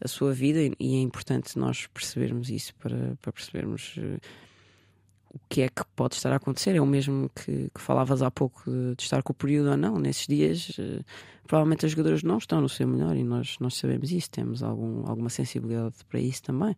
a 0.00 0.08
sua 0.08 0.32
vida 0.32 0.60
e 0.78 0.96
é 0.96 1.00
importante 1.00 1.58
nós 1.58 1.86
percebermos 1.86 2.50
isso 2.50 2.74
para, 2.76 3.16
para 3.22 3.32
percebermos. 3.32 3.96
Uh, 3.96 4.20
o 5.34 5.40
que 5.48 5.62
é 5.62 5.68
que 5.68 5.82
pode 5.96 6.14
estar 6.14 6.32
a 6.32 6.36
acontecer. 6.36 6.76
É 6.76 6.80
o 6.80 6.86
mesmo 6.86 7.30
que, 7.34 7.70
que 7.74 7.80
falavas 7.80 8.22
há 8.22 8.30
pouco 8.30 8.62
de, 8.70 8.94
de, 8.94 9.02
estar 9.02 9.22
com 9.22 9.32
o 9.32 9.34
período 9.34 9.70
ou 9.70 9.76
não. 9.76 9.98
Nesses 9.98 10.26
dias, 10.26 10.70
uh, 10.78 11.04
provavelmente 11.46 11.84
as 11.84 11.92
jogadoras 11.92 12.22
não 12.22 12.38
estão 12.38 12.60
no 12.60 12.68
seu 12.68 12.86
melhor 12.86 13.16
e 13.16 13.24
nós, 13.24 13.56
nós 13.60 13.74
sabemos 13.74 14.12
isso, 14.12 14.30
temos 14.30 14.62
algum, 14.62 15.08
alguma 15.08 15.28
sensibilidade 15.28 15.96
para 16.08 16.20
isso 16.20 16.42
também. 16.42 16.76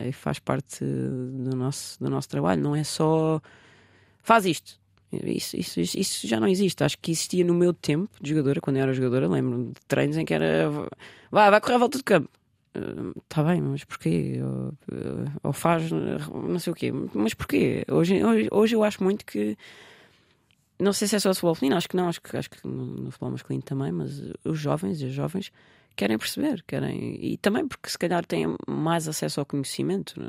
e 0.00 0.12
faz 0.12 0.38
parte 0.38 0.84
do 0.84 1.56
nosso, 1.56 2.02
do 2.02 2.10
nosso 2.10 2.28
trabalho. 2.28 2.62
Não 2.62 2.74
é 2.74 2.84
só 2.84 3.40
faz 4.22 4.44
isto. 4.44 4.78
Isso, 5.12 5.56
isso, 5.56 5.80
isso, 5.80 6.26
já 6.26 6.40
não 6.40 6.48
existe. 6.48 6.82
Acho 6.82 6.98
que 6.98 7.12
existia 7.12 7.44
no 7.44 7.54
meu 7.54 7.72
tempo 7.72 8.10
de 8.20 8.30
jogadora, 8.30 8.60
quando 8.60 8.76
eu 8.76 8.82
era 8.82 8.92
jogadora. 8.92 9.28
Lembro-me 9.28 9.66
de 9.68 9.80
treinos 9.86 10.16
em 10.16 10.24
que 10.24 10.34
era 10.34 10.68
vai, 11.30 11.50
vai 11.50 11.60
correr 11.60 11.74
a 11.74 11.78
volta 11.78 11.98
de 11.98 12.04
campo. 12.04 12.28
Está 13.22 13.42
bem, 13.42 13.60
mas 13.60 13.84
porquê? 13.84 14.40
Ou, 14.42 14.74
ou, 15.42 15.52
faz 15.52 15.90
não 15.90 16.58
sei 16.58 16.72
o 16.72 16.76
quê. 16.76 16.92
Mas 17.14 17.34
porquê? 17.34 17.84
Hoje, 17.90 18.22
hoje, 18.24 18.48
hoje 18.50 18.76
eu 18.76 18.84
acho 18.84 19.02
muito 19.02 19.24
que. 19.24 19.56
Não 20.78 20.92
sei 20.92 21.08
se 21.08 21.16
é 21.16 21.18
só 21.18 21.30
o 21.30 21.34
futebol 21.34 21.54
feminino, 21.54 21.78
acho 21.78 21.88
que 21.88 21.96
não, 21.96 22.08
acho 22.08 22.20
que, 22.20 22.36
acho 22.36 22.50
que 22.50 22.66
no, 22.66 23.10
futebol 23.10 23.30
masculino 23.30 23.62
também, 23.62 23.90
mas 23.90 24.22
os 24.44 24.58
jovens 24.58 25.00
e 25.00 25.06
as 25.06 25.12
jovens 25.12 25.50
querem 25.96 26.18
perceber, 26.18 26.62
querem 26.66 27.16
e 27.24 27.38
também 27.38 27.66
porque 27.66 27.88
se 27.88 27.98
calhar 27.98 28.26
têm 28.26 28.54
mais 28.68 29.08
acesso 29.08 29.40
ao 29.40 29.46
conhecimento, 29.46 30.20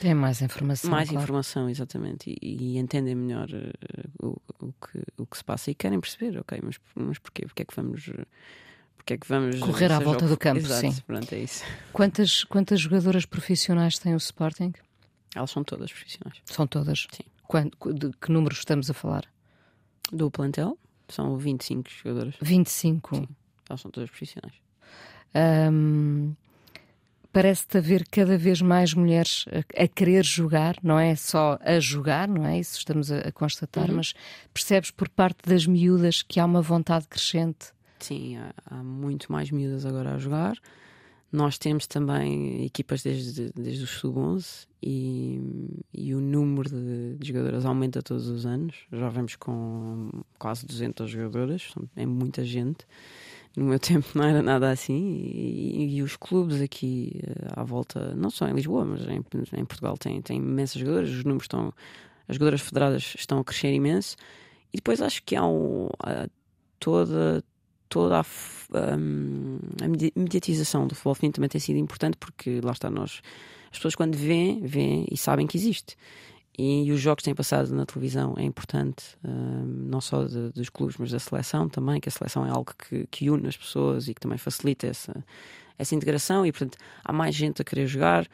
têm 0.00 0.14
mais 0.14 0.40
informação, 0.40 0.88
mais 0.88 1.08
claro. 1.08 1.24
informação 1.24 1.68
exatamente 1.68 2.30
e, 2.40 2.74
e 2.74 2.78
entendem 2.78 3.16
melhor 3.16 3.48
uh, 3.50 4.26
o, 4.28 4.40
o, 4.64 4.72
que, 4.72 5.02
o 5.18 5.26
que 5.26 5.36
se 5.36 5.42
passa 5.42 5.72
e 5.72 5.74
querem 5.74 5.98
perceber, 5.98 6.38
ok, 6.38 6.60
mas, 6.62 6.78
mas 6.94 7.18
porquê? 7.18 7.44
Porque 7.44 7.62
é 7.62 7.64
que 7.64 7.74
vamos 7.74 8.08
porque 9.06 9.14
é 9.14 9.18
que 9.18 9.28
vamos 9.28 9.60
correr 9.60 9.92
à 9.92 10.00
volta 10.00 10.26
do 10.26 10.36
campo? 10.36 10.58
Exato, 10.58 10.80
sim. 10.80 11.00
Pronto, 11.06 11.32
é 11.32 11.38
isso. 11.38 11.62
Quantas 11.92 12.42
quantas 12.42 12.80
jogadoras 12.80 13.24
profissionais 13.24 14.00
tem 14.00 14.14
o 14.14 14.16
Sporting? 14.16 14.72
Elas 15.32 15.52
são 15.52 15.62
todas 15.62 15.92
profissionais. 15.92 16.42
São 16.44 16.66
todas. 16.66 17.06
Sim. 17.12 17.22
Quanto, 17.46 17.92
de 17.94 18.10
que 18.20 18.32
números 18.32 18.58
estamos 18.58 18.90
a 18.90 18.94
falar? 18.94 19.24
Do 20.10 20.28
plantel 20.28 20.76
são 21.08 21.36
25 21.36 21.88
jogadoras. 21.88 22.34
25. 22.42 23.14
Sim. 23.14 23.28
Elas 23.68 23.80
são 23.80 23.92
todas 23.92 24.10
profissionais. 24.10 24.54
Um, 25.72 26.34
Parece-te 27.32 27.78
haver 27.78 28.08
cada 28.10 28.36
vez 28.36 28.62
mais 28.62 28.94
mulheres 28.94 29.44
a, 29.52 29.84
a, 29.84 29.86
querer 29.86 30.24
jogar, 30.24 30.76
não 30.82 30.98
é 30.98 31.14
só 31.14 31.58
a 31.60 31.78
jogar, 31.78 32.26
não 32.26 32.46
é? 32.46 32.58
Isso 32.58 32.78
estamos 32.78 33.12
a, 33.12 33.18
a 33.18 33.30
constatar, 33.30 33.90
uhum. 33.90 33.96
mas 33.96 34.14
percebes 34.54 34.90
por 34.90 35.08
parte 35.08 35.46
das 35.46 35.66
miúdas 35.66 36.22
que 36.22 36.40
há 36.40 36.46
uma 36.46 36.62
vontade 36.62 37.06
crescente? 37.06 37.75
Sim, 37.98 38.36
há, 38.36 38.52
há 38.66 38.82
muito 38.82 39.30
mais 39.30 39.50
miúdas 39.50 39.84
agora 39.86 40.14
a 40.14 40.18
jogar. 40.18 40.56
Nós 41.32 41.58
temos 41.58 41.86
também 41.86 42.64
equipas 42.64 43.02
desde, 43.02 43.50
desde 43.52 43.82
os 43.82 43.90
sub-11 43.90 44.66
e, 44.82 45.40
e, 45.92 46.14
o 46.14 46.20
número 46.20 46.70
de, 46.70 47.16
de, 47.16 47.28
jogadoras 47.28 47.66
aumenta 47.66 48.00
todos 48.00 48.28
os 48.28 48.46
anos. 48.46 48.76
Já 48.92 49.08
vemos 49.08 49.34
com 49.34 50.10
quase 50.38 50.64
200 50.64 51.10
jogadoras, 51.10 51.74
é 51.96 52.06
muita 52.06 52.44
gente. 52.44 52.86
No 53.56 53.64
meu 53.64 53.78
tempo 53.80 54.06
não 54.14 54.24
era 54.24 54.40
nada 54.40 54.70
assim. 54.70 55.20
E, 55.24 55.96
e 55.96 56.02
os 56.02 56.16
clubes 56.16 56.60
aqui 56.60 57.20
eh, 57.26 57.48
à 57.56 57.64
volta, 57.64 58.14
não 58.14 58.30
só 58.30 58.46
em 58.46 58.54
Lisboa, 58.54 58.84
mas 58.84 59.02
em, 59.08 59.22
em 59.58 59.64
Portugal, 59.64 59.98
têm, 59.98 60.22
têm 60.22 60.36
imensas 60.38 60.80
jogadoras. 60.80 61.10
Os 61.10 61.24
números 61.24 61.44
estão. 61.44 61.72
As 62.28 62.36
jogadoras 62.36 62.60
federadas 62.60 63.14
estão 63.18 63.40
a 63.40 63.44
crescer 63.44 63.72
imenso. 63.72 64.16
E 64.72 64.76
depois 64.76 65.00
acho 65.00 65.22
que 65.22 65.34
há 65.36 65.46
um, 65.46 65.88
toda, 66.78 67.42
toda 67.88 68.20
a, 68.20 68.24
um, 68.96 69.58
a 69.82 70.18
mediatização 70.18 70.86
do 70.86 70.94
futebol 70.94 71.14
feminino 71.14 71.34
também 71.34 71.48
tem 71.48 71.60
sido 71.60 71.78
importante 71.78 72.16
porque 72.16 72.60
lá 72.62 72.72
está 72.72 72.90
nós. 72.90 73.20
As 73.70 73.78
pessoas 73.78 73.94
quando 73.94 74.16
veem, 74.16 74.60
veem 74.62 75.06
e 75.10 75.16
sabem 75.16 75.46
que 75.46 75.56
existe. 75.56 75.96
E, 76.58 76.84
e, 76.86 76.92
os 76.92 77.00
jogos 77.00 77.20
que 77.20 77.24
têm 77.26 77.34
passado 77.34 77.74
na 77.74 77.84
televisão 77.84 78.34
é 78.38 78.42
importante, 78.42 79.04
uh, 79.22 79.28
não 79.28 80.00
só 80.00 80.24
de, 80.24 80.50
dos 80.52 80.70
clubes, 80.70 80.96
mas 80.96 81.10
da 81.10 81.18
seleção 81.18 81.68
também, 81.68 82.00
que 82.00 82.08
a 82.08 82.12
seleção 82.12 82.46
é 82.46 82.50
algo 82.50 82.72
que, 82.78 83.06
que 83.10 83.28
une 83.28 83.46
as 83.46 83.56
pessoas 83.56 84.08
e 84.08 84.14
que 84.14 84.20
também 84.20 84.38
facilita 84.38 84.86
essa, 84.86 85.22
essa 85.78 85.94
integração. 85.94 86.46
E, 86.46 86.52
portanto, 86.52 86.78
há 87.04 87.12
mais 87.12 87.34
gente 87.34 87.60
a 87.60 87.64
querer 87.64 87.86
jogar. 87.86 88.26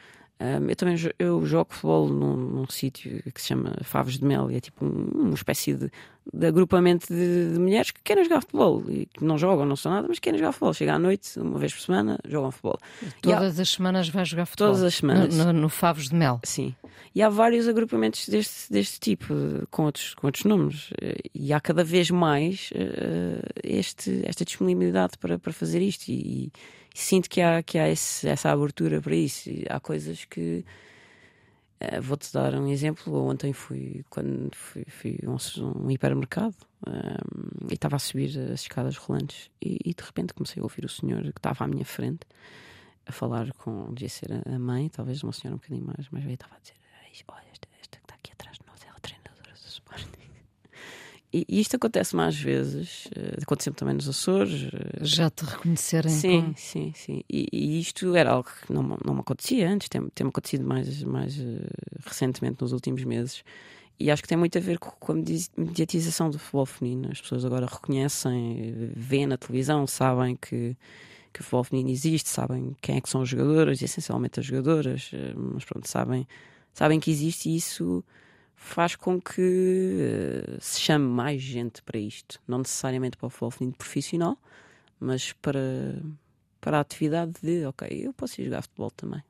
Um, 0.43 0.67
eu 0.67 0.75
também 0.75 0.97
eu 1.17 1.45
jogo 1.45 1.73
futebol 1.73 2.09
num, 2.09 2.35
num 2.35 2.67
sítio 2.67 3.23
que 3.33 3.41
se 3.41 3.47
chama 3.47 3.77
Favos 3.81 4.17
de 4.17 4.25
Mel 4.25 4.51
e 4.51 4.57
é 4.57 4.59
tipo 4.59 4.83
um, 4.83 5.27
uma 5.27 5.35
espécie 5.35 5.73
de, 5.73 5.89
de 6.33 6.45
agrupamento 6.45 7.07
de, 7.07 7.53
de, 7.53 7.59
mulheres 7.59 7.91
que 7.91 8.01
querem 8.03 8.25
jogar 8.25 8.41
futebol 8.41 8.83
e 8.89 9.05
que 9.05 9.23
não 9.23 9.37
jogam, 9.37 9.65
não 9.65 9.77
são 9.77 9.89
nada, 9.89 10.05
mas 10.09 10.19
querem 10.19 10.37
jogar 10.37 10.51
futebol. 10.51 10.73
Chega 10.73 10.95
à 10.95 10.99
noite, 10.99 11.39
uma 11.39 11.57
vez 11.57 11.73
por 11.73 11.79
semana, 11.79 12.19
jogam 12.27 12.51
futebol. 12.51 12.77
Todas 13.21 13.57
há... 13.57 13.61
as 13.61 13.69
semanas 13.69 14.09
vai 14.09 14.25
jogar 14.25 14.45
futebol? 14.45 14.73
Todas 14.73 14.83
as 14.83 14.95
semanas. 14.95 15.33
No, 15.33 15.45
no, 15.45 15.53
no, 15.53 15.69
Favos 15.69 16.09
de 16.09 16.15
Mel? 16.15 16.41
Sim. 16.43 16.75
E 17.15 17.21
há 17.21 17.29
vários 17.29 17.65
agrupamentos 17.65 18.27
deste, 18.27 18.69
deste 18.69 18.99
tipo, 18.99 19.33
com 19.71 19.83
outros, 19.85 20.13
com 20.13 20.27
outros 20.27 20.43
nomes. 20.43 20.89
E 21.33 21.53
há 21.53 21.61
cada 21.61 21.85
vez 21.85 22.11
mais 22.11 22.69
uh, 22.71 23.47
este, 23.63 24.23
esta 24.25 24.43
disponibilidade 24.43 25.17
para, 25.17 25.39
para 25.39 25.53
fazer 25.53 25.81
isto. 25.81 26.09
E, 26.09 26.13
e 26.13 26.51
sinto 26.93 27.29
que 27.29 27.41
há, 27.41 27.63
que 27.63 27.77
há 27.77 27.89
esse, 27.89 28.27
essa 28.27 28.51
abertura 28.51 29.01
para 29.01 29.15
isso. 29.15 29.49
E 29.49 29.65
há 29.69 29.79
coisas 29.79 30.25
que. 30.25 30.65
Uh, 31.81 32.01
Vou-te 32.01 32.31
dar 32.31 32.53
um 32.55 32.67
exemplo. 32.67 33.13
Ontem 33.25 33.51
fui, 33.51 34.05
quando 34.09 34.55
fui, 34.55 34.85
fui 34.87 35.19
um, 35.23 35.35
um, 35.85 35.91
hipermercado 35.91 36.55
um, 36.87 37.67
e 37.69 37.73
estava 37.73 37.97
a 37.97 37.99
subir 37.99 38.29
as 38.39 38.61
escadas 38.61 38.95
rolantes 38.97 39.49
e, 39.61 39.79
e, 39.83 39.93
de 39.93 40.03
repente 40.03 40.33
comecei 40.33 40.61
a 40.61 40.63
ouvir 40.63 40.85
o 40.85 40.89
senhor 40.89 41.21
que 41.23 41.39
estava 41.39 41.65
à 41.65 41.67
minha 41.67 41.83
frente 41.83 42.25
a 43.05 43.11
falar 43.11 43.51
com, 43.53 43.93
devia 43.93 44.09
ser 44.09 44.29
a 44.47 44.59
mãe, 44.59 44.87
talvez 44.89 45.23
uma 45.23 45.33
senhora 45.33 45.55
um 45.55 45.59
bocadinho 45.59 45.85
mais, 45.85 46.09
mais 46.09 46.23
velha, 46.23 46.35
estava 46.35 46.55
a 46.55 46.59
dizer: 46.59 46.75
Olha, 47.27 47.45
esta, 47.51 47.67
esta 47.81 47.97
que 47.97 48.03
está 48.03 48.15
aqui 48.15 48.31
atrás 48.31 48.57
de 48.57 48.65
nós 48.65 48.81
é 48.85 48.89
a 48.89 48.99
treinadora 48.99 49.51
do 49.51 49.67
Sporting. 49.67 50.22
E, 51.33 51.45
isto 51.49 51.75
acontece 51.77 52.15
mais 52.15 52.35
vezes, 52.35 53.07
aconteceu 53.41 53.73
também 53.73 53.95
nos 53.95 54.07
Açores. 54.07 54.65
Uh, 54.65 54.69
Já 55.01 55.31
te 55.31 55.43
reconhecerem? 55.43 56.11
Sim, 56.11 56.41
com... 56.43 56.55
sim, 56.55 56.93
sim. 56.95 57.23
E, 57.27 57.47
e, 57.51 57.79
isto 57.79 58.15
era 58.15 58.29
algo 58.29 58.47
que 58.47 58.71
não, 58.71 58.83
não 59.03 59.15
me 59.15 59.21
acontecia 59.21 59.67
antes, 59.67 59.89
tem, 59.89 60.07
tem 60.09 60.27
acontecido 60.27 60.63
mais, 60.63 61.01
mais 61.03 61.35
uh, 61.39 61.65
recentemente 62.05 62.61
nos 62.61 62.71
últimos 62.71 63.03
meses. 63.03 63.43
E 63.99 64.11
acho 64.11 64.21
que 64.21 64.27
tem 64.27 64.37
muito 64.37 64.57
a 64.57 64.61
ver 64.61 64.77
com 64.77 65.11
a 65.11 65.15
mediatização 65.15 66.29
do 66.29 66.37
futebol 66.37 66.65
feminino. 66.67 67.09
As 67.11 67.19
pessoas 67.19 67.45
agora 67.45 67.65
reconhecem, 67.65 68.91
veem 68.95 69.25
na 69.25 69.37
televisão, 69.37 69.87
sabem 69.87 70.35
que, 70.35 70.75
que 71.31 71.41
o 71.41 71.43
futebol 71.43 71.63
feminino 71.63 71.91
existe, 71.91 72.29
sabem 72.29 72.75
quem 72.81 72.97
é 72.97 73.01
que 73.01 73.09
são 73.09 73.21
as 73.21 73.29
jogadoras, 73.29 73.81
essencialmente 73.81 74.39
as 74.39 74.45
jogadoras, 74.45 75.11
mas 75.35 75.63
pronto, 75.63 75.87
sabem, 75.87 76.27
sabem 76.73 76.99
que 76.99 77.11
existe 77.11 77.49
e 77.49 77.55
isso 77.55 78.03
faz 78.63 78.95
com 78.95 79.19
que 79.21 80.47
uh, 80.47 80.57
se 80.59 80.79
chame 80.79 81.05
mais 81.05 81.41
gente 81.41 81.81
para 81.83 81.99
isto. 81.99 82.39
Não 82.47 82.59
necessariamente 82.59 83.17
para 83.17 83.27
o 83.27 83.29
futebol 83.29 83.51
feminino 83.51 83.77
profissional, 83.77 84.37
mas 84.99 85.33
para, 85.33 86.01
para 86.61 86.77
a 86.77 86.79
atividade 86.79 87.33
de, 87.41 87.65
ok, 87.65 87.87
eu 87.91 88.13
posso 88.13 88.39
ir 88.41 88.45
jogar 88.45 88.61
futebol 88.61 88.89
também. 88.91 89.21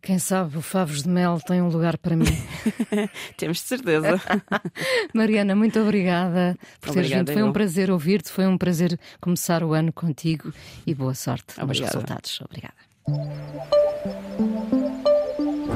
Quem 0.00 0.18
sabe 0.18 0.56
o 0.56 0.62
Favos 0.62 1.02
de 1.04 1.08
Mel 1.08 1.38
tem 1.46 1.62
um 1.62 1.68
lugar 1.68 1.96
para 1.98 2.16
mim. 2.16 2.24
Temos 3.36 3.58
de 3.58 3.64
certeza. 3.64 4.20
Mariana, 5.14 5.54
muito 5.54 5.78
obrigada 5.78 6.56
por 6.80 6.92
teres 6.92 7.10
vindo. 7.10 7.32
Foi 7.32 7.42
um 7.42 7.52
prazer 7.52 7.90
ouvir-te, 7.90 8.30
foi 8.30 8.46
um 8.46 8.58
prazer 8.58 8.98
começar 9.20 9.62
o 9.62 9.72
ano 9.72 9.92
contigo 9.92 10.52
e 10.84 10.94
boa 10.94 11.14
sorte 11.14 11.60
nos 11.60 11.78
resultados. 11.78 12.40
Obrigada 12.40 12.74